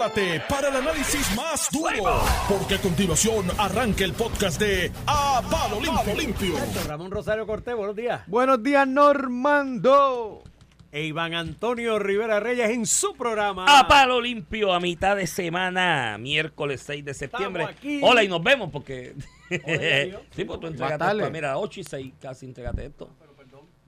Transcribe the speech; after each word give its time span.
prepárate 0.00 0.40
para 0.48 0.68
el 0.68 0.76
análisis 0.76 1.36
más 1.36 1.68
duro, 1.70 2.22
porque 2.48 2.76
a 2.76 2.78
continuación 2.78 3.46
arranca 3.58 4.02
el 4.04 4.14
podcast 4.14 4.58
de 4.58 4.90
A 5.06 5.42
Palo 5.50 5.78
Limpio. 5.78 6.14
Limpio. 6.14 6.54
Ramón 6.86 7.10
Rosario 7.10 7.46
Cortés, 7.46 7.76
buenos 7.76 7.94
días. 7.94 8.22
Buenos 8.26 8.62
días, 8.62 8.88
Normando. 8.88 10.42
E 10.90 11.04
Iván 11.04 11.34
Antonio 11.34 11.98
Rivera 11.98 12.40
Reyes 12.40 12.70
en 12.70 12.86
su 12.86 13.14
programa. 13.14 13.78
A 13.78 13.86
palo 13.86 14.20
limpio 14.20 14.72
a 14.72 14.80
mitad 14.80 15.16
de 15.16 15.26
semana, 15.26 16.16
miércoles 16.18 16.82
6 16.84 17.04
de 17.04 17.14
septiembre. 17.14 17.64
Estamos 17.64 17.78
aquí. 17.78 18.00
Hola 18.02 18.24
y 18.24 18.28
nos 18.28 18.42
vemos 18.42 18.70
porque. 18.72 19.14
Hola, 19.50 20.20
sí, 20.34 20.44
pues 20.44 20.60
tú 20.60 20.66
entregaste 20.66 21.04
esto. 21.04 21.30
Mira, 21.30 21.58
8 21.58 21.80
y 21.80 21.84
6 21.84 22.12
casi 22.20 22.46
entregaste 22.46 22.86
esto. 22.86 23.10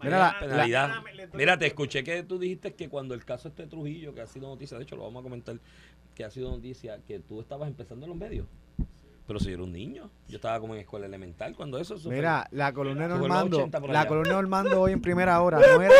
Mira, 0.03 0.37
Penalidad. 0.41 0.91
Mira, 1.35 1.59
te 1.59 1.66
escuché 1.66 2.03
que 2.05 2.23
tú 2.23 2.39
dijiste 2.39 2.75
que 2.75 2.89
cuando 2.89 3.14
el 3.14 3.25
caso 3.25 3.48
este 3.48 3.62
de 3.62 3.68
Trujillo, 3.68 4.14
que 4.14 4.21
ha 4.21 4.27
sido 4.27 4.48
noticia, 4.48 4.77
de 4.77 4.85
hecho 4.85 4.96
lo 4.96 5.03
vamos 5.05 5.21
a 5.21 5.23
comentar, 5.23 5.57
que 6.14 6.25
ha 6.25 6.30
sido 6.30 6.50
noticia, 6.50 6.98
que 7.07 7.18
tú 7.21 7.40
estabas 7.40 7.68
empezando 7.68 8.04
en 8.07 8.11
los 8.11 8.18
medios. 8.18 8.46
Pero 9.26 9.39
si 9.39 9.46
yo 9.46 9.53
era 9.54 9.62
un 9.62 9.73
niño, 9.73 10.11
yo 10.29 10.36
estaba 10.36 10.59
como 10.59 10.75
en 10.75 10.81
escuela 10.81 11.07
elemental 11.07 11.54
cuando 11.54 11.79
eso. 11.79 11.96
fue- 11.96 12.14
Mira, 12.17 12.46
la 12.50 12.73
los 12.73 12.96
Normando, 12.96 13.57
80 13.59 13.81
por 13.81 13.90
la 13.90 14.04
de 14.04 14.11
Normando 14.29 14.81
hoy 14.81 14.93
en 14.93 15.00
primera 15.00 15.40
hora, 15.40 15.59
no 15.79 15.81
era, 15.81 15.95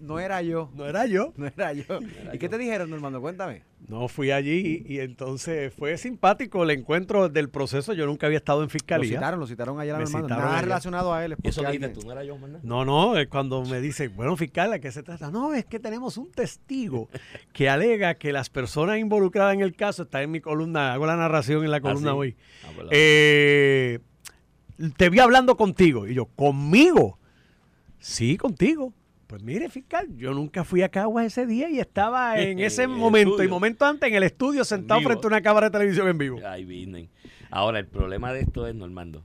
no 0.00 0.18
era 0.18 0.42
yo, 0.42 0.70
No 0.74 0.84
era 0.86 1.06
yo. 1.06 1.32
no 1.36 1.46
era 1.46 1.72
yo. 1.72 2.00
¿Y 2.32 2.38
qué 2.38 2.48
te 2.48 2.58
dijeron, 2.58 2.90
Normando? 2.90 3.20
Cuéntame. 3.20 3.62
No, 3.86 4.08
fui 4.08 4.30
allí 4.30 4.82
y 4.88 5.00
entonces 5.00 5.72
fue 5.74 5.98
simpático 5.98 6.62
el 6.62 6.70
encuentro 6.70 7.28
del 7.28 7.50
proceso. 7.50 7.92
Yo 7.92 8.06
nunca 8.06 8.26
había 8.26 8.38
estado 8.38 8.60
en 8.60 8.64
Lo 8.66 8.70
fiscalía. 8.70 9.18
citaron, 9.18 9.38
lo 9.40 9.46
citaron 9.46 9.78
ayer 9.78 9.94
a 9.94 9.98
Me 9.98 10.04
Normando. 10.04 10.26
citaron 10.28 10.44
Nada 10.44 10.56
ayer. 10.56 10.64
relacionado 10.68 11.12
a 11.12 11.24
él. 11.24 11.36
eso 11.42 11.62
tú, 11.92 12.00
no 12.06 12.12
era 12.12 12.24
yo, 12.24 12.38
¿verdad? 12.38 12.60
No, 12.62 12.84
no, 12.86 13.18
es 13.18 13.28
cuando 13.28 13.62
me 13.66 13.82
dice, 13.82 14.08
bueno, 14.08 14.36
fiscal, 14.36 14.72
¿a 14.72 14.78
qué 14.78 14.90
se 14.90 15.02
trata? 15.02 15.30
No, 15.30 15.52
es 15.52 15.66
que 15.66 15.78
tenemos 15.80 16.16
un 16.16 16.32
testigo 16.32 17.10
que 17.52 17.68
alega 17.68 18.14
que 18.14 18.32
las 18.32 18.48
personas 18.48 18.98
involucradas 18.98 19.52
en 19.52 19.60
el 19.60 19.76
caso, 19.76 20.04
está 20.04 20.22
en 20.22 20.30
mi 20.30 20.40
columna, 20.40 20.94
hago 20.94 21.04
la 21.04 21.16
narración 21.16 21.62
en 21.62 21.70
la 21.70 21.80
columna 21.82 22.12
sí? 22.12 22.16
hoy, 22.16 22.36
Ah, 22.64 22.70
pues 22.74 22.88
eh, 22.90 23.98
te 24.96 25.10
vi 25.10 25.18
hablando 25.18 25.58
contigo. 25.58 26.06
Y 26.08 26.14
yo, 26.14 26.24
¿conmigo? 26.24 27.18
Sí, 27.98 28.38
contigo. 28.38 28.94
Pues 29.34 29.42
mire, 29.42 29.68
fiscal, 29.68 30.06
yo 30.16 30.32
nunca 30.32 30.62
fui 30.62 30.82
a 30.82 30.88
Caguas 30.88 31.26
ese 31.26 31.44
día 31.44 31.68
y 31.68 31.80
estaba 31.80 32.38
en 32.40 32.60
ese 32.60 32.86
momento 32.86 33.42
y 33.42 33.48
momento 33.48 33.84
antes 33.84 34.08
en 34.08 34.14
el 34.14 34.22
estudio 34.22 34.64
sentado 34.64 35.00
vivo. 35.00 35.10
frente 35.10 35.26
a 35.26 35.28
una 35.28 35.42
cámara 35.42 35.66
de 35.66 35.72
televisión 35.72 36.06
en 36.06 36.16
vivo. 36.18 36.38
Ahí 36.46 36.64
vienen. 36.64 37.08
Ahora, 37.50 37.80
el 37.80 37.86
problema 37.88 38.32
de 38.32 38.42
esto 38.42 38.64
es, 38.68 38.76
Normando, 38.76 39.24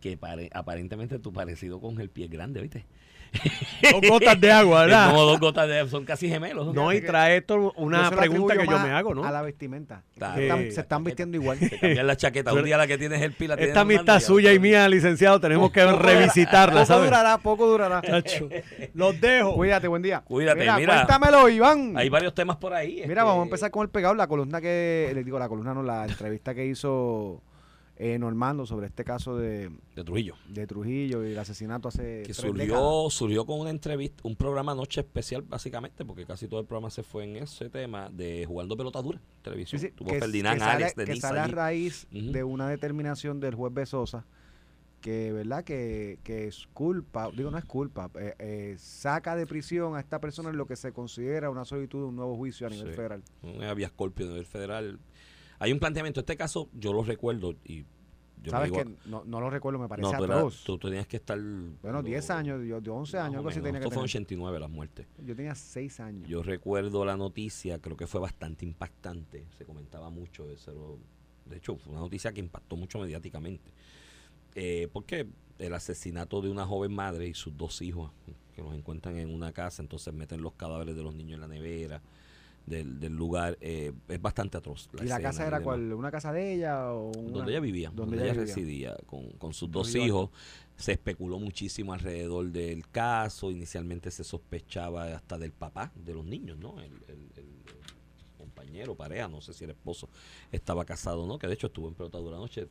que 0.00 0.16
pare- 0.16 0.48
aparentemente 0.54 1.18
tu 1.18 1.30
parecido 1.34 1.78
con 1.78 2.00
el 2.00 2.08
pie 2.08 2.24
es 2.24 2.30
grande, 2.30 2.62
¿viste? 2.62 2.86
Dos 3.92 4.00
gotas 4.08 4.40
de 4.40 4.50
agua, 4.50 4.82
¿verdad? 4.82 5.10
como 5.10 5.22
dos 5.24 5.40
gotas 5.40 5.68
de 5.68 5.86
son 5.88 6.04
casi 6.04 6.28
gemelos. 6.28 6.74
No, 6.74 6.92
y 6.92 7.00
trae 7.02 7.38
esto 7.38 7.72
una 7.76 8.10
pregunta 8.10 8.56
que 8.56 8.66
yo 8.66 8.78
me 8.78 8.90
hago, 8.90 9.14
¿no? 9.14 9.24
A 9.24 9.30
la 9.30 9.42
vestimenta. 9.42 10.02
Claro. 10.16 10.36
Se 10.36 10.42
están- 10.44 10.72
se 10.72 10.80
están 10.80 11.04
vistiendo 11.04 11.36
igual. 11.36 11.58
Se 11.58 11.78
cambian 11.78 12.06
la 12.06 12.16
chaqueta. 12.16 12.52
Un 12.52 12.64
día 12.64 12.76
la 12.78 12.86
que 12.86 12.96
tienes 12.96 13.20
el 13.20 13.32
pila. 13.32 13.54
Esta 13.54 13.80
amistad 13.80 14.20
suya 14.20 14.52
y 14.52 14.58
mía, 14.58 14.88
licenciado, 14.88 15.40
tenemos 15.40 15.70
que 15.70 15.84
revisitarla, 15.92 16.80
Poco 16.80 16.86
¿sabes? 16.86 17.04
durará, 17.04 17.38
poco 17.38 17.66
durará. 17.66 18.00
Chacho, 18.02 18.48
Los 18.94 19.20
dejo. 19.20 19.54
Cuídate, 19.54 19.88
buen 19.88 20.02
día. 20.02 20.22
Cuídate, 20.24 20.60
mira. 20.60 20.76
mira. 20.76 20.94
Cuéntamelo, 20.94 21.48
Iván. 21.48 21.94
Hay 21.96 22.08
varios 22.08 22.34
temas 22.34 22.56
por 22.56 22.72
ahí. 22.72 22.94
Mira, 23.06 23.06
este, 23.06 23.14
vamos 23.24 23.40
a 23.40 23.44
empezar 23.44 23.70
con 23.70 23.82
el 23.82 23.90
pegado, 23.90 24.14
la 24.14 24.26
columna 24.26 24.60
que, 24.60 25.10
le 25.14 25.24
digo 25.24 25.38
la 25.38 25.48
columna, 25.48 25.74
no, 25.74 25.82
la 25.82 26.04
entrevista 26.06 26.54
que 26.54 26.64
hizo 26.66 27.42
eh, 27.96 28.18
Normando 28.18 28.66
sobre 28.66 28.86
este 28.86 29.04
caso 29.04 29.36
de, 29.36 29.70
De 29.94 30.02
Trujillo. 30.04 30.34
de 30.48 30.66
Trujillo 30.66 31.24
y 31.24 31.32
el 31.32 31.38
asesinato 31.38 31.88
hace 31.88 32.22
Que 32.26 32.32
tres 32.34 32.52
décadas. 32.54 32.68
surgió, 32.82 33.10
surgió 33.10 33.46
con 33.46 33.60
una 33.60 33.70
entrevista, 33.70 34.20
un 34.24 34.34
programa 34.36 34.74
noche 34.74 35.00
especial, 35.00 35.42
básicamente, 35.42 36.04
porque 36.04 36.24
casi 36.26 36.48
todo 36.48 36.60
el 36.60 36.66
programa 36.66 36.90
se 36.90 37.02
fue 37.02 37.24
en 37.24 37.36
ese 37.36 37.70
tema 37.70 38.08
de 38.10 38.44
jugando 38.46 38.76
pelota 38.76 39.00
dura. 39.00 39.18
Sí, 39.18 39.24
Televisión. 39.42 39.80
sí, 39.80 39.90
Tuvo 39.92 40.10
que, 40.10 40.18
Ferdinand 40.18 40.54
que 40.54 40.60
sale, 40.64 40.72
Alex, 40.84 40.94
que 40.94 41.00
Denise 41.04 41.20
sale 41.20 41.38
a 41.40 41.46
raíz 41.46 42.06
de 42.10 42.42
una 42.44 42.68
determinación 42.68 43.38
del 43.40 43.54
juez 43.54 43.72
Besosa 43.72 44.24
que 45.00 45.32
verdad 45.32 45.64
que, 45.64 46.18
que 46.24 46.46
es 46.48 46.66
culpa, 46.72 47.30
digo 47.36 47.50
no 47.50 47.58
es 47.58 47.66
culpa, 47.66 48.10
eh, 48.18 48.34
eh, 48.38 48.76
saca 48.78 49.36
de 49.36 49.46
prisión 49.46 49.94
a 49.96 50.00
esta 50.00 50.18
persona 50.18 50.48
en 50.48 50.56
lo 50.56 50.66
que 50.66 50.76
se 50.76 50.92
considera 50.92 51.50
una 51.50 51.66
solicitud 51.66 51.98
de 52.00 52.04
un 52.06 52.16
nuevo 52.16 52.36
juicio 52.38 52.66
a 52.66 52.70
nivel 52.70 52.88
Sí. 52.88 52.94
federal. 52.96 53.22
Un 53.42 53.62
había 53.64 53.88
Scorpio 53.88 54.24
a 54.24 54.28
nivel 54.30 54.46
federal. 54.46 54.98
Hay 55.58 55.72
un 55.72 55.78
planteamiento. 55.78 56.20
Este 56.20 56.36
caso, 56.36 56.68
yo 56.72 56.92
lo 56.92 57.02
recuerdo 57.02 57.54
y 57.64 57.84
yo 58.42 58.50
Sabes 58.50 58.70
digo, 58.72 58.84
que 58.84 59.08
no, 59.08 59.24
no 59.24 59.40
lo 59.40 59.48
recuerdo, 59.48 59.78
me 59.78 59.88
parece 59.88 60.10
no, 60.12 60.18
tú, 60.18 60.24
atroz. 60.24 60.64
tú 60.64 60.78
tenías 60.78 61.06
que 61.06 61.16
estar. 61.16 61.38
bueno, 61.82 62.02
10 62.02 62.28
años, 62.30 62.66
yo 62.66 62.78
de 62.80 62.90
11 62.90 63.18
años, 63.18 63.36
algo 63.36 63.48
así 63.48 63.60
tenía 63.60 63.80
que 63.80 63.86
Esto 63.86 63.90
fue 63.94 64.02
en 64.04 64.08
tener. 64.10 64.24
89 64.26 64.60
las 64.60 64.70
muertes. 64.70 65.06
Yo 65.24 65.34
tenía 65.34 65.54
6 65.54 66.00
años. 66.00 66.28
Yo 66.28 66.42
recuerdo 66.42 67.04
la 67.06 67.16
noticia, 67.16 67.78
creo 67.78 67.96
que 67.96 68.06
fue 68.06 68.20
bastante 68.20 68.66
impactante. 68.66 69.46
Se 69.56 69.64
comentaba 69.64 70.10
mucho 70.10 70.50
eso. 70.50 70.72
lo- 70.72 70.98
De 71.50 71.56
hecho, 71.56 71.76
fue 71.76 71.92
una 71.92 72.00
noticia 72.02 72.32
que 72.32 72.40
impactó 72.40 72.76
mucho 72.76 72.98
mediáticamente. 72.98 73.70
Eh, 74.54 74.88
porque 74.92 75.26
el 75.58 75.72
asesinato 75.74 76.40
de 76.42 76.50
una 76.50 76.66
joven 76.66 76.94
madre 76.94 77.26
y 77.28 77.34
sus 77.34 77.56
dos 77.56 77.80
hijos 77.82 78.10
que 78.54 78.62
los 78.62 78.74
encuentran 78.74 79.16
en 79.16 79.32
una 79.34 79.52
casa, 79.52 79.82
entonces 79.82 80.12
meten 80.14 80.42
los 80.42 80.52
cadáveres 80.52 80.94
de 80.94 81.02
los 81.02 81.14
niños 81.14 81.34
en 81.36 81.40
la 81.40 81.48
nevera 81.48 82.02
del, 82.66 82.98
del 82.98 83.14
lugar, 83.14 83.58
eh, 83.60 83.92
es 84.08 84.20
bastante 84.22 84.56
atroz. 84.56 84.88
¿Y 85.02 85.06
la 85.06 85.20
casa 85.20 85.46
era 85.46 85.60
cuál? 85.60 85.92
¿Una 85.92 86.10
casa 86.10 86.32
de 86.32 86.54
ella 86.54 86.92
o 86.92 87.10
una- 87.10 87.30
Donde 87.32 87.52
ella 87.52 87.60
vivía, 87.60 87.90
Donde 87.94 88.16
ella 88.16 88.24
ella, 88.26 88.32
vivía. 88.40 88.46
residía, 88.54 88.96
con, 89.06 89.30
con 89.32 89.52
sus 89.52 89.70
dos 89.70 89.92
Río 89.92 90.04
hijos. 90.04 90.30
Se 90.76 90.92
especuló 90.92 91.38
muchísimo 91.38 91.92
alrededor 91.92 92.50
del 92.50 92.88
caso. 92.88 93.50
Inicialmente 93.50 94.10
se 94.10 94.24
sospechaba 94.24 95.04
hasta 95.14 95.38
del 95.38 95.52
papá 95.52 95.92
de 95.94 96.14
los 96.14 96.24
niños, 96.24 96.58
¿no? 96.58 96.80
El, 96.80 96.92
el- 97.08 97.30
el- 97.36 97.44
el 97.44 98.36
compañero, 98.38 98.94
pareja, 98.94 99.28
no 99.28 99.40
sé 99.40 99.52
si 99.52 99.64
el 99.64 99.70
esposo 99.70 100.08
estaba 100.52 100.84
casado 100.84 101.22
o 101.22 101.26
no, 101.26 101.38
que 101.38 101.46
de 101.46 101.54
hecho 101.54 101.66
estuvo 101.68 101.88
en 101.88 101.94
pelota 101.94 102.18
dura 102.18 102.36
noche, 102.38 102.68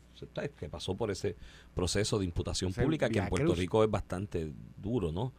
que 0.57 0.69
pasó 0.69 0.95
por 0.95 1.11
ese 1.11 1.35
proceso 1.73 2.19
de 2.19 2.25
imputación 2.25 2.73
pública 2.73 3.09
que 3.09 3.19
en 3.19 3.27
Puerto. 3.27 3.53
Rico 3.55 3.83
es 3.83 3.89
bastante 3.91 4.51
duro, 4.77 5.11
¿no? 5.11 5.33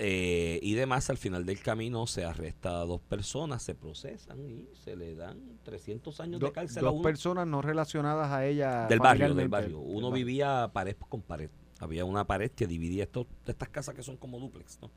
Eh, 0.00 0.60
y 0.62 0.74
demás, 0.74 1.10
al 1.10 1.16
final 1.18 1.44
del 1.44 1.60
camino 1.60 2.06
se 2.06 2.24
arresta 2.24 2.80
a 2.80 2.84
dos 2.84 3.00
personas, 3.00 3.62
se 3.64 3.74
procesan 3.74 4.38
y 4.48 4.68
se 4.84 4.94
le 4.94 5.16
dan 5.16 5.40
300 5.64 6.20
años 6.20 6.40
Do- 6.40 6.46
de 6.46 6.52
cárcel 6.52 6.78
a 6.78 6.86
dos 6.86 6.94
uno 6.94 7.02
personas 7.02 7.46
no 7.48 7.62
relacionadas 7.62 8.30
a 8.30 8.46
ella. 8.46 8.86
del 8.86 9.00
barrio, 9.00 9.34
del 9.34 9.48
barrio. 9.48 9.78
Del 9.80 9.88
Uno 9.96 10.10
barrio. 10.10 10.24
vivía 10.26 10.70
pared 10.72 10.96
con 11.08 11.22
pared. 11.22 11.50
Había 11.80 12.04
una 12.04 12.24
pared 12.26 12.50
que 12.52 12.66
dividía 12.68 13.04
estos, 13.04 13.26
estas 13.46 13.68
casas 13.70 13.94
que 13.94 14.02
son 14.04 14.16
como 14.16 14.38
duplex, 14.38 14.78
¿no? 14.82 14.90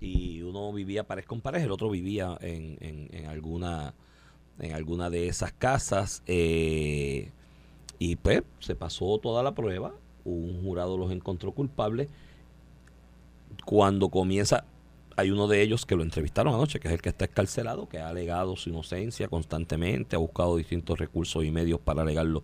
Y 0.00 0.42
uno 0.42 0.72
vivía 0.72 1.06
pared 1.06 1.24
con 1.24 1.40
pared, 1.40 1.62
el 1.62 1.70
otro 1.70 1.88
vivía 1.88 2.36
en, 2.40 2.76
en, 2.80 3.08
en 3.12 3.26
alguna 3.26 3.94
en 4.58 4.72
alguna 4.72 5.08
de 5.10 5.28
esas 5.28 5.52
casas. 5.52 6.22
eh, 6.26 7.30
y 8.00 8.16
pues 8.16 8.42
se 8.58 8.74
pasó 8.74 9.18
toda 9.18 9.44
la 9.44 9.54
prueba. 9.54 9.94
Un 10.24 10.62
jurado 10.62 10.96
los 10.98 11.12
encontró 11.12 11.52
culpables. 11.52 12.08
Cuando 13.64 14.08
comienza, 14.08 14.64
hay 15.16 15.30
uno 15.30 15.46
de 15.48 15.62
ellos 15.62 15.84
que 15.86 15.94
lo 15.96 16.02
entrevistaron 16.02 16.54
anoche, 16.54 16.80
que 16.80 16.88
es 16.88 16.94
el 16.94 17.00
que 17.02 17.10
está 17.10 17.24
escarcelado, 17.26 17.88
que 17.88 17.98
ha 17.98 18.08
alegado 18.08 18.56
su 18.56 18.70
inocencia 18.70 19.28
constantemente, 19.28 20.16
ha 20.16 20.18
buscado 20.18 20.56
distintos 20.56 20.98
recursos 20.98 21.44
y 21.44 21.50
medios 21.50 21.78
para 21.80 22.02
alegarlo 22.02 22.42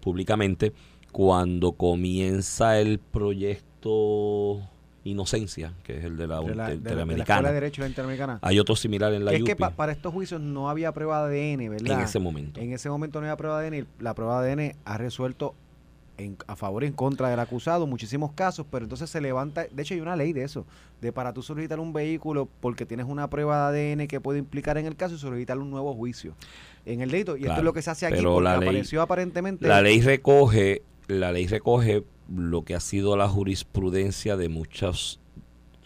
públicamente. 0.00 0.72
Cuando 1.12 1.72
comienza 1.72 2.78
el 2.80 2.98
proyecto 2.98 4.60
Inocencia, 5.04 5.72
que 5.84 5.98
es 5.98 6.04
el 6.04 6.16
de 6.18 6.26
la, 6.26 6.40
De 6.40 6.42
la, 6.42 6.50
de 6.50 6.54
la- 6.56 6.64
de 6.64 6.68
la 6.68 6.74
Interamericana, 6.74 7.22
Escuela 7.38 7.48
de 7.48 7.54
Derecho 7.54 7.80
y 7.80 7.82
la 7.84 7.88
Interamericana. 7.88 8.38
hay 8.42 8.58
otro 8.58 8.76
similar 8.76 9.14
en 9.14 9.24
la 9.24 9.32
es 9.32 9.42
que 9.42 9.56
pa- 9.56 9.70
para 9.70 9.92
estos 9.92 10.12
juicios 10.12 10.40
no 10.40 10.68
había 10.68 10.92
prueba 10.92 11.26
de 11.28 11.40
ADN, 11.54 11.68
¿verdad? 11.70 11.98
en 11.98 12.04
ese 12.04 12.18
momento. 12.18 12.60
En 12.60 12.72
ese 12.72 12.90
momento 12.90 13.18
no 13.20 13.26
había 13.26 13.36
prueba 13.36 13.60
de 13.60 13.68
ADN. 13.68 13.78
y 13.78 14.02
La 14.02 14.14
prueba 14.14 14.42
de 14.42 14.52
ADN 14.52 14.76
ha 14.84 14.98
resuelto 14.98 15.54
en- 16.18 16.36
a 16.46 16.56
favor 16.56 16.84
y 16.84 16.88
en 16.88 16.92
contra 16.92 17.30
del 17.30 17.38
acusado 17.40 17.86
muchísimos 17.86 18.32
casos, 18.32 18.66
pero 18.70 18.84
entonces 18.84 19.08
se 19.08 19.20
levanta, 19.20 19.66
de 19.70 19.82
hecho 19.82 19.94
hay 19.94 20.00
una 20.00 20.16
ley 20.16 20.32
de 20.32 20.42
eso, 20.44 20.66
de 21.00 21.12
para 21.12 21.32
tú 21.32 21.42
solicitar 21.42 21.80
un 21.80 21.92
vehículo 21.92 22.48
porque 22.60 22.84
tienes 22.84 23.06
una 23.06 23.30
prueba 23.30 23.70
de 23.72 23.92
ADN 23.92 24.06
que 24.08 24.20
puede 24.20 24.38
implicar 24.40 24.76
en 24.78 24.86
el 24.86 24.96
caso 24.96 25.14
y 25.14 25.18
solicitar 25.18 25.56
un 25.58 25.70
nuevo 25.70 25.94
juicio 25.94 26.34
en 26.84 27.00
el 27.00 27.10
delito. 27.10 27.36
Y 27.36 27.42
esto 27.44 27.58
es 27.58 27.62
lo 27.64 27.72
que 27.72 27.82
se 27.82 27.90
hace 27.90 28.06
aquí 28.06 28.16
pero 28.16 28.32
porque 28.34 28.44
la 28.44 28.58
ley- 28.58 28.68
apareció 28.68 29.00
aparentemente... 29.02 29.66
La 29.68 29.80
ley 29.80 30.00
recoge, 30.02 30.82
la 31.06 31.32
ley 31.32 31.46
recoge 31.46 32.04
lo 32.34 32.62
que 32.64 32.74
ha 32.74 32.80
sido 32.80 33.16
la 33.16 33.28
jurisprudencia 33.28 34.36
de 34.36 34.48
muchas 34.48 35.20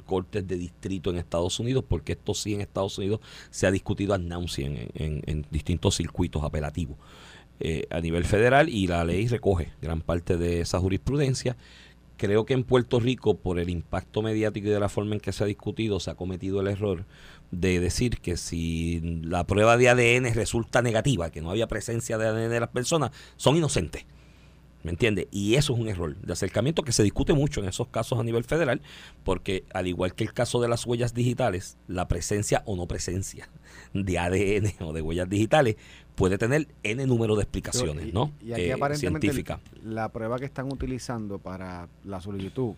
cortes 0.07 0.47
de 0.47 0.57
distrito 0.57 1.11
en 1.11 1.17
Estados 1.19 1.61
Unidos, 1.61 1.85
porque 1.89 2.13
esto 2.13 2.35
sí 2.35 2.55
en 2.55 2.61
Estados 2.61 2.99
Unidos 2.99 3.21
se 3.51 3.67
ha 3.67 3.71
discutido 3.71 4.13
ad 4.15 4.21
nauseam 4.21 4.73
en, 4.75 4.89
en- 4.95 5.23
en 5.27 5.47
distintos 5.51 5.97
circuitos 5.97 6.43
apelativos 6.43 6.97
eh, 7.61 7.87
a 7.91 8.01
nivel 8.01 8.25
federal 8.25 8.69
y 8.69 8.87
la 8.87 9.05
ley 9.05 9.29
recoge 9.29 9.73
gran 9.81 10.01
parte 10.01 10.37
de 10.37 10.61
esa 10.61 10.79
jurisprudencia. 10.79 11.57
Creo 12.17 12.45
que 12.45 12.55
en 12.55 12.65
Puerto 12.65 13.01
Rico, 13.01 13.37
por 13.37 13.59
el 13.59 13.69
impacto 13.69 14.23
mediático 14.23 14.69
y 14.69 14.71
de 14.71 14.81
la 14.81 14.89
forma 14.89 15.15
en 15.15 15.21
que 15.21 15.33
se 15.33 15.43
ha 15.43 15.47
discutido, 15.47 15.99
se 15.99 16.11
ha 16.11 16.15
cometido 16.15 16.61
el 16.61 16.69
error 16.69 17.05
de 17.51 17.81
decir 17.81 18.21
que 18.21 18.37
si 18.37 19.01
la 19.23 19.45
prueba 19.45 19.77
de 19.77 19.89
ADN 19.89 20.33
resulta 20.35 20.83
negativa, 20.83 21.31
que 21.31 21.41
no 21.41 21.51
había 21.51 21.67
presencia 21.67 22.19
de 22.19 22.27
ADN 22.27 22.51
de 22.51 22.61
las 22.61 22.69
personas, 22.69 23.11
son 23.37 23.57
inocentes. 23.57 24.05
¿Me 24.85 24.91
entiendes? 24.91 25.29
Y 25.31 25.55
eso 25.55 25.75
es 25.75 25.79
un 25.79 25.89
error 25.89 26.17
de 26.17 26.33
acercamiento 26.33 26.83
que 26.83 26.91
se 26.91 27.05
discute 27.05 27.33
mucho 27.35 27.61
en 27.61 27.69
esos 27.69 27.87
casos 27.87 28.19
a 28.19 28.25
nivel 28.25 28.43
federal, 28.43 28.81
porque 29.23 29.65
al 29.73 29.87
igual 29.87 30.15
que 30.15 30.25
el 30.25 30.33
caso 30.33 30.61
de 30.61 30.69
las 30.69 30.85
huellas 30.87 31.15
digitales, 31.15 31.77
la 31.87 32.09
presencia 32.09 32.63
o 32.67 32.75
no 32.75 32.87
presencia 32.87 33.49
de 33.95 34.19
ADN 34.19 34.73
o 34.85 34.93
de 34.93 35.01
huellas 35.01 35.29
digitales 35.29 35.77
puede 36.17 36.37
tener 36.37 36.67
N 36.83 37.07
número 37.07 37.37
de 37.37 37.43
explicaciones, 37.43 38.09
Y- 38.09 38.13
¿no? 38.13 38.33
Y 38.45 38.53
aquí 38.53 38.63
Eh, 38.63 38.73
aparentemente 38.73 39.21
científicas. 39.29 39.61
la 39.85 40.09
prueba 40.11 40.39
que 40.41 40.45
están 40.47 40.71
utilizando 40.71 41.39
para 41.39 41.89
la 42.05 42.21
solicitud 42.21 42.75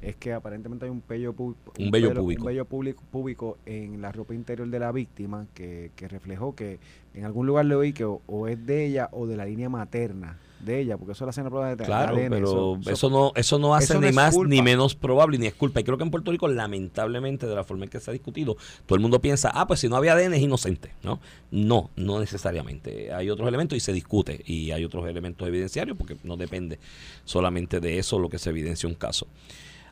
es 0.00 0.14
que 0.16 0.32
aparentemente 0.32 0.84
hay 0.84 0.90
un 0.92 0.98
Un 0.98 1.08
vello 1.08 1.32
pelo- 1.34 2.20
púbico. 2.22 2.42
un 2.42 2.46
vello 2.46 2.64
público- 2.66 3.58
en 3.66 4.00
la 4.00 4.12
ropa 4.12 4.32
interior 4.32 4.68
de 4.68 4.78
la 4.78 4.92
víctima 4.92 5.46
que, 5.54 5.90
que 5.96 6.06
reflejó 6.08 6.54
que 6.54 6.78
en 7.14 7.24
algún 7.24 7.46
lugar 7.48 7.64
le 7.66 7.74
oí 7.74 7.92
que 7.92 8.04
o, 8.04 8.22
o 8.28 8.46
es 8.46 8.64
de 8.64 8.86
ella 8.86 9.08
o 9.12 9.26
de 9.26 9.36
la 9.36 9.44
línea 9.44 9.68
materna 9.68 10.38
de 10.60 10.80
ella, 10.80 10.96
porque 10.96 11.12
eso 11.12 11.24
lo 11.24 11.30
hacen 11.30 11.44
la 11.44 11.50
prueba 11.50 11.74
de 11.74 11.84
Claro, 11.84 12.16
ADN, 12.16 12.30
pero 12.30 12.78
eso, 12.86 13.10
no 13.10 13.32
eso 13.34 13.58
no 13.58 13.74
hace 13.74 13.92
eso 13.92 14.00
ni 14.00 14.12
más 14.12 14.34
culpa. 14.34 14.54
ni 14.54 14.62
menos 14.62 14.94
probable 14.94 15.38
ni 15.38 15.46
es 15.46 15.54
culpa. 15.54 15.80
Y 15.80 15.84
creo 15.84 15.96
que 15.98 16.04
en 16.04 16.10
Puerto 16.10 16.30
Rico, 16.30 16.48
lamentablemente, 16.48 17.46
de 17.46 17.54
la 17.54 17.64
forma 17.64 17.84
en 17.84 17.90
que 17.90 18.00
se 18.00 18.10
ha 18.10 18.12
discutido, 18.12 18.56
todo 18.86 18.96
el 18.96 19.00
mundo 19.00 19.20
piensa, 19.20 19.50
ah, 19.54 19.66
pues 19.66 19.80
si 19.80 19.88
no 19.88 19.96
había 19.96 20.12
ADN 20.14 20.34
es 20.34 20.42
inocente, 20.42 20.92
¿no? 21.02 21.20
No, 21.50 21.90
no 21.96 22.20
necesariamente. 22.20 23.12
Hay 23.12 23.30
otros 23.30 23.48
elementos 23.48 23.76
y 23.76 23.80
se 23.80 23.92
discute. 23.92 24.42
Y 24.46 24.70
hay 24.70 24.84
otros 24.84 25.06
elementos 25.08 25.46
evidenciarios 25.46 25.96
porque 25.96 26.16
no 26.24 26.36
depende 26.36 26.78
solamente 27.24 27.80
de 27.80 27.98
eso 27.98 28.18
lo 28.18 28.28
que 28.28 28.38
se 28.38 28.50
evidencia 28.50 28.88
un 28.88 28.94
caso. 28.94 29.26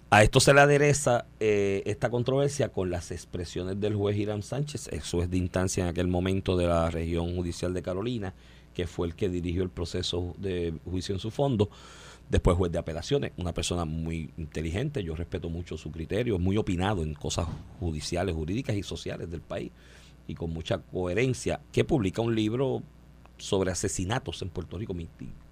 A 0.08 0.22
esto 0.22 0.38
se 0.38 0.54
le 0.54 0.60
adereza 0.60 1.26
eh, 1.40 1.82
esta 1.84 2.10
controversia 2.10 2.68
con 2.68 2.90
las 2.90 3.10
expresiones 3.10 3.80
del 3.80 3.96
juez 3.96 4.16
Irán 4.16 4.44
Sánchez, 4.44 4.88
eso 4.92 5.20
es 5.20 5.30
de 5.30 5.36
instancia 5.36 5.82
en 5.82 5.90
aquel 5.90 6.06
momento 6.06 6.56
de 6.56 6.66
la 6.66 6.88
región 6.90 7.34
judicial 7.34 7.74
de 7.74 7.82
Carolina, 7.82 8.32
que 8.76 8.86
fue 8.86 9.06
el 9.06 9.14
que 9.14 9.30
dirigió 9.30 9.62
el 9.62 9.70
proceso 9.70 10.34
de 10.36 10.74
juicio 10.84 11.14
en 11.14 11.18
su 11.18 11.30
fondo. 11.30 11.70
Después 12.28 12.58
juez 12.58 12.70
de 12.70 12.78
apelaciones, 12.78 13.32
una 13.38 13.54
persona 13.54 13.86
muy 13.86 14.34
inteligente, 14.36 15.02
yo 15.02 15.16
respeto 15.16 15.48
mucho 15.48 15.78
su 15.78 15.90
criterio, 15.90 16.38
muy 16.38 16.58
opinado 16.58 17.02
en 17.02 17.14
cosas 17.14 17.46
judiciales, 17.80 18.34
jurídicas 18.34 18.76
y 18.76 18.82
sociales 18.82 19.30
del 19.30 19.40
país, 19.40 19.72
y 20.28 20.34
con 20.34 20.52
mucha 20.52 20.76
coherencia, 20.76 21.62
que 21.72 21.84
publica 21.84 22.20
un 22.20 22.34
libro 22.34 22.82
sobre 23.38 23.70
asesinatos 23.70 24.42
en 24.42 24.50
Puerto 24.50 24.76
Rico, 24.76 24.94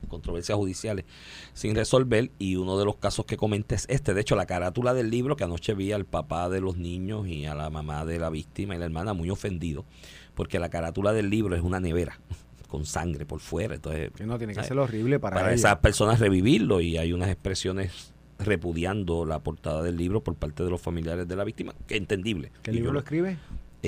controversias 0.08 0.58
judiciales 0.58 1.06
sin 1.54 1.74
resolver, 1.74 2.30
y 2.38 2.56
uno 2.56 2.78
de 2.78 2.84
los 2.84 2.96
casos 2.96 3.24
que 3.24 3.38
comenta 3.38 3.74
es 3.74 3.86
este. 3.88 4.12
De 4.12 4.20
hecho, 4.20 4.36
la 4.36 4.44
carátula 4.44 4.92
del 4.92 5.08
libro, 5.08 5.34
que 5.36 5.44
anoche 5.44 5.72
vi 5.72 5.92
al 5.92 6.04
papá 6.04 6.50
de 6.50 6.60
los 6.60 6.76
niños 6.76 7.26
y 7.26 7.46
a 7.46 7.54
la 7.54 7.70
mamá 7.70 8.04
de 8.04 8.18
la 8.18 8.28
víctima 8.28 8.74
y 8.74 8.78
la 8.78 8.84
hermana 8.84 9.14
muy 9.14 9.30
ofendido, 9.30 9.86
porque 10.34 10.58
la 10.58 10.68
carátula 10.68 11.14
del 11.14 11.30
libro 11.30 11.56
es 11.56 11.62
una 11.62 11.80
nevera 11.80 12.20
con 12.68 12.84
sangre 12.84 13.26
por 13.26 13.40
fuera, 13.40 13.74
entonces 13.74 14.10
que 14.16 14.26
no 14.26 14.38
tiene 14.38 14.52
que 14.52 14.56
¿sabes? 14.56 14.68
ser 14.68 14.78
horrible 14.78 15.18
para, 15.18 15.52
esas 15.52 15.76
personas 15.78 16.20
revivirlo 16.20 16.80
y 16.80 16.96
hay 16.96 17.12
unas 17.12 17.28
expresiones 17.28 18.12
repudiando 18.38 19.24
la 19.24 19.38
portada 19.38 19.82
del 19.82 19.96
libro 19.96 20.22
por 20.22 20.34
parte 20.34 20.64
de 20.64 20.70
los 20.70 20.80
familiares 20.80 21.28
de 21.28 21.36
la 21.36 21.44
víctima, 21.44 21.74
que 21.86 21.94
es 21.94 22.00
entendible. 22.00 22.50
¿Qué 22.62 22.70
Y 22.70 22.74
libro 22.74 22.88
yo 22.88 22.92
lo 22.94 22.98
escribe? 23.00 23.38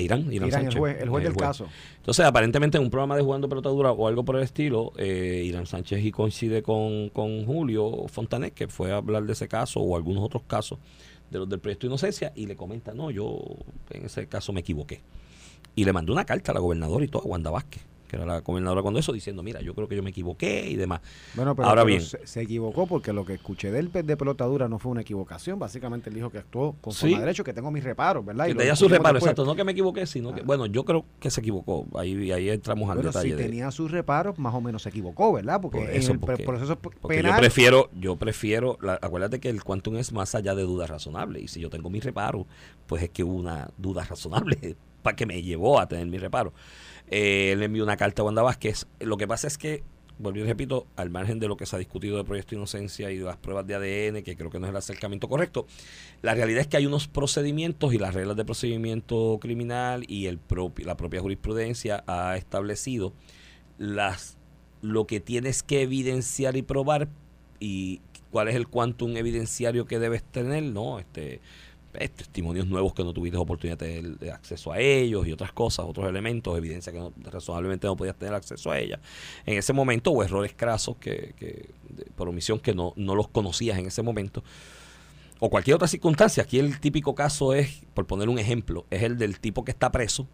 Irán, 0.01 0.31
Irán, 0.31 0.49
Irán, 0.49 0.65
el 0.67 0.77
juez, 0.77 0.97
el 1.01 1.09
juez 1.09 1.23
del 1.23 1.35
caso. 1.35 1.67
Entonces, 1.97 2.25
aparentemente 2.25 2.77
en 2.77 2.83
un 2.83 2.89
programa 2.89 3.15
de 3.15 3.23
Jugando 3.23 3.49
Pelotadura 3.49 3.91
o 3.91 4.07
algo 4.07 4.23
por 4.23 4.35
el 4.35 4.43
estilo, 4.43 4.93
eh, 4.97 5.43
Irán 5.45 5.65
Sánchez 5.65 6.03
y 6.03 6.11
coincide 6.11 6.61
con, 6.61 7.09
con 7.09 7.45
Julio 7.45 8.05
Fontanet, 8.07 8.53
que 8.53 8.67
fue 8.67 8.91
a 8.91 8.97
hablar 8.97 9.23
de 9.25 9.33
ese 9.33 9.47
caso 9.47 9.79
o 9.79 9.95
algunos 9.95 10.23
otros 10.23 10.43
casos 10.43 10.79
de 11.29 11.39
los 11.39 11.49
del 11.49 11.59
proyecto 11.59 11.87
de 11.87 11.91
Inocencia, 11.91 12.31
y 12.35 12.45
le 12.45 12.55
comenta, 12.55 12.93
no, 12.93 13.11
yo 13.11 13.39
en 13.89 14.05
ese 14.05 14.27
caso 14.27 14.53
me 14.53 14.61
equivoqué. 14.61 15.01
Y 15.75 15.85
le 15.85 15.93
mandó 15.93 16.13
una 16.13 16.25
carta 16.25 16.51
a 16.51 16.55
la 16.55 16.61
gobernadora 16.61 17.03
y 17.03 17.07
todo, 17.07 17.23
a 17.23 17.25
Wanda 17.25 17.49
Vázquez, 17.49 17.83
que 18.07 18.15
era 18.15 18.25
la 18.25 18.39
gobernadora 18.41 18.81
cuando 18.81 18.99
eso, 18.99 19.11
diciendo, 19.13 19.43
mira, 19.43 19.61
yo 19.61 19.73
creo 19.75 19.87
que 19.87 19.95
yo 19.95 20.03
me 20.03 20.09
equivoqué 20.11 20.67
y 20.69 20.75
demás. 20.75 21.01
Bueno, 21.35 21.55
pero, 21.55 21.67
Ahora 21.69 21.81
pero 21.83 21.97
bien. 21.97 22.01
se, 22.01 22.25
se 22.25 22.41
equivocó 22.41 22.87
porque 22.87 23.13
lo 23.13 23.25
que 23.25 23.33
escuché 23.35 23.71
de 23.71 23.79
él 23.79 23.91
de 23.91 24.17
pelotadura 24.17 24.67
no 24.67 24.79
fue 24.79 24.91
una 24.91 25.01
equivocación. 25.01 25.59
Básicamente 25.59 26.09
él 26.09 26.15
dijo 26.15 26.29
que 26.29 26.37
actuó 26.39 26.75
con 26.81 26.93
Sí. 26.93 27.13
a 27.13 27.19
derecho, 27.19 27.43
que 27.43 27.53
tengo 27.53 27.69
mis 27.71 27.83
reparos, 27.83 28.25
¿verdad? 28.25 28.45
Y 28.45 28.49
Que 28.53 28.55
tenía 28.59 28.75
su 28.75 28.85
discutimos 28.85 28.97
reparo, 28.99 29.13
después. 29.15 29.31
exacto. 29.31 29.45
No 29.45 29.55
que 29.55 29.63
me 29.63 29.71
equivoqué, 29.73 30.05
sino 30.07 30.33
que, 30.33 30.41
Ah. 30.41 30.43
bueno, 30.45 30.65
yo 30.65 30.83
creo 30.85 31.05
que 31.19 31.29
se 31.29 31.41
equivocó. 31.41 31.85
Ahí, 31.95 32.31
ahí 32.31 32.49
entramos 32.49 32.89
al 32.89 32.95
Bueno, 32.97 33.09
detalle. 33.09 33.29
si 33.31 33.35
de- 33.35 33.43
tenía 33.43 33.71
sus 33.71 33.91
reparos, 33.91 34.39
más 34.39 34.53
o 34.55 34.61
menos 34.61 34.81
se 34.83 34.89
equivocó, 34.89 35.33
¿verdad? 35.33 35.59
Porque 35.61 35.79
Por 35.79 35.89
en 35.89 35.95
eso, 35.95 36.11
el 36.13 36.19
porque- 36.19 36.43
proceso 36.45 36.75
p- 36.77 36.89
Porque 37.01 37.17
penal... 37.17 37.33
yo 37.33 37.37
prefiero, 37.39 37.89
yo 37.93 38.15
prefiero, 38.15 38.77
la- 38.81 38.99
acuérdate 39.01 39.39
que 39.39 39.49
el 39.49 39.63
quantum 39.63 39.97
es 39.97 40.11
más 40.13 40.33
allá 40.35 40.55
de 40.55 40.63
dudas 40.63 40.89
razonables. 40.89 41.43
Y 41.43 41.47
si 41.47 41.59
yo 41.59 41.69
tengo 41.69 41.89
mi 41.89 41.99
reparo, 41.99 42.45
pues 42.87 43.03
es 43.03 43.09
que 43.09 43.23
hubo 43.23 43.35
una 43.35 43.69
duda 43.77 44.03
razonable 44.03 44.75
que 45.15 45.25
me 45.25 45.41
llevó 45.41 45.79
a 45.79 45.87
tener 45.87 46.07
mi 46.07 46.17
reparo. 46.17 46.53
Eh, 47.09 47.51
él 47.53 47.63
envió 47.63 47.83
una 47.83 47.97
carta 47.97 48.21
a 48.21 48.25
Wanda 48.25 48.41
Vázquez. 48.41 48.87
Lo 48.99 49.17
que 49.17 49.27
pasa 49.27 49.47
es 49.47 49.57
que, 49.57 49.83
volví 50.19 50.41
y 50.41 50.43
repito, 50.43 50.87
al 50.95 51.09
margen 51.09 51.39
de 51.39 51.47
lo 51.47 51.57
que 51.57 51.65
se 51.65 51.75
ha 51.75 51.79
discutido 51.79 52.17
de 52.17 52.23
Proyecto 52.23 52.55
Inocencia 52.55 53.11
y 53.11 53.17
de 53.17 53.23
las 53.23 53.37
pruebas 53.37 53.65
de 53.67 53.75
ADN, 53.75 54.23
que 54.23 54.35
creo 54.35 54.49
que 54.49 54.59
no 54.59 54.65
es 54.65 54.71
el 54.71 54.77
acercamiento 54.77 55.27
correcto, 55.29 55.67
la 56.21 56.33
realidad 56.33 56.61
es 56.61 56.67
que 56.67 56.77
hay 56.77 56.85
unos 56.85 57.07
procedimientos 57.07 57.93
y 57.93 57.97
las 57.97 58.13
reglas 58.13 58.35
de 58.35 58.43
procedimiento 58.45 59.37
criminal 59.39 60.03
y 60.07 60.25
el 60.25 60.39
propi- 60.39 60.83
la 60.83 60.97
propia 60.97 61.21
jurisprudencia 61.21 62.03
ha 62.07 62.35
establecido 62.35 63.13
las 63.77 64.37
lo 64.81 65.07
que 65.07 65.19
tienes 65.19 65.63
que 65.63 65.81
evidenciar 65.81 66.55
y 66.55 66.61
probar 66.61 67.09
y 67.59 68.01
cuál 68.31 68.47
es 68.47 68.55
el 68.55 68.67
quantum 68.67 69.17
evidenciario 69.17 69.85
que 69.85 69.97
debes 69.99 70.23
tener, 70.23 70.63
¿no? 70.63 70.99
Este, 70.99 71.41
testimonios 71.97 72.67
nuevos 72.67 72.93
que 72.93 73.03
no 73.03 73.13
tuviste 73.13 73.37
oportunidad 73.37 73.77
de 73.77 74.01
de 74.01 74.31
acceso 74.31 74.71
a 74.71 74.79
ellos 74.79 75.27
y 75.27 75.31
otras 75.31 75.51
cosas, 75.51 75.85
otros 75.87 76.07
elementos, 76.07 76.57
evidencia 76.57 76.91
que 76.93 76.99
no, 76.99 77.13
razonablemente 77.23 77.87
no 77.87 77.95
podías 77.95 78.15
tener 78.15 78.33
acceso 78.33 78.71
a 78.71 78.79
ella 78.79 78.99
en 79.45 79.57
ese 79.57 79.73
momento 79.73 80.11
o 80.11 80.23
errores 80.23 80.53
crasos 80.55 80.97
que, 80.97 81.33
que 81.37 81.69
por 82.15 82.29
omisión 82.29 82.59
que 82.59 82.73
no, 82.73 82.93
no 82.95 83.15
los 83.15 83.27
conocías 83.27 83.77
en 83.77 83.87
ese 83.87 84.01
momento 84.01 84.43
o 85.39 85.49
cualquier 85.49 85.75
otra 85.75 85.87
circunstancia. 85.87 86.43
Aquí 86.43 86.59
el 86.59 86.79
típico 86.79 87.15
caso 87.15 87.53
es, 87.53 87.81
por 87.93 88.07
poner 88.07 88.29
un 88.29 88.39
ejemplo, 88.39 88.85
es 88.89 89.03
el 89.03 89.17
del 89.17 89.39
tipo 89.39 89.63
que 89.63 89.71
está 89.71 89.91
preso 89.91 90.27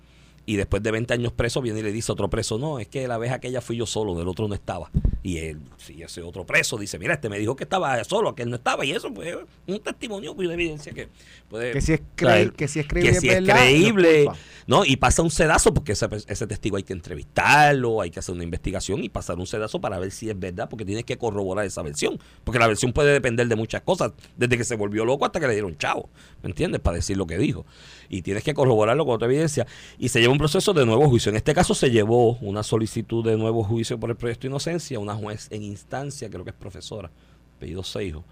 y 0.45 0.55
después 0.57 0.83
de 0.83 0.91
20 0.91 1.13
años 1.13 1.31
preso 1.31 1.61
viene 1.61 1.79
y 1.79 1.83
le 1.83 1.91
dice 1.91 2.11
a 2.11 2.13
otro 2.13 2.29
preso, 2.29 2.57
no, 2.57 2.79
es 2.79 2.87
que 2.87 3.07
la 3.07 3.17
vez 3.17 3.31
aquella 3.31 3.61
fui 3.61 3.77
yo 3.77 3.85
solo, 3.85 4.15
del 4.15 4.27
otro 4.27 4.47
no 4.47 4.55
estaba. 4.55 4.91
Y 5.23 5.37
él, 5.37 5.59
si 5.77 6.03
ese 6.03 6.21
otro 6.21 6.45
preso 6.45 6.77
dice, 6.77 6.99
mira, 6.99 7.13
este 7.13 7.29
me 7.29 7.39
dijo 7.39 7.55
que 7.55 7.63
estaba 7.63 8.03
solo, 8.03 8.35
que 8.35 8.43
él 8.43 8.49
no 8.49 8.57
estaba, 8.57 8.83
y 8.83 8.91
eso 8.91 9.13
pues 9.13 9.37
un 9.67 9.79
testimonio, 9.79 10.35
pues, 10.35 10.45
una 10.47 10.55
evidencia 10.55 10.91
que 10.91 11.07
puede 11.47 11.71
Que 11.71 11.79
si 11.79 11.93
es, 11.93 12.01
creí- 12.15 12.51
que 12.51 12.67
si 12.67 12.81
es 12.81 12.87
creíble, 12.87 13.11
que 13.13 13.19
si 13.21 13.29
es 13.29 13.35
verdad, 13.35 13.55
no 13.55 13.61
creíble. 13.61 14.27
¿no? 14.67 14.83
Y 14.85 14.97
pasa 14.97 15.21
un 15.21 15.31
sedazo 15.31 15.73
porque 15.73 15.93
ese, 15.93 16.07
ese 16.27 16.45
testigo 16.47 16.75
hay 16.75 16.83
que 16.83 16.93
entrevistarlo, 16.93 18.01
hay 18.01 18.09
que 18.11 18.19
hacer 18.19 18.35
una 18.35 18.43
investigación 18.43 19.03
y 19.03 19.09
pasar 19.09 19.37
un 19.39 19.47
sedazo 19.47 19.79
para 19.79 19.97
ver 19.99 20.11
si 20.11 20.29
es 20.29 20.37
verdad, 20.39 20.67
porque 20.69 20.85
tienes 20.85 21.05
que 21.05 21.17
corroborar 21.17 21.65
esa 21.65 21.81
versión. 21.81 22.19
Porque 22.43 22.59
la 22.59 22.67
versión 22.67 22.91
puede 22.93 23.13
depender 23.13 23.47
de 23.47 23.55
muchas 23.55 23.81
cosas, 23.81 24.11
desde 24.37 24.57
que 24.57 24.63
se 24.63 24.75
volvió 24.75 25.05
loco 25.05 25.25
hasta 25.25 25.39
que 25.39 25.47
le 25.47 25.53
dieron 25.53 25.77
chavo, 25.77 26.09
¿me 26.41 26.49
entiendes? 26.49 26.81
Para 26.81 26.97
decir 26.97 27.17
lo 27.17 27.27
que 27.27 27.37
dijo. 27.37 27.65
Y 28.09 28.21
tienes 28.21 28.43
que 28.43 28.53
corroborarlo 28.53 29.05
con 29.05 29.15
otra 29.15 29.27
evidencia. 29.27 29.65
Y 29.97 30.09
se 30.09 30.19
lleva 30.19 30.32
un 30.33 30.39
proceso 30.39 30.73
de 30.73 30.85
nuevo 30.85 31.07
juicio. 31.07 31.29
En 31.29 31.35
este 31.35 31.53
caso 31.53 31.75
se 31.75 31.91
llevó 31.91 32.37
una 32.41 32.63
solicitud 32.63 33.23
de 33.23 33.37
nuevo 33.37 33.63
juicio 33.63 33.99
por 33.99 34.09
el 34.09 34.15
proyecto 34.15 34.41
de 34.41 34.47
inocencia, 34.47 34.99
una 34.99 35.13
juez 35.13 35.47
en 35.51 35.61
instancia, 35.61 36.29
creo 36.29 36.43
que 36.43 36.49
es 36.49 36.55
profesora, 36.55 37.11
apellido 37.57 37.83
Seijo, 37.83 38.23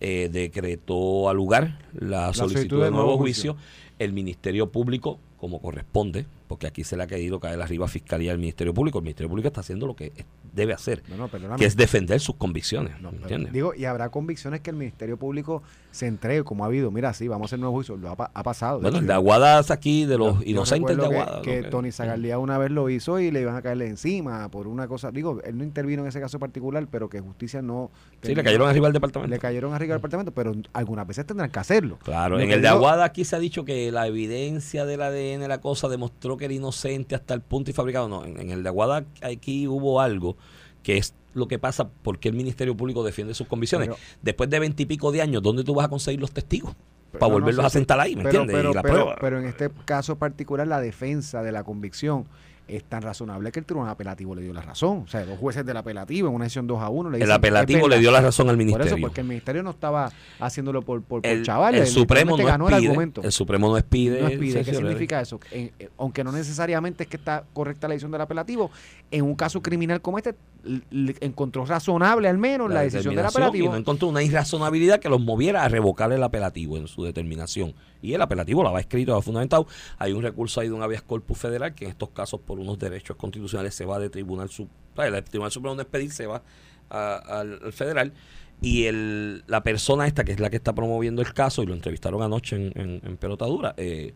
eh, 0.00 0.28
decretó 0.32 1.28
al 1.28 1.36
lugar 1.36 1.78
la, 1.92 2.34
solicitud, 2.34 2.82
de 2.82 2.90
nuevo 2.90 3.16
juicio. 3.16 3.56
El 4.00 4.12
Ministerio 4.12 4.70
Público, 4.70 5.20
como 5.38 5.60
corresponde, 5.60 6.26
porque 6.54 6.68
aquí 6.68 6.84
se 6.84 6.96
le 6.96 7.02
ha 7.02 7.06
querido 7.08 7.40
caer 7.40 7.60
arriba 7.60 7.86
a 7.86 7.88
Fiscalía 7.88 8.30
del 8.30 8.38
Ministerio 8.38 8.72
Público, 8.72 8.98
el 8.98 9.04
Ministerio 9.04 9.28
Público 9.28 9.48
está 9.48 9.60
haciendo 9.60 9.88
lo 9.88 9.96
que 9.96 10.12
debe 10.52 10.72
hacer, 10.72 11.02
No, 11.08 11.16
no, 11.16 11.26
perdóname. 11.28 11.58
que 11.58 11.66
es 11.66 11.76
defender 11.76 12.20
sus 12.20 12.36
convicciones. 12.36 12.92
No, 13.00 13.10
¿me 13.10 13.18
pero 13.18 13.22
entiendes? 13.24 13.52
digo, 13.52 13.74
y 13.74 13.86
habrá 13.86 14.10
convicciones 14.10 14.60
que 14.60 14.70
el 14.70 14.76
Ministerio 14.76 15.16
Público 15.16 15.62
se 15.90 16.06
entregue, 16.06 16.44
como 16.44 16.62
ha 16.64 16.68
habido. 16.68 16.90
Mira, 16.92 17.12
sí, 17.12 17.26
vamos 17.26 17.46
a 17.46 17.48
hacer 17.48 17.58
nuevo 17.58 17.74
juicio. 17.74 17.96
Lo 17.96 18.10
ha, 18.10 18.16
pa- 18.16 18.30
ha 18.32 18.42
pasado. 18.44 18.80
bueno, 18.80 18.98
el 18.98 19.06
de 19.06 19.12
Aguada 19.12 19.58
es 19.60 19.70
aquí, 19.72 20.04
de 20.06 20.16
los 20.18 20.44
inocentes 20.46 20.96
de 20.96 21.02
que- 21.02 21.08
Aguada. 21.08 21.42
Que, 21.42 21.62
que- 21.62 21.68
Tony 21.70 21.90
Zagaldía 21.90 22.38
una 22.38 22.56
vez 22.58 22.70
lo 22.70 22.88
hizo 22.88 23.18
y 23.18 23.30
le 23.32 23.40
iban 23.40 23.56
a 23.56 23.62
caerle 23.62 23.88
encima 23.88 24.48
por 24.48 24.68
una 24.68 24.86
cosa. 24.86 25.10
Digo, 25.10 25.40
él 25.44 25.58
no 25.58 25.64
intervino 25.64 26.02
en 26.02 26.08
ese 26.08 26.20
caso 26.20 26.38
particular, 26.38 26.86
pero 26.90 27.08
que 27.08 27.18
justicia 27.20 27.62
no. 27.62 27.90
Sí, 28.22 28.34
le 28.34 28.44
cayeron 28.44 28.68
arriba 28.68 28.86
al 28.86 28.92
departamento. 28.92 29.34
Le 29.34 29.40
cayeron 29.40 29.72
arriba 29.74 29.94
al 29.94 29.98
departamento, 30.00 30.32
pero 30.32 30.52
algunas 30.72 31.06
veces 31.06 31.26
tendrán 31.26 31.50
que 31.50 31.58
hacerlo. 31.58 31.98
Claro, 32.04 32.38
en 32.40 32.50
el 32.52 32.62
de 32.62 32.68
Aguada 32.68 33.04
aquí 33.04 33.24
se 33.24 33.34
ha 33.36 33.38
dicho 33.40 33.64
que 33.64 33.90
la 33.90 34.06
evidencia 34.06 34.84
del 34.84 35.02
ADN, 35.02 35.48
la 35.48 35.60
cosa, 35.60 35.88
demostró 35.88 36.36
que 36.36 36.43
era 36.44 36.54
inocente 36.54 37.14
hasta 37.14 37.34
el 37.34 37.40
punto 37.40 37.70
y 37.70 37.74
fabricado. 37.74 38.08
No, 38.08 38.24
en, 38.24 38.40
en 38.40 38.50
el 38.50 38.62
de 38.62 38.68
Aguada 38.68 39.04
aquí 39.22 39.66
hubo 39.68 40.00
algo 40.00 40.36
que 40.82 40.98
es 40.98 41.14
lo 41.32 41.48
que 41.48 41.58
pasa 41.58 41.88
porque 42.02 42.28
el 42.28 42.34
Ministerio 42.34 42.76
Público 42.76 43.02
defiende 43.02 43.34
sus 43.34 43.46
convicciones. 43.48 43.88
Pero- 43.88 43.98
Después 44.22 44.50
de 44.50 44.58
veintipico 44.60 45.10
de 45.12 45.22
años, 45.22 45.42
¿dónde 45.42 45.64
tú 45.64 45.74
vas 45.74 45.86
a 45.86 45.88
conseguir 45.88 46.20
los 46.20 46.30
testigos? 46.32 46.74
Para 47.12 47.28
no 47.28 47.34
volverlos 47.34 47.64
a 47.64 47.70
sentar 47.70 48.00
ahí, 48.00 48.16
¿me 48.16 48.24
pero, 48.24 48.40
entiendes? 48.42 48.56
Pero, 48.56 48.70
y 48.70 48.74
la 48.74 48.82
pero- 48.82 48.94
prueba. 48.94 49.16
pero 49.20 49.38
en 49.38 49.46
este 49.46 49.70
caso 49.84 50.16
particular, 50.16 50.66
la 50.66 50.80
defensa 50.80 51.42
de 51.42 51.52
la 51.52 51.62
convicción 51.62 52.26
es 52.66 52.82
tan 52.84 53.02
razonable 53.02 53.52
que 53.52 53.58
el 53.60 53.66
tribunal 53.66 53.90
apelativo 53.90 54.34
le 54.34 54.42
dio 54.42 54.52
la 54.54 54.62
razón. 54.62 55.02
O 55.04 55.06
sea, 55.06 55.24
dos 55.26 55.38
jueces 55.38 55.66
del 55.66 55.76
apelativo 55.76 56.28
en 56.28 56.34
una 56.34 56.44
decisión 56.44 56.66
2 56.66 56.80
a 56.80 56.88
1 56.88 57.10
le 57.10 57.16
el 57.18 57.20
dicen, 57.22 57.34
apelativo 57.36 57.78
"Es 57.78 57.82
le 57.84 57.88
verdad". 57.90 58.00
dio 58.00 58.10
la 58.10 58.20
razón 58.22 58.48
al 58.48 58.54
Por 58.56 58.64
ministerio. 58.64 58.86
eso, 58.94 59.00
porque 59.00 59.20
el 59.20 59.26
ministerio 59.26 59.62
no 59.62 59.70
estaba 59.70 60.10
haciéndolo 60.40 60.82
por, 60.82 61.02
por, 61.02 61.20
por 61.22 61.30
el, 61.30 61.42
chavales. 61.44 61.80
el 61.82 61.86
Supremo 61.88 62.36
no 62.38 62.48
el 62.48 62.48
expide, 62.74 62.86
argumento. 62.88 63.22
el 63.22 63.32
Supremo 63.32 63.68
no 63.68 63.76
expide. 63.78 64.20
no 64.22 64.28
expide. 64.28 64.64
¿Qué 64.64 64.74
significa 64.74 65.20
eso? 65.20 65.38
En- 65.50 65.72
eh, 65.78 65.90
aunque 65.98 66.24
no 66.24 66.32
necesariamente 66.32 67.02
es 67.04 67.08
que 67.08 67.16
está 67.18 67.44
correcta 67.52 67.86
la 67.86 67.92
decisión 67.94 68.12
del 68.12 68.20
apelativo, 68.22 68.70
en 69.10 69.24
un 69.24 69.34
caso 69.34 69.60
criminal 69.62 70.00
como 70.00 70.16
este, 70.18 70.34
encontró 71.20 71.64
razonable 71.64 72.28
al 72.28 72.38
menos 72.38 72.70
la, 72.70 72.82
decisión 72.82 73.14
del 73.14 73.26
apelativo. 73.26 73.66
Y 73.66 73.68
no 73.68 73.76
encontró 73.76 74.08
una 74.08 74.22
irrazonabilidad 74.22 75.00
que 75.00 75.08
los 75.08 75.20
moviera 75.20 75.64
a 75.64 75.68
revocar 75.68 76.10
el 76.12 76.22
apelativo 76.22 76.76
en 76.76 76.88
su 76.88 77.04
determinación. 77.04 77.74
Y 78.02 78.14
el 78.14 78.22
apelativo 78.22 78.62
la 78.62 78.70
va 78.70 78.80
escrito, 78.80 79.12
la 79.12 79.16
va 79.16 79.22
fundamentado. 79.22 79.66
Hay 79.98 80.12
un 80.12 80.22
recurso 80.22 80.60
ahí 80.60 80.68
de 80.68 80.74
un 80.74 80.82
habeas 80.82 81.02
corpus 81.02 81.38
federal 81.38 81.74
que 81.74 81.84
en 81.84 81.90
estos 81.90 82.10
casos 82.10 82.40
por 82.40 82.58
unos 82.58 82.78
derechos 82.78 83.16
constitucionales 83.16 83.74
se 83.74 83.84
va 83.84 83.98
de 83.98 84.10
tribunal. 84.10 84.48
El 84.96 85.24
tribunal 85.24 85.50
supremo 85.50 85.76
de 85.76 85.82
expedir 85.82 86.10
se 86.12 86.26
va 86.26 86.42
a- 86.90 87.40
al, 87.40 87.60
al 87.64 87.72
federal. 87.72 88.12
Y 88.60 88.84
el, 88.84 89.44
la 89.46 89.62
persona 89.62 90.06
esta, 90.06 90.24
que 90.24 90.32
es 90.32 90.40
la 90.40 90.48
que 90.48 90.56
está 90.56 90.74
promoviendo 90.74 91.20
el 91.22 91.32
caso, 91.34 91.62
y 91.62 91.66
lo 91.66 91.74
entrevistaron 91.74 92.22
anoche 92.22 92.56
en, 92.56 92.72
en, 92.80 93.00
en 93.04 93.16
Pelotadura, 93.16 93.74
eh, 93.76 94.14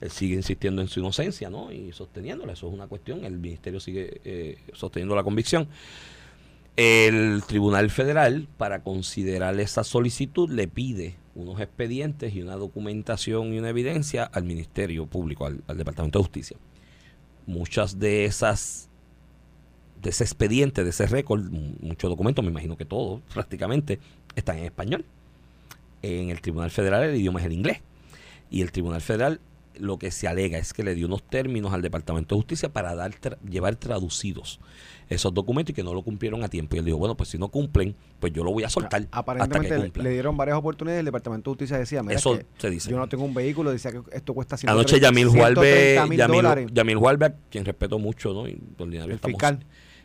él 0.00 0.10
sigue 0.10 0.34
insistiendo 0.34 0.82
en 0.82 0.88
su 0.88 1.00
inocencia, 1.00 1.50
¿no? 1.50 1.72
Y 1.72 1.92
sosteniéndola, 1.92 2.52
eso 2.52 2.68
es 2.68 2.74
una 2.74 2.86
cuestión, 2.86 3.24
el 3.24 3.38
ministerio 3.38 3.80
sigue 3.80 4.20
eh, 4.24 4.58
sosteniendo 4.72 5.14
la 5.16 5.22
convicción. 5.22 5.68
El 6.76 7.42
Tribunal 7.46 7.88
Federal, 7.90 8.48
para 8.58 8.82
considerar 8.82 9.58
esa 9.58 9.82
solicitud, 9.82 10.50
le 10.50 10.68
pide 10.68 11.14
unos 11.34 11.58
expedientes 11.60 12.34
y 12.34 12.42
una 12.42 12.56
documentación 12.56 13.54
y 13.54 13.58
una 13.58 13.70
evidencia 13.70 14.24
al 14.24 14.44
Ministerio 14.44 15.06
Público, 15.06 15.46
al, 15.46 15.62
al 15.66 15.78
Departamento 15.78 16.18
de 16.18 16.24
Justicia. 16.24 16.56
Muchas 17.46 17.98
de 17.98 18.26
esas, 18.26 18.90
de 20.02 20.10
ese 20.10 20.24
expediente, 20.24 20.84
de 20.84 20.90
ese 20.90 21.06
récord, 21.06 21.42
muchos 21.80 22.10
documentos, 22.10 22.44
me 22.44 22.50
imagino 22.50 22.76
que 22.76 22.84
todos 22.84 23.22
prácticamente, 23.32 23.98
están 24.34 24.58
en 24.58 24.64
español. 24.64 25.04
En 26.02 26.28
el 26.28 26.42
Tribunal 26.42 26.70
Federal 26.70 27.04
el 27.04 27.16
idioma 27.16 27.40
es 27.40 27.46
el 27.46 27.52
inglés. 27.52 27.80
Y 28.50 28.60
el 28.60 28.70
Tribunal 28.70 29.00
Federal 29.00 29.40
lo 29.78 29.98
que 29.98 30.10
se 30.10 30.28
alega 30.28 30.58
es 30.58 30.72
que 30.72 30.82
le 30.82 30.94
dio 30.94 31.06
unos 31.06 31.22
términos 31.22 31.72
al 31.72 31.82
Departamento 31.82 32.34
de 32.34 32.38
Justicia 32.40 32.72
para 32.72 32.94
dar 32.94 33.12
tra- 33.12 33.38
llevar 33.48 33.76
traducidos 33.76 34.60
esos 35.08 35.32
documentos 35.32 35.70
y 35.70 35.74
que 35.74 35.82
no 35.84 35.94
lo 35.94 36.02
cumplieron 36.02 36.42
a 36.42 36.48
tiempo. 36.48 36.74
Y 36.76 36.80
él 36.80 36.84
dijo, 36.84 36.98
bueno, 36.98 37.16
pues 37.16 37.28
si 37.28 37.38
no 37.38 37.48
cumplen, 37.48 37.94
pues 38.18 38.32
yo 38.32 38.42
lo 38.42 38.52
voy 38.52 38.64
a 38.64 38.68
soltar 38.70 39.02
hasta 39.02 39.10
que 39.34 39.42
Aparentemente 39.42 40.02
le, 40.02 40.10
dieron 40.10 40.36
varias 40.36 40.56
oportunidades. 40.58 40.98
El 41.00 41.04
Departamento 41.06 41.50
de 41.50 41.52
Justicia 41.54 41.78
decía, 41.78 42.02
mira, 42.02 42.16
Eso 42.18 42.34
es 42.34 42.40
que 42.40 42.46
se 42.58 42.70
dice. 42.70 42.90
yo 42.90 42.98
no 42.98 43.08
tengo 43.08 43.24
un 43.24 43.32
vehículo, 43.34 43.70
decía 43.70 43.92
que 43.92 44.00
esto 44.12 44.34
cuesta 44.34 44.56
130 44.56 44.72
Anoche 44.72 45.00
Yamil 45.00 45.28
Hualbe, 45.28 45.92
130 45.94 46.06
mil 46.08 46.18
Yamil. 46.42 46.72
Yamil 46.74 46.96
Hualbe, 46.96 47.34
quien 47.50 47.64
respeto 47.64 47.98
mucho, 47.98 48.32
¿no? 48.34 48.48
Y 48.48 48.60
ordinario 48.78 49.12
El 49.12 49.16
estamos- 49.16 49.34
fiscal. 49.34 49.64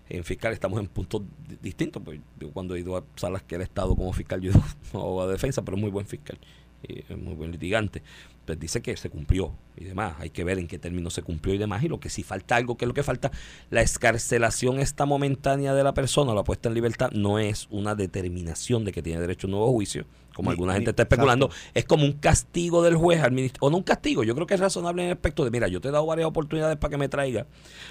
En 0.09 0.25
fiscal 0.25 0.51
estamos 0.51 0.77
en 0.79 0.87
puntos 0.87 1.21
di- 1.47 1.57
distintos, 1.61 2.01
pues 2.03 2.19
yo 2.37 2.51
cuando 2.51 2.75
he 2.75 2.81
ido 2.81 2.97
a 2.97 3.03
salas 3.15 3.43
que 3.43 3.55
él 3.55 3.61
ha 3.61 3.63
estado 3.63 3.95
como 3.95 4.11
fiscal, 4.11 4.41
yo 4.41 4.51
he 4.51 4.53
ido 4.53 5.21
a 5.21 5.27
defensa, 5.27 5.61
pero 5.63 5.77
es 5.77 5.81
muy 5.81 5.89
buen 5.89 6.05
fiscal, 6.05 6.37
y 6.85 6.99
es 6.99 7.17
muy 7.17 7.33
buen 7.33 7.49
litigante. 7.51 8.03
Pues 8.45 8.59
dice 8.59 8.81
que 8.81 8.97
se 8.97 9.09
cumplió 9.09 9.53
y 9.77 9.83
demás, 9.85 10.15
hay 10.19 10.31
que 10.31 10.43
ver 10.43 10.57
en 10.57 10.67
qué 10.67 10.79
términos 10.79 11.13
se 11.13 11.21
cumplió 11.21 11.53
y 11.53 11.57
demás, 11.59 11.83
y 11.83 11.87
lo 11.87 11.99
que 11.99 12.09
si 12.09 12.23
falta 12.23 12.55
algo, 12.55 12.75
que 12.75 12.85
es 12.85 12.87
lo 12.87 12.93
que 12.93 13.03
falta, 13.03 13.31
la 13.69 13.81
escarcelación 13.81 14.79
esta 14.79 15.05
momentánea 15.05 15.73
de 15.75 15.83
la 15.83 15.93
persona, 15.93 16.33
la 16.33 16.43
puesta 16.43 16.67
en 16.67 16.75
libertad, 16.75 17.11
no 17.11 17.39
es 17.39 17.67
una 17.69 17.93
determinación 17.95 18.83
de 18.83 18.91
que 18.91 19.01
tiene 19.03 19.21
derecho 19.21 19.45
a 19.45 19.47
un 19.47 19.51
nuevo 19.51 19.71
juicio, 19.71 20.05
como 20.33 20.49
Ni- 20.49 20.53
alguna 20.53 20.73
ni- 20.73 20.77
gente 20.79 20.89
está 20.91 21.03
especulando, 21.03 21.45
exacto. 21.47 21.69
es 21.75 21.85
como 21.85 22.03
un 22.05 22.13
castigo 22.13 22.81
del 22.83 22.95
juez 22.95 23.21
al 23.21 23.31
ministro, 23.31 23.59
o 23.65 23.69
no 23.69 23.77
un 23.77 23.83
castigo, 23.83 24.23
yo 24.23 24.33
creo 24.35 24.47
que 24.47 24.55
es 24.55 24.59
razonable 24.59 25.03
en 25.03 25.09
el 25.09 25.13
aspecto 25.13 25.43
de, 25.45 25.51
mira, 25.51 25.67
yo 25.67 25.79
te 25.79 25.89
he 25.89 25.91
dado 25.91 26.05
varias 26.07 26.27
oportunidades 26.27 26.77
para 26.77 26.89
que 26.91 26.97
me 26.97 27.09
traiga 27.09 27.45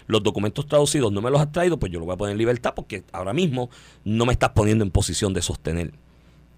los 0.08 0.22
documentos 0.22 0.66
traducidos, 0.66 1.12
no 1.12 1.22
me 1.22 1.30
los 1.30 1.40
has 1.40 1.52
traído, 1.52 1.78
pues 1.78 1.92
yo 1.92 2.00
lo 2.00 2.06
voy 2.06 2.14
a 2.14 2.18
poner 2.18 2.32
en 2.32 2.38
libertad 2.38 2.72
porque 2.74 3.04
ahora 3.12 3.32
mismo 3.32 3.70
no 4.04 4.26
me 4.26 4.32
estás 4.32 4.50
poniendo 4.50 4.84
en 4.84 4.90
posición 4.90 5.32
de 5.32 5.42
sostener 5.42 5.92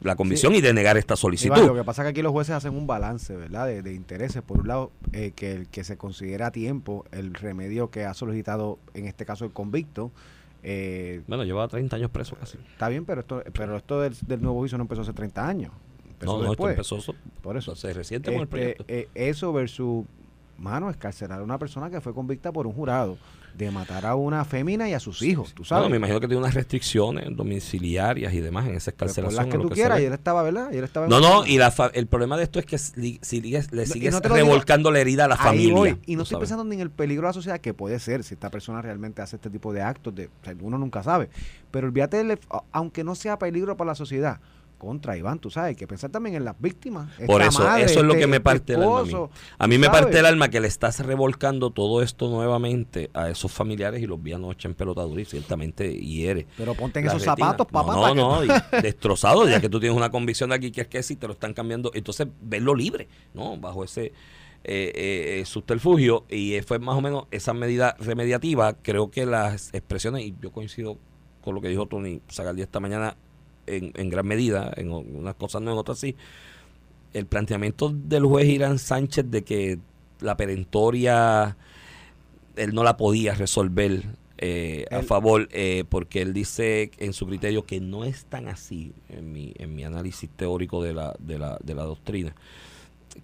la 0.05 0.17
convicción 0.17 0.55
y 0.55 0.61
de 0.61 0.73
negar 0.73 0.97
esta 0.97 1.17
solicitud. 1.17 1.55
Iván, 1.57 1.67
lo 1.69 1.75
que 1.75 1.85
pasa 1.85 2.03
es 2.03 2.07
que 2.07 2.11
aquí 2.11 2.23
los 2.23 2.33
jueces 2.33 2.55
hacen 2.55 2.75
un 2.75 2.87
balance, 2.87 3.35
¿verdad? 3.37 3.67
De, 3.67 3.83
de 3.83 3.95
intereses. 3.95 4.43
Por 4.43 4.61
un 4.61 4.69
lado, 4.69 4.91
eh, 5.13 5.33
que 5.35 5.53
el 5.53 5.69
que 5.69 5.85
se 5.85 5.97
considera 5.97 6.49
a 6.49 6.51
tiempo 6.53 7.05
el 7.13 7.35
remedio 7.35 7.91
que 7.91 8.05
ha 8.05 8.15
solicitado, 8.15 8.79
en 8.95 9.07
este 9.07 9.25
caso, 9.25 9.45
el 9.45 9.53
convicto. 9.53 10.11
eh, 10.63 11.23
Bueno, 11.27 11.45
llevaba 11.45 11.69
30 11.69 11.97
años 11.97 12.11
preso 12.11 12.37
casi. 12.37 12.59
está 12.73 12.89
bien, 12.89 13.05
pero 13.05 13.21
esto, 13.21 13.43
pero 13.53 13.77
esto 13.77 14.01
del, 14.01 14.15
del 14.27 14.41
nuevo 14.43 14.59
juicio 14.59 14.79
no 14.79 14.83
empezó 14.85 15.03
hace 15.03 15.13
30 15.13 15.47
años. 15.47 15.73
Empezó 16.09 16.33
No, 16.39 16.39
no, 16.45 16.53
esto 16.53 16.67
después. 16.67 16.73
empezó 16.73 17.01
so- 17.01 17.15
Por 17.43 17.57
eso. 17.57 17.73
hace 17.73 17.93
reciente 17.93 18.27
con 18.31 18.37
el 18.37 18.43
Este, 18.45 18.51
proyecto. 18.57 18.85
eh, 18.89 19.09
eso 19.15 19.53
versus, 19.53 20.05
mano, 20.59 20.89
escarcelar 20.91 21.41
a 21.41 21.43
una 21.43 21.59
persona 21.59 21.91
que 21.91 22.01
fue 22.01 22.15
convicta 22.15 22.53
por 22.53 22.67
un 22.69 22.73
jurado 22.75 23.19
de 23.57 23.71
matar 23.71 24.07
a 24.07 24.15
una 24.15 24.45
fémina 24.45 24.89
y 24.89 24.95
a 24.95 25.01
sus 25.01 25.21
hijos, 25.23 25.53
tú 25.55 25.65
sabes. 25.65 25.83
Bueno, 25.83 25.91
me 25.91 25.97
imagino 25.99 26.21
que 26.21 26.27
tiene 26.27 26.41
unas 26.41 26.55
restricciones 26.55 27.27
domiciliarias 27.37 28.33
y 28.33 28.41
demás 28.41 28.67
en 28.67 28.75
esa 28.77 28.93
Pues, 28.93 29.11
escarcelación. 29.11 29.37
las 29.37 29.47
que 29.53 29.57
lo 29.59 29.69
tú 29.69 29.75
quieras, 29.75 30.01
y 30.01 30.05
él 30.05 30.13
estaba, 30.13 30.43
¿verdad? 30.43 30.71
Y 30.73 30.79
él 30.79 30.85
estaba 30.85 31.07
No, 31.07 31.21
no, 31.21 31.47
y 31.47 31.59
la 31.59 31.71
fa- 31.71 31.91
el 31.95 32.07
problema 32.07 32.37
de 32.37 32.45
esto 32.45 32.59
es 32.59 32.67
que 32.67 32.79
si, 32.79 33.19
si 33.23 33.41
le 33.41 33.87
sigues 33.87 34.13
no 34.15 34.21
revolcando 34.21 34.91
la 34.91 35.01
herida 35.01 35.27
a 35.27 35.29
la 35.29 35.37
familia. 35.37 35.75
voy. 35.75 35.99
Y 36.07 36.17
no 36.17 36.23
estoy 36.23 36.37
sabes. 36.37 36.49
pensando 36.49 36.65
ni 36.65 36.77
en 36.77 36.81
el 36.83 36.91
peligro 36.91 37.23
de 37.23 37.29
la 37.29 37.33
sociedad, 37.35 37.61
que 37.61 37.75
puede 37.75 37.99
ser 37.99 38.25
si 38.25 38.35
esta 38.35 38.51
persona 38.51 38.81
realmente 38.83 39.23
hace 39.23 39.37
este 39.37 39.51
tipo 39.51 39.73
de 39.73 39.83
actos. 39.83 40.15
De, 40.15 40.27
o 40.27 40.45
sea, 40.45 40.55
uno 40.61 40.79
nunca 40.79 41.03
sabe. 41.03 41.29
Pero 41.71 41.87
olvídate, 41.87 42.21
ef- 42.23 42.41
a- 42.51 42.65
aunque 42.73 43.05
no 43.05 43.15
sea 43.15 43.39
peligro 43.39 43.77
para 43.77 43.89
la 43.89 43.95
sociedad, 43.95 44.41
contra 44.83 45.17
Iván, 45.17 45.39
tú 45.39 45.49
sabes, 45.49 45.69
hay 45.69 45.75
que 45.77 45.87
pensar 45.87 46.11
también 46.11 46.35
en 46.35 46.45
las 46.45 46.61
víctimas. 46.61 47.09
Por 47.25 47.41
eso, 47.41 47.63
madre, 47.63 47.85
eso 47.85 48.01
es 48.01 48.05
lo 48.05 48.15
este- 48.15 48.21
que 48.23 48.27
me 48.27 48.37
este 48.39 48.45
parte 48.45 48.73
el 48.75 48.83
alma 48.83 48.99
a 48.99 49.05
mí. 49.05 49.15
A 49.59 49.67
me 49.79 49.87
sabes. 49.87 50.01
parte 50.03 50.19
el 50.19 50.27
alma 50.27 50.49
que 50.49 50.59
le 50.61 50.67
estás 50.67 50.99
revolcando 51.07 51.71
todo 51.71 52.03
esto 52.03 52.29
nuevamente 52.29 53.09
a 53.15 53.31
esos 53.31 53.53
familiares 53.53 54.03
y 54.03 54.07
los 54.07 54.21
vi 54.21 54.33
anoche 54.33 54.67
en 54.67 54.75
pelotadura 54.75 55.23
y 55.23 55.25
ciertamente 55.25 55.95
hiere. 55.97 56.49
Pero 56.57 56.75
ponte 56.75 56.99
en 56.99 57.07
esos 57.07 57.25
retina. 57.25 57.37
zapatos, 57.37 57.69
papá. 57.69 57.95
No, 57.95 58.15
no, 58.15 58.41
que- 58.41 58.49
no, 58.49 58.81
destrozado, 58.83 59.49
ya 59.49 59.61
que 59.61 59.69
tú 59.69 59.79
tienes 59.79 59.97
una 59.97 60.11
convicción 60.11 60.51
de 60.51 60.57
aquí 60.57 60.73
que 60.73 60.81
es 60.81 60.89
que 60.89 61.03
si 61.05 61.15
te 61.15 61.29
lo 61.29 61.35
están 61.35 61.55
cambiando, 61.55 61.93
entonces 61.95 62.27
verlo 62.41 62.75
libre, 62.75 63.07
¿no? 63.35 63.57
Bajo 63.57 63.85
ese 63.85 64.07
eh, 64.65 64.93
eh, 64.95 65.41
eh, 65.41 65.45
subterfugio 65.45 66.25
y 66.29 66.55
eh, 66.55 66.63
fue 66.63 66.79
más 66.79 66.97
o 66.97 67.01
menos 67.01 67.25
esa 67.31 67.53
medida 67.53 67.97
remediativa. 67.99 68.75
Creo 68.75 69.11
que 69.11 69.27
las 69.27 69.73
expresiones, 69.75 70.25
y 70.25 70.35
yo 70.41 70.53
coincido 70.53 70.99
con 71.41 71.55
lo 71.57 71.61
que 71.61 71.69
dijo 71.69 71.87
Tony 71.87 72.21
Sagaldí 72.29 72.63
esta 72.63 72.79
mañana 72.79 73.17
en, 73.67 73.93
en 73.95 74.11
gran 74.11 74.27
medida, 74.27 74.73
en 74.77 74.91
unas 74.91 75.35
cosas 75.35 75.63
no, 75.63 75.73
en 75.73 75.79
otras 75.79 75.99
sí, 75.99 76.17
el 77.13 77.27
planteamiento 77.27 77.91
del 77.95 78.25
juez 78.25 78.49
Irán 78.49 78.79
Sánchez 78.79 79.31
de 79.31 79.43
que 79.45 79.79
la 80.21 80.37
perentoria 80.37 81.57
él 82.57 82.75
no 82.75 82.85
la 82.85 82.97
podía 82.97 83.35
resolver 83.35 84.03
eh, 84.39 84.87
a 84.91 85.03
favor 85.03 85.49
eh, 85.53 85.85
porque 85.89 86.21
él 86.21 86.33
dice 86.33 86.91
en 86.99 87.13
su 87.13 87.27
criterio 87.27 87.65
que 87.65 87.81
no 87.81 88.05
es 88.05 88.25
tan 88.25 88.49
así 88.49 88.93
en 89.09 89.33
mi, 89.33 89.55
en 89.59 89.75
mi 89.75 89.85
análisis 89.85 90.29
teórico 90.31 90.83
de 90.83 90.95
la, 90.95 91.15
de, 91.19 91.39
la, 91.39 91.59
de 91.63 91.75
la 91.75 91.85
doctrina 91.85 92.35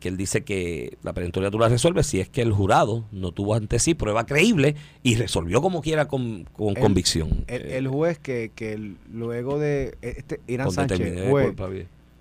que 0.01 0.09
él 0.09 0.17
dice 0.17 0.45
que 0.45 0.97
la 1.03 1.13
perentoria 1.13 1.51
tú 1.51 1.59
la 1.59 1.69
resuelves 1.69 2.07
si 2.07 2.21
es 2.21 2.29
que 2.29 2.43
el 2.43 2.53
jurado 2.53 3.05
no 3.13 3.33
tuvo 3.33 3.55
ante 3.55 3.79
sí 3.79 3.95
prueba 3.95 4.27
creíble 4.27 4.77
y 5.03 5.17
resolvió 5.17 5.61
como 5.63 5.81
quiera 5.83 6.07
con, 6.09 6.45
con 6.53 6.77
El- 6.77 6.83
convicción 6.83 7.45
El, 7.47 7.63
eh, 7.63 7.79
el 7.79 7.89
juez 7.89 8.19
que, 8.19 8.53
que 8.55 8.95
luego 9.13 9.59
de 9.59 9.97
este 10.03 10.41
Irán 10.47 10.71
Sánchez, 10.71 11.29
juez, 11.31 11.55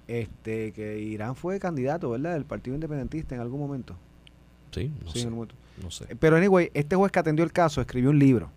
este, 0.07 0.71
que 0.71 0.99
Irán 0.99 1.35
fue 1.35 1.59
candidato, 1.59 2.09
¿verdad? 2.09 2.33
Del 2.33 2.45
Partido 2.45 2.75
Independentista 2.75 3.35
en 3.35 3.41
algún 3.41 3.59
momento. 3.59 3.95
sí, 4.71 4.91
no 5.03 5.11
Sí, 5.11 5.19
en 5.19 5.21
sé, 5.21 5.27
algún 5.27 5.33
momento. 5.35 5.55
no 5.83 5.91
sé. 5.91 6.05
Pero 6.19 6.37
anyway, 6.37 6.69
este 6.73 6.95
juez 6.95 7.11
que 7.11 7.19
atendió 7.19 7.43
el 7.43 7.51
caso 7.51 7.81
escribió 7.81 8.09
un 8.09 8.19
libro. 8.19 8.49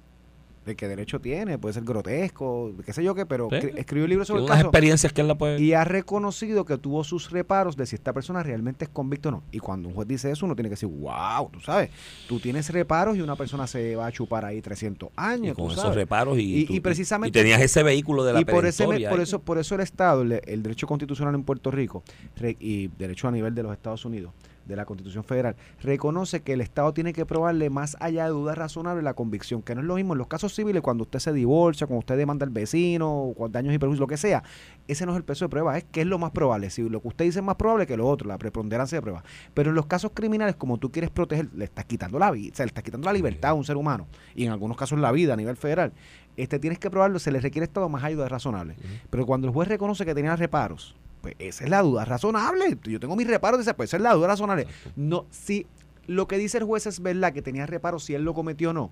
De 0.70 0.76
qué 0.76 0.86
derecho 0.86 1.20
tiene, 1.20 1.58
puede 1.58 1.72
ser 1.74 1.82
grotesco, 1.82 2.72
qué 2.86 2.92
sé 2.92 3.02
yo 3.02 3.14
qué, 3.16 3.26
pero 3.26 3.48
Sí. 3.50 3.70
escribió 3.76 4.04
un 4.04 4.10
libro 4.10 4.24
sobre 4.24 4.38
el 4.40 4.44
unas 4.44 4.58
caso 4.58 4.68
experiencias 4.68 5.12
que 5.12 5.20
él 5.20 5.26
la 5.28 5.36
puede 5.36 5.60
y 5.60 5.72
ha 5.72 5.82
reconocido 5.82 6.64
que 6.64 6.78
tuvo 6.78 7.02
sus 7.02 7.30
reparos 7.32 7.76
de 7.76 7.86
si 7.86 7.96
esta 7.96 8.12
persona 8.12 8.42
realmente 8.44 8.84
es 8.84 8.88
convicto 8.88 9.30
o 9.30 9.32
no. 9.32 9.42
Y 9.50 9.58
cuando 9.58 9.88
un 9.88 9.94
juez 9.94 10.06
dice 10.06 10.30
eso, 10.30 10.46
uno 10.46 10.54
tiene 10.54 10.68
que 10.68 10.74
decir, 10.74 10.88
wow, 10.88 11.50
tú 11.50 11.58
sabes, 11.60 11.90
tú 12.28 12.38
tienes 12.38 12.70
reparos 12.70 13.16
y 13.16 13.20
una 13.20 13.34
persona 13.34 13.66
se 13.66 13.96
va 13.96 14.06
a 14.06 14.12
chupar 14.12 14.44
ahí 14.44 14.60
300 14.62 15.08
años, 15.16 15.52
y 15.52 15.54
con 15.56 15.66
tú 15.66 15.72
esos 15.72 15.82
sabes. 15.82 15.96
reparos 15.96 16.38
y, 16.38 16.60
Y- 16.60 16.64
tú- 16.66 16.74
y 16.74 16.80
precisamente- 16.80 17.36
y 17.38 17.42
tenías 17.42 17.60
ese 17.60 17.82
vehículo 17.82 18.22
de 18.24 18.32
la 18.34 18.40
y 18.42 18.44
por, 18.44 18.64
ese, 18.64 18.84
por 18.84 19.20
eso 19.20 19.40
por 19.42 19.58
eso 19.58 19.74
el 19.74 19.80
Estado, 19.80 20.22
el, 20.22 20.40
el 20.44 20.62
derecho 20.62 20.86
constitucional 20.86 21.34
en 21.34 21.42
Puerto 21.42 21.70
Rico 21.72 22.04
re- 22.36 22.56
y 22.60 22.88
derecho 22.96 23.26
a 23.26 23.32
nivel 23.32 23.54
de 23.56 23.64
los 23.64 23.72
Estados 23.72 24.04
Unidos, 24.04 24.32
de 24.70 24.76
la 24.76 24.86
Constitución 24.86 25.24
Federal, 25.24 25.56
reconoce 25.82 26.42
que 26.42 26.54
el 26.54 26.60
Estado 26.60 26.94
tiene 26.94 27.12
que 27.12 27.26
probarle 27.26 27.68
más 27.70 27.96
allá 28.00 28.24
de 28.24 28.30
dudas 28.30 28.56
razonables 28.56 29.04
la 29.04 29.14
convicción, 29.14 29.62
que 29.62 29.74
no 29.74 29.80
es 29.80 29.86
lo 29.86 29.96
mismo 29.96 30.14
en 30.14 30.18
los 30.18 30.28
casos 30.28 30.54
civiles 30.54 30.82
cuando 30.82 31.02
usted 31.02 31.18
se 31.18 31.32
divorcia, 31.32 31.86
cuando 31.86 32.00
usted 32.00 32.16
demanda 32.16 32.44
al 32.44 32.50
vecino, 32.50 33.12
o 33.12 33.34
con 33.34 33.52
daños 33.52 33.74
y 33.74 33.78
perjuicios, 33.78 34.00
lo 34.00 34.06
que 34.06 34.16
sea. 34.16 34.42
Ese 34.88 35.04
no 35.06 35.12
es 35.12 35.18
el 35.18 35.24
peso 35.24 35.44
de 35.44 35.48
prueba, 35.50 35.76
es 35.76 35.84
que 35.84 36.00
es 36.00 36.06
lo 36.06 36.18
más 36.18 36.30
probable. 36.30 36.70
Si 36.70 36.88
lo 36.88 37.00
que 37.02 37.08
usted 37.08 37.24
dice 37.24 37.40
es 37.40 37.44
más 37.44 37.56
probable 37.56 37.86
que 37.86 37.96
lo 37.96 38.08
otro, 38.08 38.28
la 38.28 38.38
preponderancia 38.38 38.98
de 38.98 39.02
prueba. 39.02 39.22
Pero 39.54 39.70
en 39.70 39.76
los 39.76 39.86
casos 39.86 40.12
criminales, 40.14 40.56
como 40.56 40.78
tú 40.78 40.90
quieres 40.90 41.10
proteger, 41.10 41.48
le 41.54 41.64
estás 41.64 41.84
quitando 41.84 42.18
la 42.18 42.30
vida, 42.30 42.52
o 42.52 42.56
sea, 42.56 42.64
le 42.64 42.68
estás 42.68 42.84
quitando 42.84 43.06
la 43.06 43.12
libertad 43.12 43.50
a 43.50 43.54
un 43.54 43.64
ser 43.64 43.76
humano, 43.76 44.06
y 44.34 44.44
en 44.44 44.52
algunos 44.52 44.76
casos 44.76 44.98
la 44.98 45.12
vida 45.12 45.34
a 45.34 45.36
nivel 45.36 45.56
federal, 45.56 45.92
este 46.36 46.58
tienes 46.58 46.78
que 46.78 46.90
probarlo, 46.90 47.18
se 47.18 47.30
le 47.30 47.40
requiere 47.40 47.64
Estado 47.64 47.88
más 47.88 48.02
de 48.02 48.28
razonable. 48.28 48.76
Pero 49.10 49.26
cuando 49.26 49.46
el 49.46 49.52
juez 49.52 49.68
reconoce 49.68 50.04
que 50.04 50.14
tenía 50.14 50.34
reparos, 50.36 50.96
pues 51.20 51.34
esa 51.38 51.64
es 51.64 51.70
la 51.70 51.82
duda 51.82 52.04
razonable. 52.04 52.78
Yo 52.84 53.00
tengo 53.00 53.16
mis 53.16 53.26
reparos, 53.26 53.58
dice, 53.58 53.74
pues 53.74 53.90
esa 53.90 53.96
es 53.96 54.02
la 54.02 54.14
duda 54.14 54.28
razonable. 54.28 54.66
No, 54.96 55.26
si 55.30 55.66
lo 56.06 56.26
que 56.26 56.38
dice 56.38 56.58
el 56.58 56.64
juez 56.64 56.86
es 56.86 57.00
verdad 57.00 57.32
que 57.32 57.42
tenía 57.42 57.66
reparos, 57.66 58.04
si 58.04 58.14
él 58.14 58.22
lo 58.22 58.34
cometió 58.34 58.70
o 58.70 58.72
no, 58.72 58.90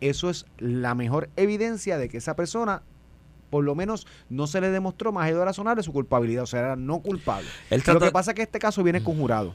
eso 0.00 0.30
es 0.30 0.46
la 0.58 0.94
mejor 0.94 1.30
evidencia 1.36 1.98
de 1.98 2.08
que 2.08 2.18
esa 2.18 2.36
persona, 2.36 2.82
por 3.50 3.64
lo 3.64 3.74
menos, 3.74 4.06
no 4.28 4.46
se 4.46 4.60
le 4.60 4.70
demostró 4.70 5.12
más 5.12 5.28
de 5.28 5.44
razonable 5.44 5.82
su 5.82 5.92
culpabilidad, 5.92 6.44
o 6.44 6.46
sea, 6.46 6.60
era 6.60 6.76
no 6.76 7.00
culpable. 7.00 7.48
Lo 7.86 8.00
que 8.00 8.10
pasa 8.10 8.32
es 8.32 8.34
que 8.34 8.42
este 8.42 8.58
caso 8.58 8.82
viene 8.82 9.02
con 9.02 9.18
jurado. 9.18 9.54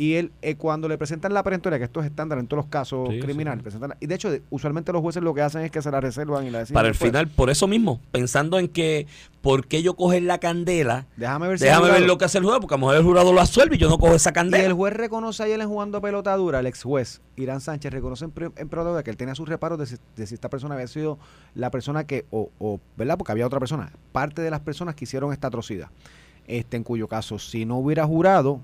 Y 0.00 0.14
él, 0.14 0.30
eh, 0.42 0.54
cuando 0.54 0.86
le 0.86 0.96
presentan 0.96 1.34
la 1.34 1.42
perentoria, 1.42 1.76
que 1.76 1.84
esto 1.84 1.98
es 1.98 2.06
estándar 2.06 2.38
en 2.38 2.46
todos 2.46 2.62
los 2.62 2.70
casos 2.70 3.08
Sí, 3.10 3.18
criminales, 3.18 3.58
sí. 3.58 3.62
presentan 3.64 3.90
la- 3.90 3.96
y 3.98 4.06
de 4.06 4.14
hecho, 4.14 4.30
usualmente 4.48 4.92
los 4.92 5.02
jueces 5.02 5.24
lo 5.24 5.34
que 5.34 5.42
hacen 5.42 5.62
es 5.62 5.72
que 5.72 5.82
se 5.82 5.90
la 5.90 6.00
reservan 6.00 6.46
y 6.46 6.50
la 6.50 6.60
deciden 6.60 6.74
Para 6.74 6.86
el 6.86 6.92
después. 6.92 7.10
final, 7.10 7.26
por 7.26 7.50
eso 7.50 7.66
mismo, 7.66 8.00
pensando 8.12 8.60
en 8.60 8.68
que, 8.68 9.08
¿por 9.42 9.66
qué 9.66 9.82
yo 9.82 9.96
coger 9.96 10.22
la 10.22 10.38
candela? 10.38 11.06
Déjame 11.16 11.48
ver 11.48 11.58
si 11.58 11.64
Déjame 11.64 11.90
ver 11.90 12.02
lo 12.02 12.16
que 12.16 12.26
hace 12.26 12.38
el 12.38 12.44
jurado, 12.44 12.60
porque 12.60 12.74
a 12.74 12.78
lo 12.78 12.82
mejor 12.82 12.96
el 12.96 13.02
jurado 13.02 13.32
lo 13.32 13.40
absuelve 13.40 13.74
y 13.74 13.78
yo 13.80 13.88
no 13.88 13.98
cojo 13.98 14.14
esa 14.14 14.30
Y 14.30 14.32
candela. 14.34 14.64
el 14.66 14.72
juez 14.72 14.94
reconoce 14.94 15.42
ayer 15.42 15.60
en 15.60 15.68
jugando 15.68 16.00
pelota 16.00 16.36
dura, 16.36 16.60
el 16.60 16.66
ex 16.66 16.84
juez 16.84 17.20
Irán 17.34 17.60
Sánchez 17.60 17.92
reconoce 17.92 18.24
en, 18.26 18.32
en 18.56 18.68
pelota 18.68 18.90
dura 18.90 19.02
que 19.02 19.10
él 19.10 19.16
tenía 19.16 19.34
sus 19.34 19.48
reparos 19.48 19.80
de 19.80 19.86
si, 19.86 19.96
de 20.14 20.26
si 20.28 20.34
esta 20.34 20.48
persona 20.48 20.76
había 20.76 20.86
sido 20.86 21.18
la 21.56 21.72
persona 21.72 22.04
que, 22.04 22.24
o, 22.30 22.50
o, 22.60 22.78
¿verdad? 22.96 23.18
Porque 23.18 23.32
había 23.32 23.48
otra 23.48 23.58
persona, 23.58 23.90
parte 24.12 24.42
de 24.42 24.50
las 24.52 24.60
personas 24.60 24.94
que 24.94 25.06
hicieron 25.06 25.32
esta 25.32 25.48
atrocidad. 25.48 25.88
Este, 26.46 26.76
en 26.76 26.84
cuyo 26.84 27.08
caso, 27.08 27.40
si 27.40 27.66
no 27.66 27.78
hubiera 27.78 28.06
jurado, 28.06 28.60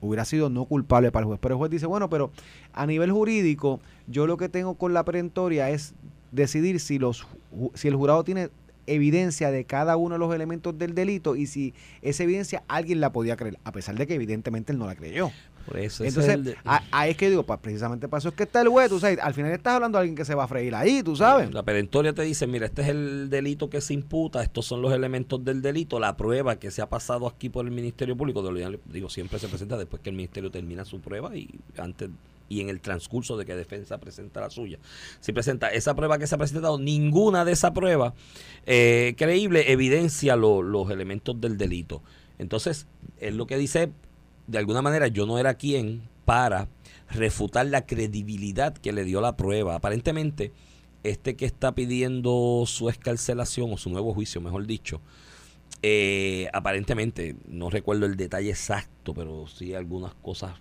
hubiera 0.00 0.24
sido 0.24 0.50
no 0.50 0.64
culpable 0.64 1.12
para 1.12 1.24
el 1.24 1.28
juez. 1.28 1.38
Pero 1.40 1.54
el 1.54 1.58
juez 1.58 1.70
dice, 1.70 1.86
bueno, 1.86 2.08
pero 2.08 2.30
a 2.72 2.86
nivel 2.86 3.12
jurídico, 3.12 3.80
yo 4.06 4.26
lo 4.26 4.36
que 4.36 4.48
tengo 4.48 4.74
con 4.74 4.94
la 4.94 5.04
perentoria 5.04 5.70
es 5.70 5.94
decidir 6.32 6.80
si 6.80 6.98
los 6.98 7.26
si 7.74 7.88
el 7.88 7.96
jurado 7.96 8.24
tiene 8.24 8.50
evidencia 8.94 9.50
de 9.50 9.64
cada 9.64 9.96
uno 9.96 10.14
de 10.14 10.18
los 10.18 10.34
elementos 10.34 10.76
del 10.78 10.94
delito 10.94 11.36
y 11.36 11.46
si 11.46 11.74
esa 12.02 12.22
evidencia 12.24 12.62
alguien 12.68 13.00
la 13.00 13.12
podía 13.12 13.36
creer, 13.36 13.58
a 13.64 13.72
pesar 13.72 13.96
de 13.96 14.06
que 14.06 14.14
evidentemente 14.14 14.72
él 14.72 14.78
no 14.78 14.86
la 14.86 14.94
creyó. 14.94 15.30
Por 15.66 15.78
eso, 15.78 16.02
Entonces, 16.02 16.30
es 16.30 16.34
el 16.38 16.44
de- 16.44 16.56
ahí 16.92 17.10
es 17.10 17.16
que 17.18 17.28
digo, 17.28 17.42
pa- 17.44 17.58
precisamente 17.60 18.08
para 18.08 18.20
eso 18.20 18.30
es 18.30 18.34
que 18.34 18.44
está 18.44 18.62
el 18.62 18.68
juez, 18.68 18.88
tú 18.88 18.98
sabes, 19.00 19.18
al 19.20 19.34
final 19.34 19.52
estás 19.52 19.74
hablando 19.74 19.98
de 19.98 20.00
alguien 20.02 20.16
que 20.16 20.24
se 20.24 20.34
va 20.34 20.44
a 20.44 20.48
freír 20.48 20.74
ahí, 20.74 21.02
tú 21.02 21.14
sabes. 21.14 21.52
La 21.52 21.62
perentoria 21.62 22.14
te 22.14 22.22
dice, 22.22 22.46
mira, 22.46 22.64
este 22.64 22.80
es 22.80 22.88
el 22.88 23.28
delito 23.28 23.68
que 23.68 23.82
se 23.82 23.92
imputa, 23.92 24.42
estos 24.42 24.64
son 24.64 24.80
los 24.80 24.94
elementos 24.94 25.44
del 25.44 25.60
delito, 25.60 26.00
la 26.00 26.16
prueba 26.16 26.56
que 26.58 26.70
se 26.70 26.80
ha 26.80 26.88
pasado 26.88 27.26
aquí 27.26 27.50
por 27.50 27.66
el 27.66 27.70
Ministerio 27.70 28.16
Público, 28.16 28.42
de 28.42 28.50
lo- 28.70 28.78
digo, 28.86 29.10
siempre 29.10 29.38
se 29.38 29.48
presenta 29.48 29.76
después 29.76 30.00
que 30.00 30.08
el 30.08 30.16
Ministerio 30.16 30.50
termina 30.50 30.86
su 30.86 31.00
prueba 31.00 31.36
y 31.36 31.50
antes 31.76 32.08
y 32.48 32.60
en 32.60 32.68
el 32.68 32.80
transcurso 32.80 33.36
de 33.36 33.44
que 33.44 33.54
defensa 33.54 33.98
presenta 33.98 34.40
la 34.40 34.50
suya. 34.50 34.78
Si 35.20 35.32
presenta 35.32 35.68
esa 35.68 35.94
prueba 35.94 36.18
que 36.18 36.26
se 36.26 36.34
ha 36.34 36.38
presentado, 36.38 36.78
ninguna 36.78 37.44
de 37.44 37.52
esa 37.52 37.72
prueba 37.72 38.14
eh, 38.66 39.14
creíble 39.16 39.70
evidencia 39.72 40.36
lo- 40.36 40.62
los 40.62 40.90
elementos 40.90 41.40
del 41.40 41.58
delito. 41.58 42.02
Entonces, 42.38 42.86
es 43.20 43.34
lo 43.34 43.46
que 43.46 43.58
dice, 43.58 43.90
de 44.46 44.58
alguna 44.58 44.82
manera, 44.82 45.08
yo 45.08 45.26
no 45.26 45.38
era 45.38 45.54
quien 45.54 46.02
para 46.24 46.68
refutar 47.10 47.66
la 47.66 47.86
credibilidad 47.86 48.74
que 48.76 48.92
le 48.92 49.04
dio 49.04 49.20
la 49.20 49.36
prueba. 49.36 49.74
Aparentemente, 49.74 50.52
este 51.04 51.36
que 51.36 51.46
está 51.46 51.74
pidiendo 51.74 52.64
su 52.66 52.88
escarcelación 52.88 53.72
o 53.72 53.76
su 53.78 53.88
nuevo 53.90 54.12
juicio, 54.14 54.40
mejor 54.40 54.66
dicho, 54.66 55.00
eh, 55.82 56.48
aparentemente, 56.52 57.36
no 57.46 57.70
recuerdo 57.70 58.06
el 58.06 58.16
detalle 58.16 58.50
exacto, 58.50 59.14
pero 59.14 59.46
sí 59.46 59.74
algunas 59.74 60.14
cosas 60.14 60.52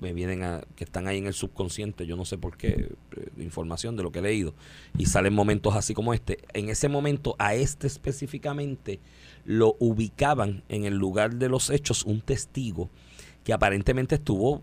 me 0.00 0.12
vienen 0.12 0.42
a, 0.42 0.62
que 0.76 0.84
están 0.84 1.06
ahí 1.06 1.18
en 1.18 1.26
el 1.26 1.34
subconsciente, 1.34 2.06
yo 2.06 2.16
no 2.16 2.24
sé 2.24 2.38
por 2.38 2.56
qué, 2.56 2.88
eh, 3.16 3.28
información 3.38 3.96
de 3.96 4.02
lo 4.02 4.10
que 4.12 4.20
he 4.20 4.22
leído, 4.22 4.54
y 4.96 5.06
salen 5.06 5.34
momentos 5.34 5.74
así 5.76 5.94
como 5.94 6.14
este. 6.14 6.38
En 6.54 6.68
ese 6.68 6.88
momento, 6.88 7.36
a 7.38 7.54
este 7.54 7.86
específicamente, 7.86 9.00
lo 9.44 9.76
ubicaban 9.78 10.62
en 10.68 10.84
el 10.84 10.94
lugar 10.94 11.36
de 11.36 11.48
los 11.48 11.70
hechos 11.70 12.04
un 12.04 12.20
testigo 12.20 12.90
que 13.44 13.52
aparentemente 13.52 14.16
estuvo 14.16 14.62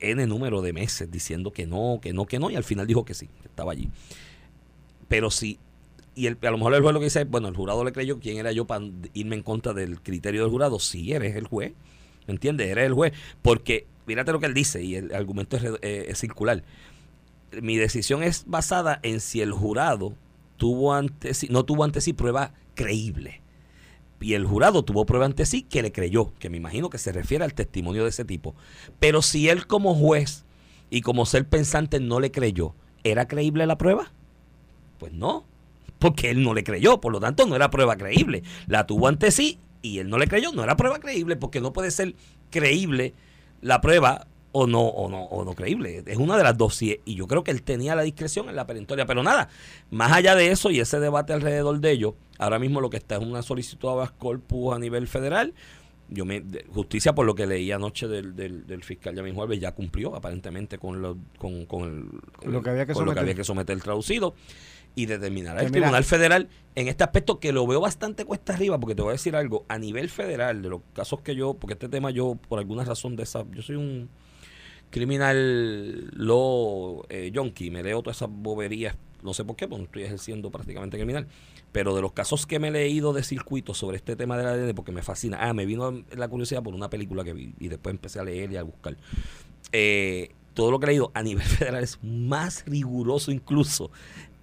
N 0.00 0.26
número 0.26 0.60
de 0.60 0.72
meses 0.72 1.10
diciendo 1.10 1.52
que 1.52 1.66
no, 1.66 1.98
que 2.02 2.12
no, 2.12 2.26
que 2.26 2.38
no, 2.38 2.50
y 2.50 2.56
al 2.56 2.64
final 2.64 2.86
dijo 2.86 3.04
que 3.04 3.14
sí, 3.14 3.28
que 3.42 3.48
estaba 3.48 3.72
allí. 3.72 3.88
Pero 5.08 5.30
sí, 5.30 5.58
y 6.14 6.26
el- 6.26 6.38
a 6.42 6.50
lo 6.50 6.58
mejor 6.58 6.74
el 6.74 6.82
juez 6.82 6.94
lo 6.94 7.00
que 7.00 7.06
dice 7.06 7.22
es, 7.22 7.30
bueno, 7.30 7.48
el 7.48 7.56
jurado 7.56 7.84
le 7.84 7.92
creyó, 7.92 8.18
¿quién 8.18 8.38
era 8.38 8.52
yo 8.52 8.66
para 8.66 8.84
irme 9.14 9.36
en 9.36 9.42
contra 9.42 9.72
del 9.72 10.00
criterio 10.00 10.42
del 10.42 10.50
jurado? 10.50 10.78
Sí, 10.78 11.12
eres 11.12 11.36
el 11.36 11.46
juez, 11.46 11.72
¿me 12.26 12.34
entiendes? 12.34 12.68
Eres 12.68 12.86
el 12.86 12.94
juez, 12.94 13.12
porque, 13.42 13.86
mírate 14.06 14.32
lo 14.32 14.40
que 14.40 14.46
él 14.46 14.54
dice, 14.54 14.82
y 14.82 14.96
el 14.96 15.14
argumento 15.14 15.56
eh, 15.82 16.06
es 16.08 16.18
circular. 16.18 16.62
Mi 17.60 17.76
decisión 17.76 18.22
es 18.22 18.44
basada 18.46 19.00
en 19.02 19.20
si 19.20 19.40
el 19.40 19.52
jurado 19.52 20.14
tuvo 20.56 20.94
ante 20.94 21.34
sí, 21.34 21.48
no 21.50 21.64
tuvo 21.64 21.84
ante 21.84 22.00
sí 22.00 22.12
prueba 22.12 22.52
creíble. 22.74 23.40
Y 24.20 24.32
el 24.34 24.46
jurado 24.46 24.84
tuvo 24.84 25.04
prueba 25.04 25.26
ante 25.26 25.44
sí 25.44 25.62
que 25.62 25.82
le 25.82 25.92
creyó, 25.92 26.32
que 26.38 26.48
me 26.48 26.56
imagino 26.56 26.88
que 26.88 26.96
se 26.96 27.12
refiere 27.12 27.44
al 27.44 27.52
testimonio 27.52 28.04
de 28.04 28.08
ese 28.08 28.24
tipo. 28.24 28.54
Pero 28.98 29.20
si 29.20 29.50
él 29.50 29.66
como 29.66 29.94
juez 29.94 30.46
y 30.88 31.02
como 31.02 31.26
ser 31.26 31.46
pensante 31.46 32.00
no 32.00 32.20
le 32.20 32.30
creyó, 32.30 32.74
¿era 33.02 33.28
creíble 33.28 33.66
la 33.66 33.76
prueba? 33.76 34.12
Pues 34.98 35.12
no, 35.12 35.44
porque 35.98 36.30
él 36.30 36.42
no 36.42 36.54
le 36.54 36.64
creyó, 36.64 37.00
por 37.00 37.12
lo 37.12 37.20
tanto 37.20 37.44
no 37.46 37.54
era 37.54 37.70
prueba 37.70 37.96
creíble. 37.96 38.42
La 38.66 38.86
tuvo 38.86 39.08
ante 39.08 39.30
sí 39.30 39.58
y 39.82 39.98
él 39.98 40.08
no 40.08 40.16
le 40.16 40.26
creyó, 40.26 40.52
no 40.52 40.64
era 40.64 40.76
prueba 40.76 40.98
creíble, 41.00 41.36
porque 41.36 41.60
no 41.60 41.74
puede 41.74 41.90
ser 41.90 42.14
creíble 42.50 43.12
la 43.64 43.80
prueba 43.80 44.26
o 44.52 44.66
no, 44.66 44.82
o 44.82 45.08
no, 45.08 45.24
o 45.24 45.44
no 45.44 45.54
creíble. 45.54 46.04
Es 46.06 46.18
una 46.18 46.36
de 46.36 46.44
las 46.44 46.56
dos. 46.56 46.80
Y 46.82 47.00
yo 47.06 47.26
creo 47.26 47.42
que 47.42 47.50
él 47.50 47.62
tenía 47.62 47.96
la 47.96 48.02
discreción 48.02 48.48
en 48.48 48.54
la 48.54 48.66
perentoria. 48.66 49.06
Pero 49.06 49.22
nada, 49.22 49.48
más 49.90 50.12
allá 50.12 50.36
de 50.36 50.52
eso 50.52 50.70
y 50.70 50.80
ese 50.80 51.00
debate 51.00 51.32
alrededor 51.32 51.80
de 51.80 51.90
ello, 51.90 52.14
ahora 52.38 52.58
mismo 52.58 52.80
lo 52.80 52.90
que 52.90 52.98
está 52.98 53.16
es 53.16 53.22
una 53.22 53.42
solicitud 53.42 53.88
habeas 53.88 54.12
corpus 54.12 54.76
a 54.76 54.78
nivel 54.78 55.08
federal. 55.08 55.54
Yo 56.08 56.26
me, 56.26 56.44
justicia 56.72 57.14
por 57.14 57.24
lo 57.24 57.34
que 57.34 57.46
leí 57.46 57.72
anoche 57.72 58.06
del, 58.06 58.36
del, 58.36 58.66
del 58.66 58.84
fiscal 58.84 59.14
Yamin 59.14 59.34
Juárez 59.34 59.58
ya 59.58 59.72
cumplió 59.72 60.14
aparentemente 60.14 60.76
con 60.78 61.00
lo, 61.00 61.16
con, 61.38 61.64
con 61.64 61.82
el, 61.84 62.20
con 62.36 62.52
Lo 62.52 62.62
que 62.62 62.70
había 62.70 62.84
que 62.84 62.92
con 62.92 63.06
lo 63.06 63.12
que 63.12 63.20
someter. 63.20 63.22
había 63.22 63.34
que 63.34 63.44
someter 63.44 63.80
traducido 63.80 64.34
y 64.94 65.06
determinará 65.06 65.60
Que 65.60 65.66
el 65.66 65.72
Tribunal 65.72 66.04
Federal 66.04 66.48
en 66.74 66.88
este 66.88 67.04
aspecto 67.04 67.38
que 67.40 67.52
lo 67.52 67.66
veo 67.66 67.80
bastante 67.80 68.24
cuesta 68.24 68.54
arriba 68.54 68.78
porque 68.78 68.94
te 68.94 69.02
voy 69.02 69.10
a 69.10 69.12
decir 69.12 69.36
algo 69.36 69.64
a 69.68 69.78
nivel 69.78 70.08
federal 70.08 70.62
de 70.62 70.68
los 70.68 70.80
casos 70.92 71.20
que 71.20 71.34
yo 71.34 71.54
porque 71.54 71.74
este 71.74 71.88
tema 71.88 72.10
yo 72.10 72.36
por 72.48 72.58
alguna 72.58 72.84
razón 72.84 73.16
de 73.16 73.24
esa 73.24 73.44
yo 73.50 73.62
soy 73.62 73.76
un 73.76 74.08
criminal 74.90 76.10
law 76.10 77.04
eh, 77.08 77.32
junkie 77.34 77.70
me 77.70 77.82
leo 77.82 78.02
todas 78.02 78.18
esas 78.18 78.30
boberías 78.30 78.96
no 79.22 79.34
sé 79.34 79.44
por 79.44 79.56
qué 79.56 79.66
porque 79.66 79.80
no 79.80 79.86
estoy 79.86 80.02
ejerciendo 80.02 80.50
prácticamente 80.50 80.96
criminal 80.96 81.26
pero 81.72 81.94
de 81.94 82.02
los 82.02 82.12
casos 82.12 82.46
que 82.46 82.58
me 82.58 82.68
he 82.68 82.70
leído 82.70 83.12
de 83.12 83.22
circuito 83.24 83.74
sobre 83.74 83.96
este 83.96 84.16
tema 84.16 84.36
del 84.36 84.46
ADN 84.46 84.74
porque 84.74 84.92
me 84.92 85.02
fascina 85.02 85.38
ah 85.40 85.54
me 85.54 85.66
vino 85.66 86.04
la 86.16 86.28
curiosidad 86.28 86.62
por 86.62 86.74
una 86.74 86.90
película 86.90 87.24
que 87.24 87.32
vi 87.32 87.54
y 87.58 87.68
después 87.68 87.94
empecé 87.94 88.20
a 88.20 88.24
leer 88.24 88.52
y 88.52 88.56
a 88.56 88.62
buscar 88.62 88.96
eh, 89.72 90.30
todo 90.54 90.70
lo 90.70 90.78
que 90.78 90.86
he 90.86 90.88
leído 90.90 91.10
a 91.14 91.22
nivel 91.22 91.42
federal 91.44 91.82
es 91.82 91.98
más 92.02 92.64
riguroso 92.66 93.32
incluso 93.32 93.90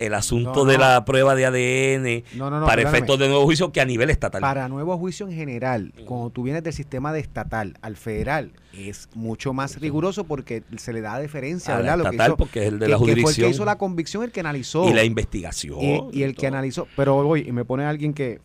el 0.05 0.13
asunto 0.13 0.53
No, 0.53 0.65
de 0.65 0.77
la 0.77 1.05
prueba 1.05 1.35
de 1.35 1.45
ADN 1.45 2.23
No, 2.37 2.65
para 2.65 2.81
efectos 2.81 3.17
de 3.19 3.27
nuevo 3.27 3.43
juicio 3.45 3.71
que 3.71 3.81
a 3.81 3.85
nivel 3.85 4.09
estatal. 4.09 4.41
Para 4.41 4.67
nuevo 4.67 4.97
juicio 4.97 5.27
en 5.27 5.33
general, 5.33 5.93
cuando 6.05 6.29
tú 6.29 6.43
vienes 6.43 6.63
del 6.63 6.73
sistema 6.73 7.13
de 7.13 7.19
estatal 7.19 7.77
al 7.81 7.95
federal, 7.95 8.51
es 8.73 9.09
mucho 9.15 9.53
más 9.53 9.79
riguroso 9.79 10.23
porque 10.23 10.63
se 10.77 10.93
le 10.93 11.01
da 11.01 11.19
deferencia, 11.19 11.77
A. 11.77 11.81
Lo 11.97 12.03
que 12.03 12.09
estatal, 12.09 12.27
hizo- 12.31 12.37
porque 12.37 12.59
es 12.61 12.65
el 12.67 12.79
de 12.79 12.85
que- 12.85 12.91
la 12.91 12.97
que 12.97 13.03
fue 13.03 13.07
el 13.09 13.13
jurisdicción. 13.21 13.49
que 13.49 13.55
hizo 13.55 13.65
la 13.65 13.77
convicción, 13.77 14.23
el 14.23 14.31
que 14.31 14.39
analizó. 14.39 14.89
y 14.89 14.93
la 14.93 15.03
investigación. 15.03 15.79
Y, 15.81 16.09
y 16.19 16.23
el 16.23 16.35
que 16.35 16.47
analizó, 16.47 16.87
pero 16.95 17.17
hoy, 17.17 17.45
y 17.47 17.51
me 17.51 17.65
pone 17.65 17.85
alguien 17.85 18.13
que, 18.13 18.39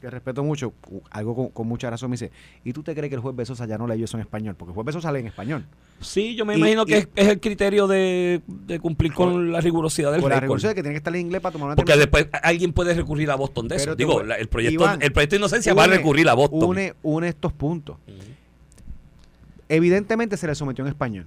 que 0.00 0.08
respeto 0.10 0.42
mucho, 0.42 0.72
algo 1.10 1.34
con, 1.34 1.48
con 1.50 1.66
mucha 1.68 1.90
razón, 1.90 2.10
me 2.10 2.14
dice, 2.14 2.30
¿y 2.64 2.72
tú 2.72 2.82
te 2.82 2.94
crees 2.94 3.10
que 3.10 3.16
el 3.16 3.20
juez 3.20 3.36
Besosa 3.36 3.66
ya 3.66 3.76
no 3.76 3.86
leyó 3.86 4.04
eso 4.06 4.16
en 4.16 4.22
español? 4.22 4.54
Porque 4.56 4.70
el 4.70 4.74
juez 4.74 4.86
Besosa 4.86 5.12
lee 5.12 5.20
en 5.20 5.26
español. 5.26 5.66
Sí, 6.00 6.34
yo 6.34 6.46
me 6.46 6.54
y- 6.54 6.56
imagino 6.58 6.86
que 6.86 6.98
es, 6.98 7.08
es 7.14 7.28
el 7.28 7.38
criterio 7.40 7.86
de, 7.86 8.40
de 8.46 8.80
cumplir 8.80 9.12
con 9.12 9.52
la 9.52 9.60
rigurosidad 9.60 10.10
del 10.12 10.22
Por 10.22 10.30
la 10.30 10.36
récord. 10.36 10.42
revolución 10.44 10.70
de 10.70 10.74
que 10.76 10.82
tiene 10.82 10.94
que 10.94 10.98
estar 10.98 11.14
en 11.14 11.20
inglés 11.20 11.40
para 11.42 11.52
tomar 11.52 11.66
una 11.68 11.76
Porque 11.76 11.96
después 11.96 12.28
alguien 12.42 12.72
puede 12.72 12.94
recurrir 12.94 13.30
a 13.30 13.34
Boston 13.36 13.68
de 13.68 13.76
eso. 13.76 13.84
Pero 13.84 13.96
Digo, 13.96 14.22
la- 14.22 14.36
el 14.36 14.48
proyecto 14.48 14.82
Iván, 14.82 15.02
el 15.02 15.12
proyecto 15.12 15.36
de 15.36 15.40
inocencia 15.40 15.74
va 15.74 15.84
a 15.84 15.88
recurrir 15.88 16.28
a 16.28 16.34
Boston. 16.34 16.64
Une, 16.64 16.94
une 17.02 17.28
estos 17.28 17.52
puntos. 17.52 17.96
Evidentemente 19.68 20.36
se 20.36 20.46
le 20.46 20.54
sometió 20.54 20.82
en 20.84 20.88
español. 20.88 21.26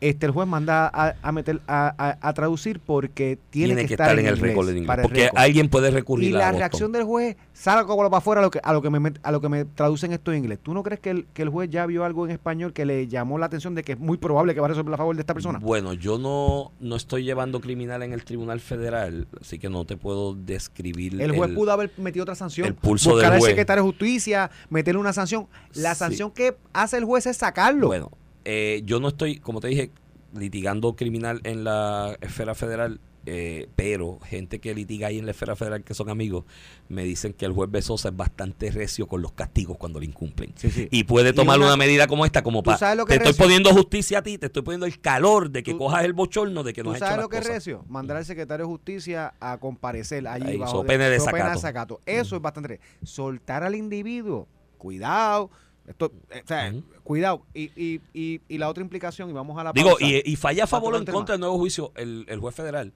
Este, 0.00 0.26
el 0.26 0.32
juez 0.32 0.46
manda 0.46 0.90
a, 0.92 1.14
a 1.22 1.32
meter 1.32 1.60
a, 1.66 1.94
a- 1.96 2.18
a 2.28 2.32
traducir 2.34 2.80
porque 2.80 3.38
tiene, 3.50 3.74
que, 3.86 3.94
estar, 3.94 4.18
en, 4.18 4.26
el 4.26 4.36
récord 4.38 4.68
en 4.68 4.78
inglés. 4.78 4.98
Porque 5.02 5.30
alguien 5.34 5.68
puede 5.70 5.90
recurrir 5.90 6.32
y 6.32 6.34
a 6.34 6.38
la 6.38 6.52
reacción 6.52 6.92
del 6.92 7.04
juez 7.04 7.36
sale 7.54 7.84
como 7.86 8.02
para 8.10 8.18
afuera 8.18 8.40
a 8.40 8.44
lo 8.44 8.50
que 8.50 8.60
a 8.62 8.72
lo 8.74 8.82
que 8.82 8.90
me 8.90 9.12
a 9.22 9.32
lo 9.32 9.40
que 9.40 9.48
me 9.48 9.64
traducen 9.64 10.12
esto 10.12 10.32
en 10.32 10.38
inglés. 10.38 10.58
¿Tú 10.62 10.74
no 10.74 10.82
crees 10.82 11.00
que 11.00 11.10
el, 11.10 11.26
que 11.32 11.42
el 11.42 11.48
juez 11.48 11.70
ya 11.70 11.86
vio 11.86 12.04
algo 12.04 12.26
en 12.26 12.32
español 12.32 12.72
que 12.74 12.84
le 12.84 13.08
llamó 13.08 13.38
la 13.38 13.46
atención 13.46 13.74
de 13.74 13.82
que 13.82 13.92
es 13.92 13.98
muy 13.98 14.18
probable 14.18 14.52
que 14.54 14.60
va 14.60 14.66
a 14.66 14.68
resolver 14.68 14.92
a 14.92 14.96
favor 14.98 15.16
de 15.16 15.20
esta 15.20 15.32
persona? 15.32 15.58
Bueno, 15.60 15.94
yo 15.94 16.18
no, 16.18 16.72
no 16.78 16.96
estoy 16.96 17.24
llevando 17.24 17.60
criminal 17.60 18.02
en 18.02 18.12
el 18.12 18.22
Tribunal 18.24 18.60
Federal, 18.60 19.26
así 19.40 19.58
que 19.58 19.70
no 19.70 19.84
te 19.86 19.96
puedo 19.96 20.34
describir. 20.34 21.20
El 21.20 21.32
juez 21.34 21.52
pudo 21.54 21.72
haber 21.72 21.90
metido 21.96 22.22
otra 22.24 22.34
sanción. 22.34 22.66
el 22.66 22.74
pulso 22.74 23.10
buscar 23.12 23.30
del 23.30 23.34
al 23.36 23.40
juez. 23.40 23.50
secretario 23.50 23.82
de 23.82 23.88
justicia, 23.88 24.50
meterle 24.68 25.00
una 25.00 25.12
sanción. 25.12 25.46
La 25.74 25.94
Sí. 25.94 26.00
sanción 26.00 26.30
que 26.30 26.56
hace 26.74 26.98
el 26.98 27.04
juez 27.04 27.26
es 27.26 27.36
sacarlo. 27.38 27.86
Bueno, 27.86 28.10
eh, 28.46 28.80
yo 28.86 29.00
no 29.00 29.08
estoy, 29.08 29.38
como 29.38 29.60
te 29.60 29.68
dije, 29.68 29.90
litigando 30.34 30.96
criminal 30.96 31.40
en 31.44 31.64
la 31.64 32.16
esfera 32.20 32.54
federal, 32.54 33.00
eh, 33.28 33.68
pero 33.74 34.20
gente 34.20 34.60
que 34.60 34.72
litiga 34.72 35.08
ahí 35.08 35.18
en 35.18 35.24
la 35.24 35.32
esfera 35.32 35.56
federal 35.56 35.82
que 35.82 35.94
son 35.94 36.08
amigos, 36.10 36.44
me 36.88 37.02
dicen 37.02 37.32
que 37.32 37.44
el 37.44 37.50
juez 37.52 37.68
Besosa 37.70 38.10
es 38.10 38.16
bastante 38.16 38.70
recio 38.70 39.08
con 39.08 39.20
los 39.20 39.32
castigos 39.32 39.76
cuando 39.78 39.98
le 39.98 40.06
incumplen. 40.06 40.52
Sí, 40.54 40.70
sí. 40.70 40.86
Y 40.92 41.02
puede 41.04 41.30
Y 41.30 41.32
tomar 41.32 41.58
una- 41.58 41.66
una, 41.68 41.76
medida 41.76 42.06
como 42.06 42.24
esta, 42.24 42.42
como 42.44 42.62
¿Tú 42.62 42.70
para. 42.70 42.78
Te 42.78 42.84
es 42.92 42.98
estoy 43.00 43.18
recio? 43.18 43.44
poniendo 43.44 43.70
justicia 43.72 44.18
a 44.18 44.22
ti, 44.22 44.38
te 44.38 44.46
estoy 44.46 44.62
poniendo 44.62 44.86
el 44.86 45.00
calor 45.00 45.50
de 45.50 45.64
que 45.64 45.72
Tú- 45.72 45.78
cojas 45.78 46.04
el 46.04 46.12
bochorno 46.12 46.62
de 46.62 46.72
que 46.72 46.82
no 46.84 46.90
¿Tú 46.90 46.92
has 46.92 46.96
hecho 46.98 47.06
sabes 47.06 47.22
lo 47.22 47.28
que 47.28 47.38
es 47.38 47.46
recio? 47.48 47.84
Mandar 47.88 48.16
al 48.18 48.24
secretario 48.24 48.64
de 48.66 48.70
justicia 48.70 49.34
a 49.40 49.58
comparecer 49.58 50.28
allí 50.28 50.50
Ahí, 50.50 50.56
bajo 50.58 50.70
so 50.82 50.84
pena 50.86 51.08
de 51.08 51.18
so 51.18 51.26
pena 51.26 51.50
desacato. 51.50 52.00
Eso 52.06 52.36
es 52.36 52.42
bastante 52.42 52.68
recio. 52.68 52.84
Soltar 53.02 53.64
al 53.64 53.74
individuo. 53.74 54.46
Cuidado. 54.78 55.50
Esto, 55.86 56.12
eh, 56.30 56.42
o 56.44 56.46
sea, 56.48 56.72
cuidado. 57.04 57.42
Y, 57.54 57.70
y, 57.76 58.00
y, 58.12 58.40
y 58.48 58.58
la 58.58 58.68
otra 58.68 58.82
implicación, 58.82 59.30
y 59.30 59.32
vamos 59.32 59.58
a 59.58 59.64
la 59.64 59.72
Digo, 59.72 59.90
pausa. 59.90 60.04
y, 60.04 60.36
falla 60.36 60.64
a 60.64 60.66
favor 60.66 60.94
o 60.94 60.98
en 60.98 61.04
contra 61.04 61.34
del 61.34 61.40
nuevo 61.40 61.58
juicio, 61.58 61.92
el, 61.96 62.24
el 62.28 62.40
juez 62.40 62.54
federal 62.54 62.92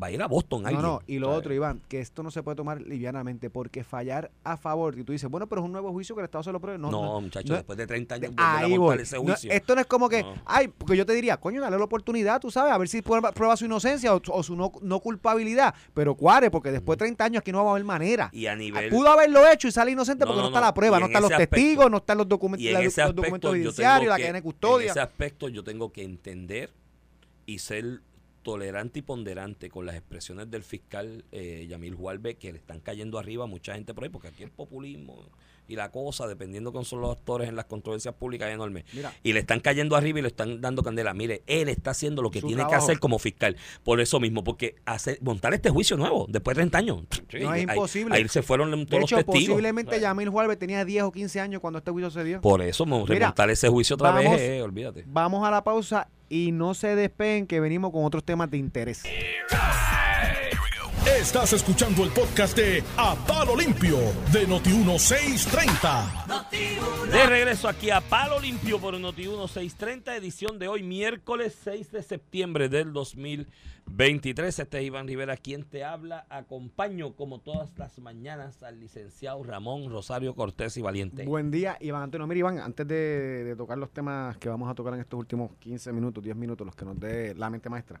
va 0.00 0.06
a 0.06 0.10
ir 0.10 0.22
a 0.22 0.26
Boston. 0.26 0.62
No, 0.62 0.68
alguien. 0.68 0.82
no, 0.86 1.00
y 1.06 1.18
lo 1.18 1.26
¿sabes? 1.26 1.38
otro, 1.40 1.54
Iván, 1.54 1.82
que 1.88 2.00
esto 2.00 2.22
no 2.22 2.30
se 2.30 2.42
puede 2.42 2.56
tomar 2.56 2.80
livianamente, 2.80 3.50
porque 3.50 3.84
fallar 3.84 4.30
a 4.42 4.56
favor, 4.56 4.98
y 4.98 5.04
tú 5.04 5.12
dices, 5.12 5.28
bueno, 5.28 5.46
pero 5.46 5.60
es 5.60 5.66
un 5.66 5.72
nuevo 5.72 5.92
juicio 5.92 6.14
que 6.14 6.22
el 6.22 6.24
Estado 6.24 6.44
se 6.44 6.52
lo 6.52 6.60
pruebe. 6.60 6.78
No, 6.78 6.90
No, 6.90 7.02
no, 7.02 7.20
muchachos, 7.20 7.50
no- 7.50 7.56
después 7.56 7.76
de 7.76 7.86
30 7.86 8.14
años 8.14 8.30
de- 8.30 8.36
volver 8.36 8.44
a 8.46 8.58
ahí 8.58 8.76
voy. 8.78 8.98
ese 8.98 9.16
No, 9.16 9.22
juicio. 9.22 9.50
esto 9.52 9.74
no 9.74 9.80
es 9.82 9.86
como 9.86 10.08
que, 10.08 10.22
No. 10.22 10.34
ay, 10.46 10.68
porque 10.68 10.96
yo 10.96 11.04
te 11.04 11.12
diría, 11.12 11.36
coño, 11.36 11.60
dale 11.60 11.76
la 11.78 11.84
oportunidad, 11.84 12.40
tú 12.40 12.50
sabes, 12.50 12.72
a 12.72 12.78
ver 12.78 12.88
si 12.88 13.02
prueba, 13.02 13.32
prueba 13.32 13.56
su 13.56 13.66
inocencia 13.66 14.14
o, 14.14 14.22
o 14.30 14.42
su 14.42 14.56
no, 14.56 14.72
no 14.80 15.00
culpabilidad. 15.00 15.74
Pero 15.92 16.14
cuare, 16.14 16.50
porque 16.50 16.72
después 16.72 16.96
de 16.98 17.04
30 17.04 17.24
años 17.24 17.40
aquí 17.40 17.52
no 17.52 17.62
va 17.64 17.70
a 17.70 17.72
haber 17.72 17.84
manera. 17.84 18.30
y 18.32 18.46
a 18.46 18.56
nivel... 18.56 18.88
Pudo 18.90 19.08
haberlo 19.10 19.46
hecho 19.50 19.68
y 19.68 19.72
sale 19.72 19.90
inocente 19.90 20.24
No, 20.24 20.28
porque 20.28 20.38
no, 20.38 20.42
no, 20.44 20.48
está 20.48 20.60
no. 20.60 20.66
la 20.66 20.74
prueba, 20.74 21.00
no 21.00 21.06
están 21.06 21.22
los 21.22 21.30
aspecto- 21.32 21.54
testigos, 21.56 21.90
no 21.90 21.96
están 21.98 22.16
los 22.18 22.28
documentos, 22.28 22.66
los 22.72 23.14
documentos 23.14 23.50
judiciarios, 23.50 24.08
la 24.08 24.16
que- 24.16 24.22
cadena 24.22 24.32
de 24.32 24.38
En 24.38 24.44
custodia. 24.44 24.90
ese 24.90 25.00
aspecto 25.00 25.48
yo 25.48 25.62
tengo 25.62 25.92
que 25.92 26.02
entender 26.02 26.70
y 27.44 27.58
ser 27.58 28.00
tolerante 28.42 28.98
y 28.98 29.02
ponderante 29.02 29.70
con 29.70 29.86
las 29.86 29.94
expresiones 29.96 30.50
del 30.50 30.62
fiscal 30.62 31.24
eh, 31.32 31.66
Yamil 31.68 31.94
Juarbe 31.94 32.34
que 32.34 32.52
le 32.52 32.58
están 32.58 32.80
cayendo 32.80 33.18
arriba 33.18 33.44
a 33.44 33.46
mucha 33.46 33.74
gente 33.74 33.94
por 33.94 34.04
ahí, 34.04 34.10
porque 34.10 34.28
aquí 34.28 34.42
el 34.42 34.50
populismo 34.50 35.24
y 35.68 35.76
la 35.76 35.90
cosa, 35.92 36.26
dependiendo 36.26 36.72
con 36.72 36.84
son 36.84 37.00
los 37.00 37.12
actores 37.16 37.48
en 37.48 37.54
las 37.56 37.64
controversias 37.66 38.14
públicas, 38.16 38.48
es 38.48 38.54
enorme. 38.54 38.84
Mira. 38.92 39.14
Y 39.22 39.32
le 39.32 39.40
están 39.40 39.60
cayendo 39.60 39.94
arriba 39.96 40.18
y 40.18 40.22
le 40.22 40.28
están 40.28 40.60
dando 40.60 40.82
candela. 40.82 41.14
Mire, 41.14 41.42
él 41.46 41.68
está 41.68 41.92
haciendo 41.92 42.20
lo 42.20 42.30
que 42.32 42.42
tiene 42.42 42.66
que 42.66 42.74
hacer 42.74 42.98
como 42.98 43.18
fiscal. 43.20 43.56
Por 43.84 44.00
eso 44.00 44.18
mismo, 44.18 44.42
porque 44.42 44.74
hacer, 44.84 45.18
montar 45.22 45.54
este 45.54 45.70
juicio 45.70 45.96
nuevo, 45.96 46.26
después 46.28 46.56
de 46.56 46.62
30 46.62 46.78
años. 46.78 47.02
sí, 47.30 47.38
No, 47.40 47.54
es 47.54 47.60
ahí- 47.60 47.62
imposible. 47.62 48.14
Ahí, 48.16 48.28
se 48.28 48.42
fueron 48.42 48.70
todos 48.70 48.88
De 48.90 48.96
hecho, 48.98 49.16
los 49.16 49.24
testigos. 49.24 49.48
posiblemente. 49.50 50.00
Yamil 50.00 50.28
Juárez 50.28 50.58
tenía 50.58 50.84
10 50.84 51.04
o 51.04 51.12
15 51.12 51.40
años 51.40 51.60
cuando 51.60 51.78
este 51.78 51.90
juicio 51.92 52.10
se 52.10 52.24
dio. 52.24 52.40
Por 52.40 52.60
eso, 52.60 52.84
mo- 52.84 53.06
Mira, 53.06 53.20
remontar 53.20 53.48
ese 53.48 53.68
juicio 53.68 53.94
otra 53.94 54.10
vamos- 54.10 54.32
vez, 54.32 54.40
eh, 54.42 54.62
olvídate. 54.62 55.04
Vamos 55.06 55.46
a 55.46 55.50
la 55.50 55.62
pausa 55.64 56.08
y 56.32 56.50
no 56.50 56.72
se 56.72 56.96
despeguen 56.96 57.46
que 57.46 57.60
venimos 57.60 57.92
con 57.92 58.06
otros 58.06 58.24
temas 58.24 58.50
de 58.50 58.56
interés. 58.56 59.02
Estás 61.04 61.52
escuchando 61.52 62.04
el 62.04 62.10
podcast 62.10 62.56
de 62.56 62.82
A 62.96 63.14
Palo 63.26 63.54
Limpio 63.54 63.98
de 64.32 64.48
Noti1630. 64.48 66.41
De 66.52 67.26
regreso 67.26 67.66
aquí 67.66 67.88
a 67.88 68.02
Palo 68.02 68.38
Limpio 68.38 68.78
por 68.78 68.98
Noti 69.00 69.22
1630, 69.22 70.14
edición 70.16 70.58
de 70.58 70.68
hoy, 70.68 70.82
miércoles 70.82 71.56
6 71.64 71.92
de 71.92 72.02
septiembre 72.02 72.68
del 72.68 72.92
2023. 72.92 74.58
Este 74.58 74.78
es 74.78 74.84
Iván 74.84 75.08
Rivera, 75.08 75.38
quien 75.38 75.64
te 75.64 75.82
habla. 75.82 76.26
Acompaño, 76.28 77.14
como 77.16 77.38
todas 77.38 77.78
las 77.78 77.98
mañanas, 78.00 78.62
al 78.62 78.80
licenciado 78.80 79.42
Ramón 79.42 79.90
Rosario 79.90 80.34
Cortés 80.34 80.76
y 80.76 80.82
Valiente. 80.82 81.24
Buen 81.24 81.50
día, 81.50 81.78
Iván 81.80 82.02
Antonio. 82.02 82.26
Mira, 82.26 82.40
Iván, 82.40 82.58
antes 82.58 82.86
de, 82.86 83.54
tocar 83.56 83.78
los 83.78 83.90
temas 83.90 84.36
que 84.36 84.50
vamos 84.50 84.70
a 84.70 84.74
tocar 84.74 84.92
en 84.92 85.00
estos 85.00 85.18
últimos 85.18 85.52
15 85.58 85.90
minutos, 85.92 86.22
10 86.22 86.36
minutos, 86.36 86.66
los 86.66 86.76
que 86.76 86.84
nos 86.84 87.00
dé 87.00 87.34
la 87.34 87.48
mente 87.48 87.70
maestra, 87.70 87.98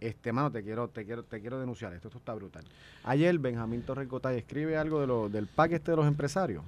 este, 0.00 0.32
mano, 0.32 0.50
te 0.50 0.62
quiero, 0.62 0.88
te 0.88 1.04
quiero, 1.04 1.22
te 1.22 1.38
quiero 1.42 1.60
denunciar. 1.60 1.92
Esto, 1.92 2.08
esto 2.08 2.18
está 2.18 2.32
brutal. 2.32 2.64
Ayer 3.04 3.38
Benjamín 3.38 3.82
Torres 3.82 4.08
escribe 4.36 4.78
algo 4.78 5.02
de 5.02 5.06
lo, 5.06 5.28
del 5.28 5.48
pack 5.48 5.72
este 5.72 5.90
de 5.90 5.98
los 5.98 6.06
empresarios. 6.06 6.64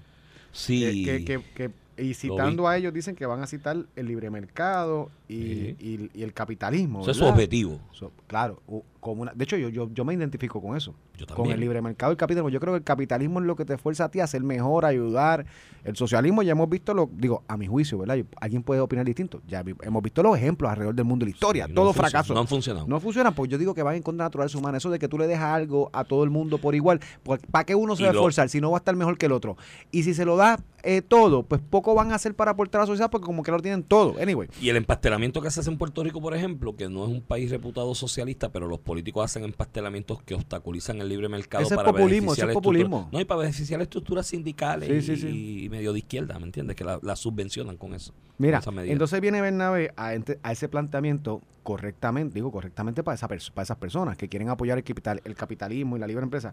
Sí, 0.52 1.04
Que, 1.04 1.24
que- 1.24 1.42
que- 1.54 1.70
y 2.02 2.14
citando 2.14 2.66
a 2.68 2.76
ellos, 2.76 2.92
dicen 2.94 3.14
que 3.14 3.26
van 3.26 3.42
a 3.42 3.46
citar 3.46 3.76
el 3.96 4.06
libre 4.06 4.30
mercado 4.30 5.10
y, 5.32 5.76
Sí. 5.78 6.08
y- 6.14 6.18
y 6.20 6.22
el 6.22 6.32
capitalismo. 6.32 7.00
eso 7.02 7.10
es 7.10 7.16
su 7.16 7.24
objetivo. 7.24 7.78
So, 7.92 8.10
claro, 8.26 8.60
como 9.00 9.22
una, 9.22 9.32
de 9.34 9.44
hecho 9.44 9.56
yo, 9.56 9.68
yo, 9.68 9.90
yo 9.92 10.04
me 10.04 10.14
identifico 10.14 10.60
con 10.62 10.76
eso, 10.76 10.94
Yo 11.18 11.26
con 11.26 11.50
el 11.50 11.58
libre 11.60 11.82
mercado 11.82 12.12
y 12.12 12.14
el 12.14 12.16
capitalismo. 12.16 12.48
Yo 12.50 12.60
creo 12.60 12.72
que 12.72 12.78
el 12.78 12.84
capitalismo 12.84 13.40
es 13.40 13.46
lo 13.46 13.54
que 13.56 13.64
te 13.64 13.76
fuerza 13.78 14.04
a 14.04 14.08
ti 14.10 14.20
a 14.20 14.26
ser 14.26 14.42
mejor, 14.42 14.84
a 14.84 14.88
ayudar. 14.88 15.44
El 15.84 15.96
socialismo 15.96 16.42
ya 16.42 16.52
hemos 16.52 16.68
visto, 16.68 16.94
lo 16.94 17.10
digo, 17.12 17.42
a 17.48 17.56
mi 17.56 17.66
juicio, 17.66 17.98
¿verdad? 17.98 18.16
Y 18.16 18.24
Alguien 18.40 18.62
puede 18.62 18.80
opinar 18.80 19.04
distinto. 19.04 19.40
Ya 19.48 19.64
hemos 19.82 20.02
visto 20.02 20.22
los 20.22 20.36
ejemplos 20.36 20.70
alrededor 20.70 20.94
del 20.94 21.04
mundo 21.04 21.24
de 21.24 21.30
la 21.30 21.34
historia, 21.34 21.66
Sí, 21.66 21.72
no 21.72 21.74
todo 21.82 21.86
funciona- 21.92 22.08
fracaso. 22.10 22.34
No 22.34 22.40
han 22.40 22.46
funcionado. 22.48 22.86
No 22.86 23.00
funciona, 23.00 23.34
pues 23.34 23.50
yo 23.50 23.58
digo 23.58 23.74
que 23.74 23.82
van 23.82 23.96
en 23.96 24.02
contra 24.02 24.18
de 24.18 24.24
la 24.24 24.28
naturaleza 24.28 24.58
humana. 24.58 24.78
Eso 24.78 24.90
de 24.90 24.98
que 25.00 25.08
tú 25.08 25.18
le 25.18 25.26
dejas 25.26 25.52
algo 25.52 25.90
a 25.92 26.04
todo 26.04 26.22
el 26.24 26.30
mundo 26.30 26.58
por 26.58 26.74
igual, 26.74 27.00
pues, 27.24 27.40
¿para 27.50 27.64
qué 27.64 27.74
uno 27.74 27.96
se 27.96 28.04
va 28.04 28.10
a 28.10 28.12
esforzar 28.12 28.48
si 28.48 28.60
no 28.60 28.70
va 28.70 28.76
a 28.76 28.80
estar 28.80 28.94
mejor 28.96 29.18
que 29.18 29.26
el 29.26 29.32
otro? 29.32 29.56
Y 29.90 30.04
si 30.04 30.14
se 30.14 30.24
lo 30.24 30.36
da 30.36 30.58
eh, 30.84 31.00
todo, 31.00 31.44
pues 31.44 31.60
poco 31.60 31.94
van 31.94 32.10
a 32.10 32.16
hacer 32.16 32.34
para 32.34 32.50
aportar 32.50 32.80
a 32.80 32.82
la 32.82 32.86
sociedad 32.88 33.08
porque 33.08 33.24
como 33.26 33.44
que 33.44 33.52
lo 33.52 33.60
tienen 33.60 33.84
todo. 33.84 34.16
Anyway, 34.20 34.48
Y 34.60 34.68
el 34.68 34.76
empastelamiento 34.76 35.21
que 35.30 35.50
se 35.50 35.60
hace 35.60 35.70
en 35.70 35.78
Puerto 35.78 36.02
Rico, 36.02 36.20
por 36.20 36.34
ejemplo, 36.34 36.74
que 36.74 36.88
no 36.88 37.04
es 37.04 37.10
un 37.10 37.22
país 37.22 37.50
reputado 37.50 37.94
socialista, 37.94 38.50
pero 38.50 38.66
los 38.66 38.80
políticos 38.80 39.24
hacen 39.24 39.44
empastelamientos 39.44 40.22
que 40.22 40.34
obstaculizan 40.34 41.00
el 41.00 41.08
libre 41.08 41.28
mercado 41.28 41.62
Ese 41.64 41.74
es 41.74 41.76
para 41.76 41.92
populismo, 41.92 42.28
beneficiar 42.32 42.48
ese 42.48 42.52
es 42.52 42.54
populismo. 42.62 43.08
No, 43.12 43.20
y 43.20 43.24
para 43.24 43.40
beneficiar 43.42 43.80
estructuras 43.82 44.26
sindicales 44.26 44.88
Sí, 44.88 45.12
y, 45.12 45.16
sí, 45.16 45.22
sí. 45.22 45.64
y 45.64 45.68
medio 45.68 45.92
de 45.92 46.00
izquierda, 46.00 46.38
¿me 46.38 46.46
entiendes? 46.46 46.74
Que 46.76 46.84
la, 46.84 46.98
la 47.02 47.14
subvencionan 47.16 47.76
con 47.76 47.94
eso. 47.94 48.12
Mira, 48.38 48.60
con 48.60 48.78
entonces 48.78 49.20
viene 49.20 49.40
Bernabé 49.40 49.92
a, 49.96 50.14
ente- 50.14 50.38
a 50.42 50.50
ese 50.50 50.68
planteamiento 50.68 51.40
correctamente, 51.62 52.34
digo 52.34 52.50
correctamente 52.50 53.04
para, 53.04 53.14
esa 53.14 53.28
para 53.28 53.38
esas 53.62 53.76
personas 53.76 54.16
que 54.16 54.28
quieren 54.28 54.48
apoyar 54.48 54.78
el, 54.78 54.84
capital, 54.84 55.20
el 55.24 55.34
capitalismo 55.36 55.96
y 55.96 56.00
la 56.00 56.06
libre 56.08 56.24
empresa. 56.24 56.52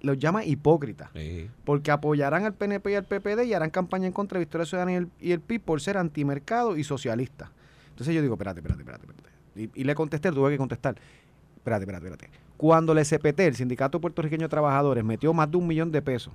Los 0.00 0.18
llama 0.18 0.44
hipócritas, 0.44 1.10
porque 1.64 1.90
apoyarán 1.92 2.44
al 2.44 2.54
PNP 2.54 2.90
y 2.90 2.94
al 2.96 3.04
PPD 3.04 3.44
y 3.44 3.54
harán 3.54 3.70
campaña 3.70 4.06
en 4.08 4.12
contra 4.12 4.38
de 4.38 4.44
Victoria 4.44 4.66
Ciudadana 4.66 4.92
y 4.92 4.96
el, 4.96 5.08
y 5.20 5.32
el 5.32 5.40
PIB 5.40 5.60
por 5.62 5.80
ser 5.80 5.96
antimercado 5.98 6.76
y 6.76 6.82
socialista. 6.82 7.52
Entonces 8.00 8.14
yo 8.14 8.22
digo, 8.22 8.32
espérate, 8.32 8.60
espérate, 8.60 8.80
espérate. 8.80 9.06
espérate. 9.06 9.78
Y, 9.78 9.84
le 9.84 9.94
contesté, 9.94 10.32
tuve 10.32 10.50
que 10.50 10.56
contestar. 10.56 10.96
Espérate, 11.58 11.82
espérate, 11.82 12.06
espérate. 12.06 12.38
Cuando 12.56 12.92
el 12.94 13.04
SPT, 13.04 13.40
el 13.40 13.56
Sindicato 13.56 14.00
Puertorriqueño 14.00 14.44
de 14.44 14.48
Trabajadores, 14.48 15.04
metió 15.04 15.34
más 15.34 15.50
de 15.50 15.58
un 15.58 15.66
millón 15.66 15.92
de 15.92 16.00
pesos 16.00 16.32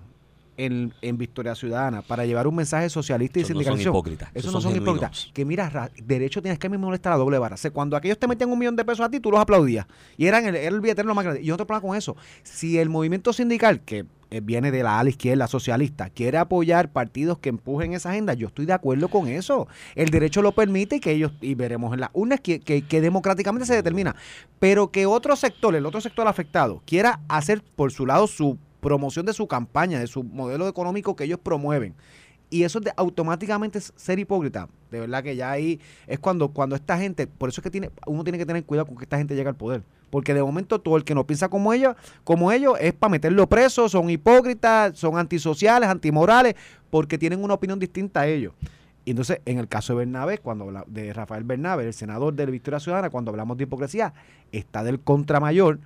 en, 0.57 0.93
en 1.01 1.17
Victoria 1.17 1.55
Ciudadana 1.55 2.01
para 2.01 2.25
llevar 2.25 2.47
un 2.47 2.55
mensaje 2.55 2.89
socialista 2.89 3.39
y 3.39 3.41
Esos 3.43 3.51
no 3.51 3.55
son 3.55 3.63
sindicalización. 3.63 3.93
hipócritas, 3.93 4.29
Eso 4.33 4.47
no 4.51 4.61
son 4.61 4.71
son 4.73 4.81
hipócritas. 4.81 5.29
Que 5.33 5.45
mira, 5.45 5.69
Ra- 5.69 5.91
derecho 6.03 6.41
tienes 6.41 6.59
que 6.59 6.67
a 6.67 6.69
mí 6.69 6.77
me 6.77 6.83
molesta 6.85 7.09
la 7.09 7.17
doble 7.17 7.37
vara. 7.37 7.55
O 7.55 7.57
sea, 7.57 7.71
cuando 7.71 7.97
aquellos 7.97 8.17
te 8.19 8.27
metían 8.27 8.49
un 8.51 8.59
millón 8.59 8.75
de 8.75 8.85
pesos 8.85 9.05
a 9.05 9.09
ti, 9.09 9.19
tú 9.19 9.31
los 9.31 9.39
aplaudías. 9.39 9.85
Y 10.17 10.25
eran 10.27 10.45
el, 10.45 10.55
el 10.55 10.81
billetero 10.81 11.13
más 11.13 11.23
grande. 11.25 11.41
Y 11.41 11.45
yo 11.45 11.53
no 11.53 11.57
te 11.57 11.65
problema 11.65 11.87
con 11.87 11.97
eso. 11.97 12.15
Si 12.43 12.77
el 12.79 12.89
movimiento 12.89 13.33
sindical, 13.33 13.81
que 13.81 14.05
eh, 14.31 14.41
viene 14.41 14.71
de 14.71 14.81
la 14.81 14.99
ala 14.99 15.09
izquierda 15.09 15.47
socialista, 15.47 16.09
quiere 16.09 16.37
apoyar 16.39 16.91
partidos 16.91 17.37
que 17.37 17.49
empujen 17.49 17.93
esa 17.93 18.09
agenda, 18.09 18.33
yo 18.33 18.47
estoy 18.47 18.65
de 18.65 18.73
acuerdo 18.73 19.07
con 19.07 19.27
eso. 19.27 19.67
El 19.93 20.09
derecho 20.09 20.41
lo 20.41 20.51
permite 20.53 20.95
y 20.95 20.99
que 20.99 21.11
ellos, 21.11 21.31
y 21.41 21.53
veremos 21.53 21.93
en 21.93 21.99
las 21.99 22.09
urnas 22.13 22.39
que, 22.41 22.59
que, 22.59 22.81
que 22.81 23.01
democráticamente 23.01 23.67
se 23.67 23.75
determina. 23.75 24.15
Pero 24.59 24.89
que 24.89 25.05
otro 25.05 25.35
sector, 25.35 25.75
el 25.75 25.85
otro 25.85 26.01
sector 26.01 26.27
afectado, 26.27 26.81
quiera 26.85 27.19
hacer 27.27 27.61
por 27.75 27.91
su 27.91 28.05
lado 28.07 28.25
su 28.27 28.57
promoción 28.85 29.25
de 29.25 29.33
su 29.33 29.47
campaña, 29.47 29.99
de 29.99 30.05
su 30.05 30.23
modelo 30.23 30.67
económico 30.67 31.15
que 31.15 31.23
ellos 31.23 31.39
promueven. 31.41 31.95
Y 32.51 32.61
eso 32.63 32.79
de 32.79 32.93
automáticamente 32.95 33.81
ser 33.81 34.19
hipócrita. 34.19 34.69
De 34.91 34.99
verdad 34.99 35.23
que 35.23 35.35
ya 35.35 35.49
ahí 35.49 35.79
es 36.05 36.19
cuando, 36.19 36.49
cuando 36.49 36.75
esta 36.75 36.95
gente, 36.95 37.25
por 37.25 37.49
eso 37.49 37.61
es 37.61 37.63
que 37.63 37.71
tiene, 37.71 37.89
uno 38.05 38.23
tiene 38.23 38.37
que 38.37 38.45
tener 38.45 38.63
cuidado 38.63 38.85
con 38.85 38.95
que 38.95 39.05
esta 39.05 39.17
gente 39.17 39.35
llegue 39.35 39.49
al 39.49 39.55
poder. 39.55 39.81
Porque 40.11 40.35
de 40.35 40.43
momento 40.43 40.79
todo 40.79 40.97
el 40.97 41.03
que 41.03 41.15
no 41.15 41.25
piensa 41.25 41.49
como 41.49 41.73
ellos, 41.73 41.95
como 42.23 42.51
ellos, 42.51 42.75
es 42.79 42.93
para 42.93 43.09
meterlo 43.09 43.47
preso, 43.47 43.89
son 43.89 44.07
hipócritas, 44.11 44.95
son 44.99 45.17
antisociales, 45.17 45.89
antimorales, 45.89 46.53
porque 46.91 47.17
tienen 47.17 47.43
una 47.43 47.55
opinión 47.55 47.79
distinta 47.79 48.21
a 48.21 48.27
ellos. 48.27 48.53
Y 49.03 49.11
entonces, 49.11 49.41
en 49.45 49.57
el 49.57 49.67
caso 49.67 49.93
de 49.93 49.97
Bernabé, 50.05 50.37
cuando 50.37 50.65
habla- 50.65 50.85
de 50.87 51.11
Rafael 51.11 51.43
Bernabé, 51.43 51.87
el 51.87 51.93
senador 51.93 52.35
de 52.35 52.45
la 52.45 52.51
Victoria 52.51 52.79
Ciudadana, 52.79 53.09
cuando 53.09 53.31
hablamos 53.31 53.57
de 53.57 53.63
hipocresía, 53.63 54.13
está 54.51 54.83
del 54.83 54.99
contramayor, 54.99 55.79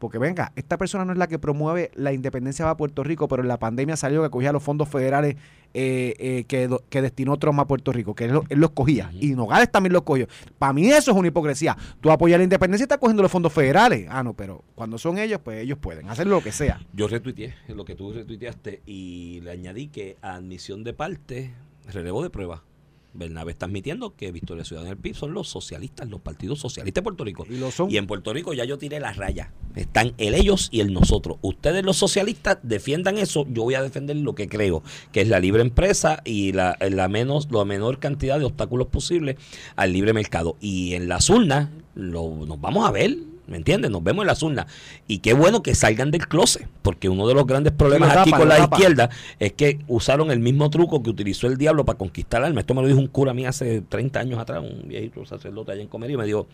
porque 0.00 0.18
venga, 0.18 0.50
esta 0.56 0.76
persona 0.76 1.04
no 1.04 1.12
es 1.12 1.18
la 1.18 1.28
que 1.28 1.38
promueve 1.38 1.92
la 1.94 2.12
independencia 2.12 2.64
para 2.64 2.76
Puerto 2.76 3.04
Rico, 3.04 3.28
pero 3.28 3.42
en 3.42 3.48
la 3.48 3.58
pandemia 3.58 3.96
salió 3.96 4.22
que 4.24 4.30
cogía 4.30 4.50
los 4.50 4.62
fondos 4.62 4.88
federales 4.88 5.36
eh, 5.72 6.14
eh, 6.18 6.44
que, 6.48 6.66
do- 6.66 6.82
que 6.88 7.00
destinó 7.02 7.36
Trump 7.36 7.60
a 7.60 7.66
Puerto 7.66 7.92
Rico, 7.92 8.14
que 8.16 8.24
él, 8.24 8.32
lo- 8.32 8.44
él 8.48 8.58
los 8.58 8.70
cogía. 8.70 9.10
Y 9.20 9.28
Nogales 9.34 9.70
también 9.70 9.92
los 9.92 10.02
cogió. 10.02 10.26
Para 10.58 10.72
mí 10.72 10.90
eso 10.90 11.12
es 11.12 11.16
una 11.16 11.28
hipocresía. 11.28 11.76
Tú 12.00 12.10
apoyas 12.10 12.38
la 12.38 12.44
independencia 12.44 12.82
y 12.82 12.86
estás 12.86 12.98
cogiendo 12.98 13.22
los 13.22 13.30
fondos 13.30 13.52
federales. 13.52 14.06
Ah, 14.10 14.24
no, 14.24 14.32
pero 14.34 14.64
cuando 14.74 14.98
son 14.98 15.18
ellos, 15.18 15.38
pues 15.44 15.62
ellos 15.62 15.78
pueden 15.78 16.08
hacer 16.08 16.26
lo 16.26 16.42
que 16.42 16.50
sea. 16.50 16.80
Yo 16.92 17.06
retuiteé 17.06 17.54
lo 17.68 17.84
que 17.84 17.94
tú 17.94 18.12
retuiteaste 18.12 18.80
y 18.86 19.42
le 19.42 19.50
añadí 19.52 19.88
que 19.88 20.16
admisión 20.22 20.82
de 20.82 20.92
parte, 20.94 21.52
relevo 21.92 22.22
de 22.22 22.30
prueba. 22.30 22.64
Bernabé 23.12 23.52
está 23.52 23.66
admitiendo 23.66 24.14
que 24.14 24.30
Victoria 24.32 24.64
Ciudadana 24.64 24.90
y 24.90 24.92
el 24.92 24.98
PIB 24.98 25.14
son 25.14 25.34
los 25.34 25.48
socialistas, 25.48 26.08
los 26.08 26.20
partidos 26.20 26.60
socialistas 26.60 27.02
de 27.02 27.04
Puerto 27.04 27.24
Rico. 27.24 27.46
Y 27.48 27.58
lo 27.58 27.70
son. 27.70 27.90
Y 27.90 27.96
en 27.96 28.06
Puerto 28.06 28.32
Rico 28.32 28.52
ya 28.52 28.64
yo 28.64 28.78
tiré 28.78 29.00
la 29.00 29.12
raya. 29.12 29.52
Están 29.74 30.12
el 30.18 30.34
ellos 30.34 30.68
y 30.70 30.80
el 30.80 30.92
nosotros. 30.92 31.38
Ustedes 31.42 31.84
los 31.84 31.96
socialistas 31.96 32.58
defiendan 32.62 33.18
eso, 33.18 33.46
yo 33.50 33.62
voy 33.62 33.74
a 33.74 33.82
defender 33.82 34.16
lo 34.16 34.34
que 34.34 34.48
creo, 34.48 34.82
que 35.12 35.20
es 35.20 35.28
la 35.28 35.40
libre 35.40 35.62
empresa 35.62 36.22
y 36.24 36.52
la, 36.52 36.76
la 36.80 37.08
menos, 37.08 37.48
la 37.50 37.64
menor 37.64 37.98
cantidad 37.98 38.38
de 38.38 38.44
obstáculos 38.44 38.88
posibles 38.88 39.36
al 39.76 39.92
libre 39.92 40.12
mercado. 40.12 40.56
Y 40.60 40.94
en 40.94 41.08
las 41.08 41.30
urnas 41.30 41.68
lo, 41.94 42.46
nos 42.46 42.60
vamos 42.60 42.86
a 42.86 42.90
ver. 42.90 43.16
¿Me 43.50 43.56
entiendes? 43.56 43.90
Nos 43.90 44.02
vemos 44.04 44.22
en 44.22 44.28
las 44.28 44.42
urnas. 44.44 44.66
Y 45.08 45.18
qué 45.18 45.34
bueno 45.34 45.60
que 45.62 45.74
salgan 45.74 46.12
del 46.12 46.28
closet, 46.28 46.68
porque 46.82 47.08
uno 47.08 47.26
de 47.26 47.34
los 47.34 47.46
grandes 47.46 47.72
problemas 47.72 48.16
aquí 48.16 48.30
con 48.30 48.48
la 48.48 48.60
izquierda 48.60 49.10
es 49.40 49.52
que 49.52 49.80
usaron 49.88 50.30
el 50.30 50.38
mismo 50.38 50.70
truco 50.70 51.02
que 51.02 51.10
utilizó 51.10 51.48
el 51.48 51.56
diablo 51.56 51.84
para 51.84 51.98
conquistar 51.98 52.44
alma. 52.44 52.60
Esto 52.60 52.74
me 52.74 52.82
lo 52.82 52.86
dijo 52.86 53.00
un 53.00 53.08
cura 53.08 53.32
a 53.32 53.34
mí 53.34 53.44
hace 53.44 53.80
30 53.80 54.20
años 54.20 54.38
atrás, 54.38 54.62
un 54.62 54.88
viejito 54.88 55.26
sacerdote 55.26 55.72
allá 55.72 55.82
en 55.82 55.88
Comería, 55.88 56.14
y 56.14 56.18
me 56.18 56.26
dijo, 56.26 56.46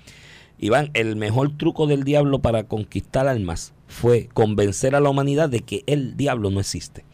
Iván, 0.59 0.91
el 0.95 1.17
mejor 1.17 1.55
truco 1.59 1.87
del 1.87 2.03
diablo 2.03 2.39
para 2.39 2.65
conquistar 2.65 3.29
almas 3.29 3.75
fue 3.87 4.31
convencer 4.33 4.95
a 4.95 5.01
la 5.01 5.11
humanidad 5.11 5.51
de 5.51 5.61
que 5.61 5.85
el 5.87 6.17
diablo 6.17 6.51
no 6.51 6.61
existe. 6.61 7.05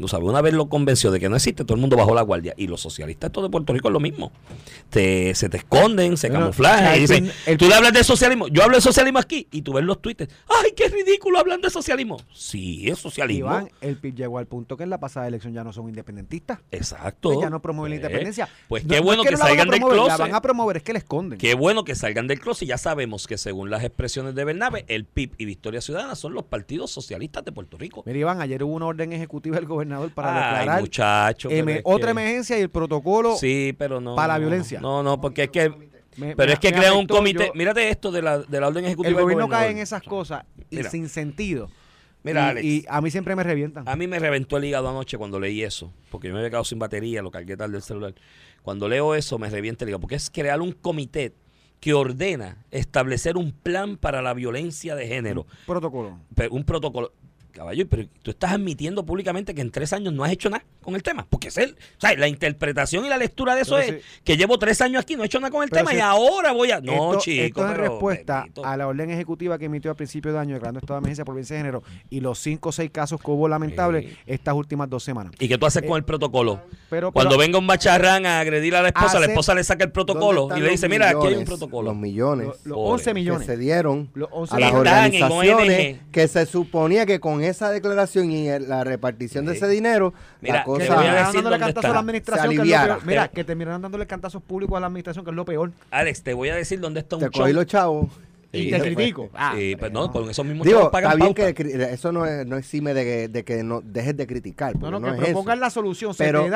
Tú 0.00 0.08
sabes, 0.08 0.26
una 0.28 0.40
vez 0.40 0.54
lo 0.54 0.68
convenció 0.68 1.10
de 1.10 1.20
que 1.20 1.28
no 1.28 1.36
existe, 1.36 1.64
todo 1.64 1.74
el 1.74 1.80
mundo 1.80 1.96
bajó 1.96 2.14
la 2.14 2.22
guardia. 2.22 2.54
Y 2.56 2.66
los 2.66 2.80
socialistas 2.80 3.28
estos 3.28 3.42
de 3.42 3.50
Puerto 3.50 3.72
Rico 3.72 3.88
es 3.88 3.92
lo 3.92 4.00
mismo. 4.00 4.32
Te, 4.88 5.34
se 5.34 5.48
te 5.48 5.58
esconden, 5.58 6.16
se 6.16 6.30
camuflajan. 6.30 6.96
y 6.96 7.00
dicen, 7.00 7.30
el 7.46 7.58
tú 7.58 7.68
le 7.68 7.74
hablas 7.74 7.92
de 7.92 8.02
socialismo. 8.02 8.48
Yo 8.48 8.62
hablo 8.62 8.76
de 8.76 8.80
socialismo 8.80 9.18
aquí 9.18 9.46
y 9.50 9.62
tú 9.62 9.72
ves 9.74 9.84
los 9.84 10.00
twitters. 10.00 10.32
¡Ay, 10.48 10.72
qué 10.74 10.88
ridículo 10.88 11.38
hablan 11.38 11.60
de 11.60 11.70
socialismo! 11.70 12.16
Sí, 12.32 12.88
es 12.88 12.98
socialismo. 12.98 13.46
Iván, 13.50 13.70
el 13.80 13.96
PIB 13.98 14.14
llegó 14.14 14.38
al 14.38 14.46
punto 14.46 14.76
que 14.76 14.84
en 14.84 14.90
la 14.90 14.98
pasada 14.98 15.28
elección 15.28 15.52
ya 15.52 15.62
no 15.64 15.72
son 15.72 15.88
independentistas. 15.88 16.60
Exacto. 16.70 17.28
Pues 17.30 17.40
ya 17.42 17.50
no 17.50 17.60
promueven 17.60 17.90
la 17.90 17.96
Eh, 17.96 18.00
independencia. 18.00 18.48
Pues 18.68 18.84
No- 18.84 18.88
qué 18.88 18.94
no 18.96 19.00
es 19.00 19.04
bueno 19.04 19.22
que, 19.22 19.34
a 19.34 19.36
salgan 19.36 19.68
del 19.68 19.80
closet. 19.80 20.08
La 20.08 20.16
van 20.16 20.34
a 20.34 20.40
promover, 20.42 20.76
es 20.78 20.82
que 20.82 20.92
la 20.92 20.98
esconden. 21.00 21.38
Qué 21.38 21.54
bueno 21.54 21.84
que 21.84 21.94
salgan 21.94 22.26
del 22.26 22.40
closet. 22.40 22.66
Ya 22.68 22.78
sabemos 22.78 23.26
que 23.26 23.36
según 23.36 23.70
las 23.70 23.84
expresiones 23.84 24.34
de 24.34 24.44
Bernabe, 24.44 24.84
el 24.88 25.04
PIB 25.04 25.32
y 25.38 25.44
Victoria 25.44 25.80
Ciudadana 25.80 26.14
son 26.14 26.32
los 26.32 26.44
partidos 26.44 26.90
socialistas 26.90 27.44
de 27.44 27.52
Puerto 27.52 27.76
Rico. 27.76 28.02
Mira, 28.06 28.18
Iván, 28.18 28.40
ayer 28.40 28.62
hubo 28.64 28.72
una 28.74 28.86
orden 28.86 29.12
ejecutiva 29.12 29.56
del 29.56 29.66
gobernador 29.66 29.89
para 30.14 30.50
Ay, 30.52 30.58
declarar 30.58 30.80
muchacho. 30.82 31.50
em- 31.50 31.80
otra 31.84 32.06
que- 32.06 32.10
emergencia 32.12 32.58
y 32.58 32.62
el 32.62 32.70
protocolo. 32.70 33.36
Sí, 33.36 33.74
pero 33.78 34.00
no. 34.00 34.14
para 34.14 34.34
la 34.34 34.38
violencia. 34.38 34.80
No, 34.80 35.02
no, 35.02 35.20
porque 35.20 35.44
es 35.44 35.50
que. 35.50 35.70
me- 36.16 36.34
Pero 36.36 36.48
me- 36.48 36.52
es 36.54 36.58
que 36.58 36.72
crea 36.72 36.92
un 36.92 37.06
comité. 37.06 37.46
yo- 37.46 37.52
mírate 37.54 37.88
esto 37.88 38.10
de 38.10 38.20
la, 38.22 38.38
de 38.38 38.60
la 38.60 38.68
orden 38.68 38.84
ejecutiva. 38.84 39.10
el 39.16 39.22
gobierno 39.22 39.44
cae 39.48 39.58
gobernador. 39.58 39.70
en 39.76 39.78
esas 39.82 40.02
cosas 40.02 40.44
y 40.70 40.76
Mira. 40.76 40.90
sin 40.90 41.08
sentido. 41.08 41.70
Mira, 42.22 42.48
y, 42.48 42.50
Alex. 42.50 42.64
y 42.66 42.84
a 42.88 43.00
mí 43.00 43.10
siempre 43.10 43.34
me 43.34 43.42
revientan. 43.42 43.88
A 43.88 43.96
mí 43.96 44.06
me 44.06 44.18
reventó 44.18 44.58
el 44.58 44.64
hígado 44.66 44.90
anoche 44.90 45.16
cuando 45.16 45.40
leí 45.40 45.62
eso, 45.62 45.90
porque 46.10 46.28
yo 46.28 46.34
me 46.34 46.40
había 46.40 46.50
quedado 46.50 46.64
sin 46.64 46.78
batería, 46.78 47.22
lo 47.22 47.30
cargué 47.30 47.56
tarde 47.56 47.72
del 47.72 47.82
celular. 47.82 48.14
Cuando 48.62 48.88
leo 48.88 49.14
eso 49.14 49.38
me 49.38 49.48
revienta 49.48 49.84
el 49.84 49.88
hígado, 49.88 50.00
porque 50.00 50.16
es 50.16 50.28
crear 50.28 50.60
un 50.60 50.72
comité 50.72 51.32
que 51.80 51.94
ordena 51.94 52.58
establecer 52.70 53.38
un 53.38 53.52
plan 53.52 53.96
para 53.96 54.20
la 54.20 54.34
violencia 54.34 54.94
de 54.94 55.06
género, 55.06 55.46
Protocolo. 55.66 56.18
pero 56.34 56.52
un 56.52 56.64
protocolo. 56.64 57.14
Caballo, 57.50 57.86
pero 57.88 58.04
tú 58.22 58.30
estás 58.30 58.52
admitiendo 58.52 59.04
públicamente 59.04 59.54
que 59.54 59.60
en 59.60 59.70
tres 59.70 59.92
años 59.92 60.12
no 60.12 60.24
has 60.24 60.32
hecho 60.32 60.48
nada 60.50 60.64
con 60.82 60.94
el 60.94 61.02
tema, 61.02 61.26
porque 61.28 61.48
es 61.48 61.56
el, 61.58 61.72
o 61.72 62.00
sea, 62.00 62.14
la 62.16 62.26
interpretación 62.28 63.04
y 63.04 63.08
la 63.08 63.18
lectura 63.18 63.54
de 63.54 63.62
eso 63.62 63.76
Pero 63.76 63.98
es 63.98 64.04
que 64.24 64.36
llevo 64.36 64.58
tres 64.58 64.80
años 64.80 65.02
aquí, 65.02 65.14
no 65.16 65.22
he 65.22 65.26
hecho 65.26 65.38
nada 65.40 65.50
con 65.50 65.62
el 65.62 65.70
tema 65.70 65.90
si- 65.90 65.96
y 65.98 66.00
ahora 66.00 66.52
voy 66.52 66.70
a... 66.70 66.80
No, 66.80 66.92
esto, 67.12 67.20
chico, 67.20 67.44
esto 67.44 67.66
es 67.66 67.72
pero, 67.72 67.82
respuesta 67.82 68.40
bendito. 68.40 68.64
a 68.64 68.76
la 68.76 68.86
orden 68.88 69.10
ejecutiva 69.10 69.58
que 69.58 69.66
emitió 69.66 69.90
a 69.90 69.94
principio 69.94 70.32
de 70.32 70.38
año 70.38 70.54
declarando 70.54 70.80
estado 70.80 70.94
de 70.94 71.02
emergencia 71.02 71.24
por 71.24 71.34
violencia 71.34 71.56
de 71.56 71.62
género 71.62 71.82
y 72.08 72.20
los 72.20 72.38
cinco 72.38 72.70
o 72.70 72.72
seis 72.72 72.90
casos 72.90 73.20
que 73.20 73.30
hubo 73.30 73.46
lamentables 73.48 74.16
estas 74.26 74.54
últimas 74.54 74.88
dos 74.88 75.02
semanas. 75.04 75.32
¿Y 75.38 75.48
qué 75.48 75.58
tú 75.58 75.66
haces 75.66 75.82
con 75.82 75.96
el 75.96 76.04
protocolo? 76.04 76.60
Pero, 76.88 77.12
Cuando 77.12 77.30
pero 77.30 77.40
venga 77.40 77.58
un 77.58 77.66
macharrán 77.66 78.24
a 78.26 78.40
agredir 78.40 78.74
a 78.74 78.82
la 78.82 78.88
esposa, 78.88 79.20
la 79.20 79.26
esposa 79.26 79.54
le 79.54 79.62
saca 79.64 79.84
el 79.84 79.92
protocolo 79.92 80.42
¿Dónde 80.42 80.56
y 80.56 80.60
le 80.60 80.64
los 80.66 80.72
dice, 80.72 80.88
mira, 80.88 81.10
aquí 81.10 81.26
hay 81.26 81.34
un 81.34 81.44
protocolo. 81.44 81.90
Los 81.90 81.96
millones 81.98 82.46
lo- 82.46 82.52
los 82.64 82.76
Pobre. 82.76 82.90
11 82.92 83.04
que 83.10 83.14
millones. 83.14 83.46
se 83.46 83.56
dieron 83.56 84.10
Los 84.14 84.28
11 84.32 84.54
a 84.56 84.60
las 84.60 84.72
organizaciones 84.72 85.98
que 86.12 86.28
se 86.28 86.46
suponía 86.46 87.06
que 87.06 87.20
con 87.20 87.39
esa 87.44 87.70
declaración 87.70 88.30
y 88.30 88.48
el- 88.48 88.68
la 88.68 88.84
repartición 88.84 89.46
de 89.46 89.54
ese 89.54 89.68
dinero, 89.68 90.12
Mira, 90.40 90.54
la 90.56 90.60
que 90.60 90.66
cosa... 90.66 90.78
decir 90.80 90.94
terminaron 90.96 91.32
dándole 91.34 91.58
cantazos 91.58 91.76
está. 91.84 91.88
a 91.90 91.92
la 91.94 92.00
administración, 92.00 92.46
que 92.48 92.52
es 92.52 92.56
lo 92.56 92.62
aliviara. 92.62 92.94
peor. 92.94 93.06
Mira, 93.06 93.22
Pero- 93.22 93.32
que 93.34 93.44
terminaron 93.44 93.82
dándole 93.82 94.06
cantazos 94.06 94.42
públicos 94.42 94.76
a 94.76 94.80
la 94.80 94.86
administración, 94.86 95.24
que 95.24 95.30
es 95.30 95.36
lo 95.36 95.44
peor. 95.44 95.72
Alex, 95.90 96.22
te 96.22 96.34
voy 96.34 96.48
a 96.50 96.54
decir 96.54 96.80
dónde 96.80 97.00
está 97.00 97.16
un 97.16 97.22
Te 97.22 97.30
cogí 97.30 97.52
los 97.52 97.66
chavos. 97.66 98.08
Y 98.52 98.68
te 98.72 98.80
critico. 98.80 99.30
Ah, 99.32 99.54
pues 99.78 99.92
no, 99.92 100.10
con 100.10 100.28
esos 100.28 100.44
mismos 100.44 100.66
Digo, 100.66 100.80
chavos 100.80 100.90
pagan 100.92 101.12
está 101.12 101.24
bien 101.24 101.34
pauta. 101.36 101.52
que 101.52 101.64
cri- 101.64 101.88
eso 101.92 102.10
no, 102.10 102.26
es- 102.26 102.44
no 102.44 102.56
exime 102.56 102.94
de 102.94 103.04
que, 103.04 103.28
de 103.28 103.44
que 103.44 103.62
no 103.62 103.80
dejes 103.80 104.16
de 104.16 104.26
criticar. 104.26 104.74
no, 104.76 104.90
no, 104.90 104.98
no 104.98 105.06
que 105.06 105.12
es 105.12 105.14
eso. 105.18 105.24
propongan 105.26 105.60
la 105.60 105.70
solución, 105.70 106.12
pero 106.18 106.48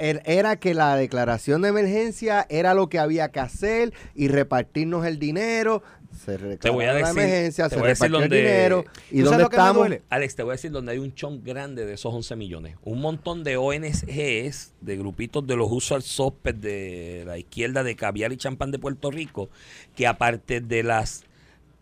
er- 0.00 0.20
era 0.24 0.56
que 0.56 0.74
la 0.74 0.96
declaración 0.96 1.62
de 1.62 1.68
emergencia 1.68 2.44
era 2.48 2.74
lo 2.74 2.88
que 2.88 2.98
había 2.98 3.28
que 3.28 3.38
hacer 3.38 3.92
y 4.16 4.26
repartirnos 4.26 5.06
el 5.06 5.20
dinero. 5.20 5.84
Se 6.18 6.36
Te 6.58 6.70
voy 6.70 6.84
a 6.84 6.92
declaró 6.92 7.00
la 7.00 7.08
decir- 7.08 7.22
emergencia, 7.22 7.64
te 7.64 7.70
se 7.70 7.76
voy 7.76 7.86
a 7.86 7.88
decir 7.88 8.06
repartió 8.10 8.24
el 8.24 8.42
dinero. 8.44 8.84
¿Tú 8.84 8.90
¿Y 9.10 9.20
dónde 9.22 9.42
estamos? 9.44 9.88
Alex, 10.10 10.34
te 10.36 10.42
voy 10.42 10.50
a 10.50 10.52
decir 10.54 10.70
donde 10.70 10.92
hay 10.92 10.98
un 10.98 11.14
chon 11.14 11.42
grande 11.44 11.86
de 11.86 11.94
esos 11.94 12.12
11 12.12 12.36
millones. 12.36 12.76
Un 12.84 13.00
montón 13.00 13.44
de 13.44 13.56
ONGs, 13.56 14.72
de 14.80 14.96
grupitos 14.96 15.46
de 15.46 15.56
los 15.56 15.68
usual 15.70 16.02
suspects 16.02 16.60
de 16.60 17.24
la 17.26 17.38
izquierda 17.38 17.82
de 17.82 17.96
caviar 17.96 18.32
y 18.32 18.36
champán 18.36 18.70
de 18.70 18.78
Puerto 18.78 19.10
Rico, 19.10 19.48
que 19.96 20.06
aparte 20.06 20.60
de 20.60 20.82
las 20.82 21.24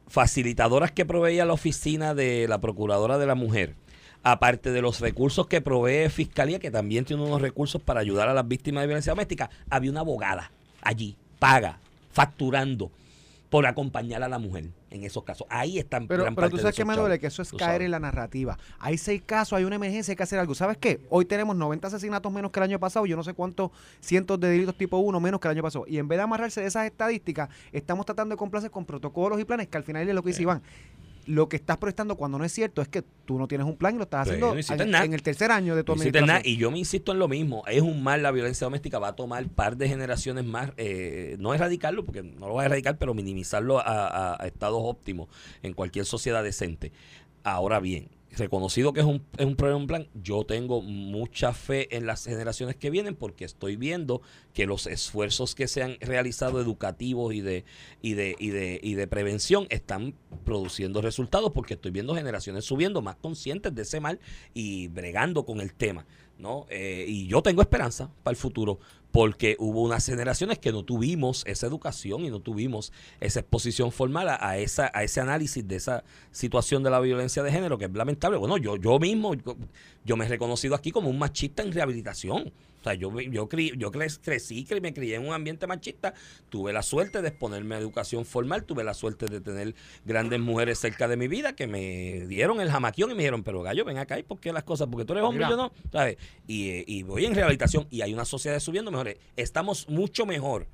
facilitadoras 0.09 0.93
que 0.93 1.05
proveía 1.05 1.45
la 1.45 1.53
oficina 1.53 2.15
de 2.15 2.47
la 2.49 2.61
Procuradora 2.61 3.19
de 3.19 3.27
la 3.27 3.35
Mujer, 3.35 3.75
aparte 4.23 4.71
de 4.71 4.83
los 4.83 5.01
recursos 5.01 5.47
que 5.47 5.61
provee 5.61 6.09
Fiscalía, 6.11 6.59
que 6.59 6.71
también 6.71 7.05
tiene 7.05 7.23
unos 7.23 7.41
recursos 7.41 7.81
para 7.83 8.01
ayudar 8.01 8.29
a 8.29 8.35
las 8.35 8.47
víctimas 8.47 8.83
de 8.83 8.87
violencia 8.89 9.13
doméstica, 9.13 9.51
había 9.71 9.91
una 9.91 10.01
abogada 10.01 10.51
allí, 10.83 11.17
paga, 11.39 11.79
facturando 12.13 12.91
por 13.51 13.67
acompañar 13.67 14.23
a 14.23 14.29
la 14.29 14.39
mujer 14.39 14.71
en 14.91 15.05
esos 15.05 15.23
casos. 15.25 15.47
Ahí 15.51 15.79
están 15.79 16.07
Pero, 16.09 16.25
gran 16.25 16.35
pero 16.35 16.47
parte 16.47 16.57
tú 16.57 16.63
sabes 16.63 16.77
que 16.77 16.85
me 16.85 16.97
duele 16.97 17.19
que 17.19 17.29
eso 17.29 17.43
es 17.43 17.53
caer 17.53 17.83
en 17.83 17.91
la 17.91 18.01
narrativa. 18.01 18.59
Hay 18.79 18.99
seis 18.99 19.23
casos, 19.25 19.57
hay 19.57 19.65
una 19.65 19.77
emergencia, 19.77 20.13
hay 20.13 20.17
que 20.17 20.23
hacer 20.23 20.39
algo. 20.39 20.55
¿Sabes 20.55 20.77
qué? 20.79 21.01
Hoy 21.11 21.25
tenemos 21.25 21.57
90 21.57 21.89
asesinatos 21.89 22.33
menos 22.33 22.51
que 22.51 22.61
el 22.61 22.65
año 22.65 22.81
pasado, 22.81 23.07
yo 23.07 23.17
no 23.17 23.23
sé 23.23 23.35
cuántos 23.35 23.71
cientos 24.01 24.41
de 24.41 24.49
delitos 24.49 24.77
tipo 24.77 24.99
1 24.99 25.21
menos 25.21 25.41
que 25.41 25.49
el 25.49 25.53
año 25.53 25.63
pasado. 25.63 25.85
Y 25.87 25.99
en 25.99 26.09
vez 26.09 26.19
de 26.19 26.23
amarrarse 26.23 26.61
de 26.61 26.67
esas 26.67 26.87
estadísticas, 26.87 27.49
estamos 27.73 28.07
tratando 28.07 28.35
de 28.35 28.39
complacer 28.39 28.71
con 28.71 28.85
protocolos 28.85 29.41
y 29.41 29.45
planes 29.45 29.69
que 29.69 29.77
al 29.77 29.85
final 29.85 30.09
es 30.09 30.15
lo 30.15 30.23
que 30.23 30.31
dice 30.31 30.43
Iván. 30.43 30.63
Lo 31.27 31.49
que 31.49 31.57
estás 31.57 31.77
prestando 31.79 32.17
cuando 32.17 32.39
no 32.39 32.45
es 32.45 32.53
cierto 32.53 32.81
es 32.81 32.89
que 32.89 33.03
tú 33.25 33.37
no 33.39 33.49
tienes 33.49 33.67
un 33.67 33.77
plan 33.77 33.95
y 33.95 33.99
lo 33.99 34.05
estás 34.05 34.27
Sí, 34.29 34.35
haciendo 34.35 34.55
no 34.55 35.03
en, 35.05 35.13
el 35.13 35.23
tercer 35.23 35.51
año 35.51 35.75
de 35.75 35.83
tu 35.83 35.93
No 35.97 36.01
administración. 36.03 36.43
y 36.45 36.57
yo 36.57 36.71
me 36.71 36.79
insisto 36.79 37.11
en 37.13 37.19
lo 37.19 37.27
mismo. 37.27 37.65
Es 37.67 37.83
un 37.83 38.03
mal 38.03 38.23
la 38.23 38.31
violencia 38.31 38.65
doméstica. 38.65 38.99
Va 39.01 39.09
a 39.09 39.17
tomar 39.17 39.47
par 39.49 39.77
de 39.77 39.89
generaciones 39.89 40.45
más. 40.45 40.71
eh, 40.77 41.37
no 41.41 41.53
erradicarlo, 41.53 42.05
porque 42.05 42.23
no 42.23 42.47
lo 42.49 42.55
va 42.55 42.63
a 42.63 42.67
erradicar, 42.67 42.97
pero 42.99 43.13
minimizarlo 43.13 43.79
a, 43.79 43.83
a- 44.07 44.37
a 44.43 44.47
estados 44.47 44.81
óptimos 44.83 45.29
en 45.63 45.73
cualquier 45.75 46.05
sociedad 46.07 46.45
decente. 46.45 46.93
Ahora 47.43 47.81
bien, 47.81 48.09
reconocido 48.37 48.93
que 48.93 49.01
es 49.01 49.07
un, 49.07 49.23
es 49.37 49.47
un 49.47 49.57
problema, 49.57 49.87
plan, 49.87 50.09
yo 50.15 50.45
tengo 50.45 50.83
mucha 50.83 51.53
fe 51.53 51.97
en 51.97 52.07
las 52.07 52.25
generaciones 52.25 52.77
que 52.77 52.91
vienen 52.91 53.15
porque 53.15 53.45
estoy 53.45 53.77
viendo 53.77 54.23
que 54.53 54.67
los 54.67 54.87
esfuerzos 54.87 55.55
que 55.55 55.69
se 55.69 55.83
han 55.83 55.97
realizado 56.01 56.61
educativos 56.61 57.35
y 57.35 57.41
de, 57.41 57.65
y 58.03 58.15
de, 58.15 58.37
y 58.39 58.51
de, 58.51 58.81
y 58.83 58.95
de 58.95 59.07
prevención 59.07 59.67
están 59.71 60.15
produciendo 60.45 61.03
resultados 61.03 61.53
porque 61.53 61.75
estoy 61.75 61.91
viendo 61.91 62.15
generaciones 62.15 62.65
subiendo 62.65 63.03
más 63.03 63.17
conscientes 63.17 63.75
de 63.75 63.83
ese 63.83 64.01
mal 64.01 64.21
y 64.55 64.89
bregando 64.89 65.45
con 65.45 65.61
el 65.61 65.75
tema. 65.75 66.07
¿no? 66.39 66.67
Eh, 66.69 67.05
y 67.09 67.27
yo 67.27 67.43
tengo 67.43 67.63
esperanza 67.63 68.11
para 68.23 68.33
el 68.33 68.37
futuro 68.37 68.79
porque 69.13 69.57
hubo 69.59 69.83
unas 69.83 70.05
generaciones 70.05 70.59
que 70.59 70.73
no 70.73 70.85
tuvimos 70.85 71.43
esa 71.47 71.67
educación 71.67 72.25
y 72.25 72.31
no 72.31 72.41
tuvimos 72.41 72.93
esa 73.21 73.41
exposición 73.41 73.91
formal 73.91 74.29
a, 74.29 74.59
esa, 74.59 74.91
a 74.93 75.05
ese 75.05 75.21
análisis 75.21 75.67
de 75.67 75.77
esa 75.77 76.05
situación 76.33 76.83
de 76.83 76.91
la 76.91 77.01
violencia 77.01 77.43
de 77.43 77.51
género, 77.51 77.79
que 77.79 77.87
es 77.87 77.93
lamentable. 77.93 78.37
Bueno, 78.37 78.59
yo, 78.59 78.77
yo 78.77 78.99
mismo, 78.99 79.35
yo 80.05 80.17
me 80.17 80.27
he 80.27 80.29
reconocido 80.29 80.75
aquí 80.75 80.91
como 80.91 81.09
un 81.09 81.19
machista 81.19 81.63
en 81.63 81.73
rehabilitación. 81.73 82.53
Sea, 82.87 82.95
yo, 82.95 83.11
yo, 83.21 83.49
cre- 83.49 83.77
yo 83.77 83.91
cre- 83.91 84.21
crecí, 84.23 84.65
que 84.65 84.81
me 84.81 84.95
crié 84.95 85.17
en 85.17 85.27
un 85.27 85.35
ambiente 85.35 85.67
machista, 85.67 86.15
tuve 86.51 86.73
la 86.73 86.83
suerte 86.83 87.21
de 87.21 87.27
exponerme 87.29 87.75
a 87.75 87.79
educación 87.79 88.25
formal, 88.25 88.63
tuve 88.63 88.85
la 88.85 88.95
suerte 88.95 89.27
de 89.27 89.41
tener 89.41 89.75
grandes 90.05 90.39
mujeres 90.39 90.79
cerca 90.79 91.09
de 91.09 91.17
mi 91.17 91.27
vida 91.27 91.57
que 91.57 91.67
me 91.67 92.27
dieron 92.29 92.61
el 92.61 92.71
jamaquión 92.71 93.11
y 93.11 93.15
me 93.15 93.19
dijeron, 93.23 93.43
pero 93.43 93.61
gallo, 93.63 93.85
ven 93.85 93.99
acá, 93.99 94.21
¿y 94.21 94.23
por 94.23 94.39
qué 94.39 94.53
las 94.53 94.63
cosas? 94.63 94.87
Porque 94.89 95.05
tú 95.05 95.15
eres 95.15 95.25
hombre 95.25 95.45
y 95.45 95.51
yo 95.51 95.57
no, 95.57 95.73
¿sabes? 95.91 96.17
Y, 96.47 96.69
eh, 96.69 96.85
y 96.87 97.03
voy 97.03 97.25
en 97.25 97.35
rehabilitación 97.35 97.89
y 97.91 98.03
hay 98.03 98.15
una 98.15 98.25
sociedad 98.25 98.61
subiendo 98.61 98.93
mejores. 98.93 99.17
Estamos 99.35 99.89
mucho 99.89 100.25
mejor 100.25 100.69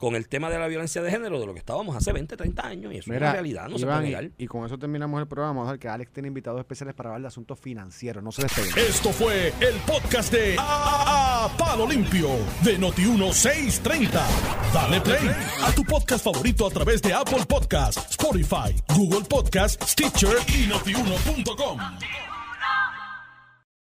con 0.00 0.14
el 0.16 0.28
tema 0.28 0.48
de 0.48 0.58
la 0.58 0.66
violencia 0.66 1.02
de 1.02 1.10
género 1.10 1.38
de 1.38 1.44
lo 1.46 1.52
que 1.52 1.58
estábamos 1.58 1.94
hace 1.94 2.10
20, 2.12 2.34
30 2.34 2.66
años 2.66 2.92
y 2.92 2.96
eso 2.96 3.02
es 3.02 3.08
Mira, 3.08 3.26
una 3.26 3.32
realidad, 3.34 3.68
no 3.68 3.78
se 3.78 3.84
puede 3.84 3.98
y- 4.00 4.02
negar. 4.04 4.30
y, 4.38 4.46
con 4.46 4.64
eso 4.64 4.78
terminamos 4.78 5.20
el 5.20 5.28
programa. 5.28 5.50
Vamos 5.52 5.68
a 5.68 5.72
ver 5.72 5.78
que 5.78 5.88
Alex 5.88 6.10
tiene 6.10 6.28
invitados 6.28 6.58
especiales 6.58 6.94
para 6.94 7.10
hablar 7.10 7.20
de 7.20 7.28
asuntos 7.28 7.60
financieros. 7.60 8.24
No 8.24 8.32
se 8.32 8.42
despeguen. 8.42 8.72
Esto 8.78 9.10
fue 9.12 9.48
el 9.60 9.74
podcast 9.86 10.32
de 10.32 10.56
A, 10.58 11.44
A- 11.44 11.56
Palo 11.58 11.86
Limpio 11.86 12.30
de 12.64 12.78
Noti1630. 12.80 14.10
Dale 14.72 15.00
play 15.02 15.30
a 15.62 15.70
tu 15.72 15.84
podcast 15.84 16.24
favorito 16.24 16.66
a 16.66 16.70
través 16.70 17.02
de 17.02 17.12
Apple 17.12 17.44
Podcasts, 17.46 18.06
Spotify, 18.10 18.74
Google 18.96 19.26
Podcasts, 19.28 19.86
Stitcher 19.92 20.36
y 20.48 20.66
notiuno.com. 20.66 21.78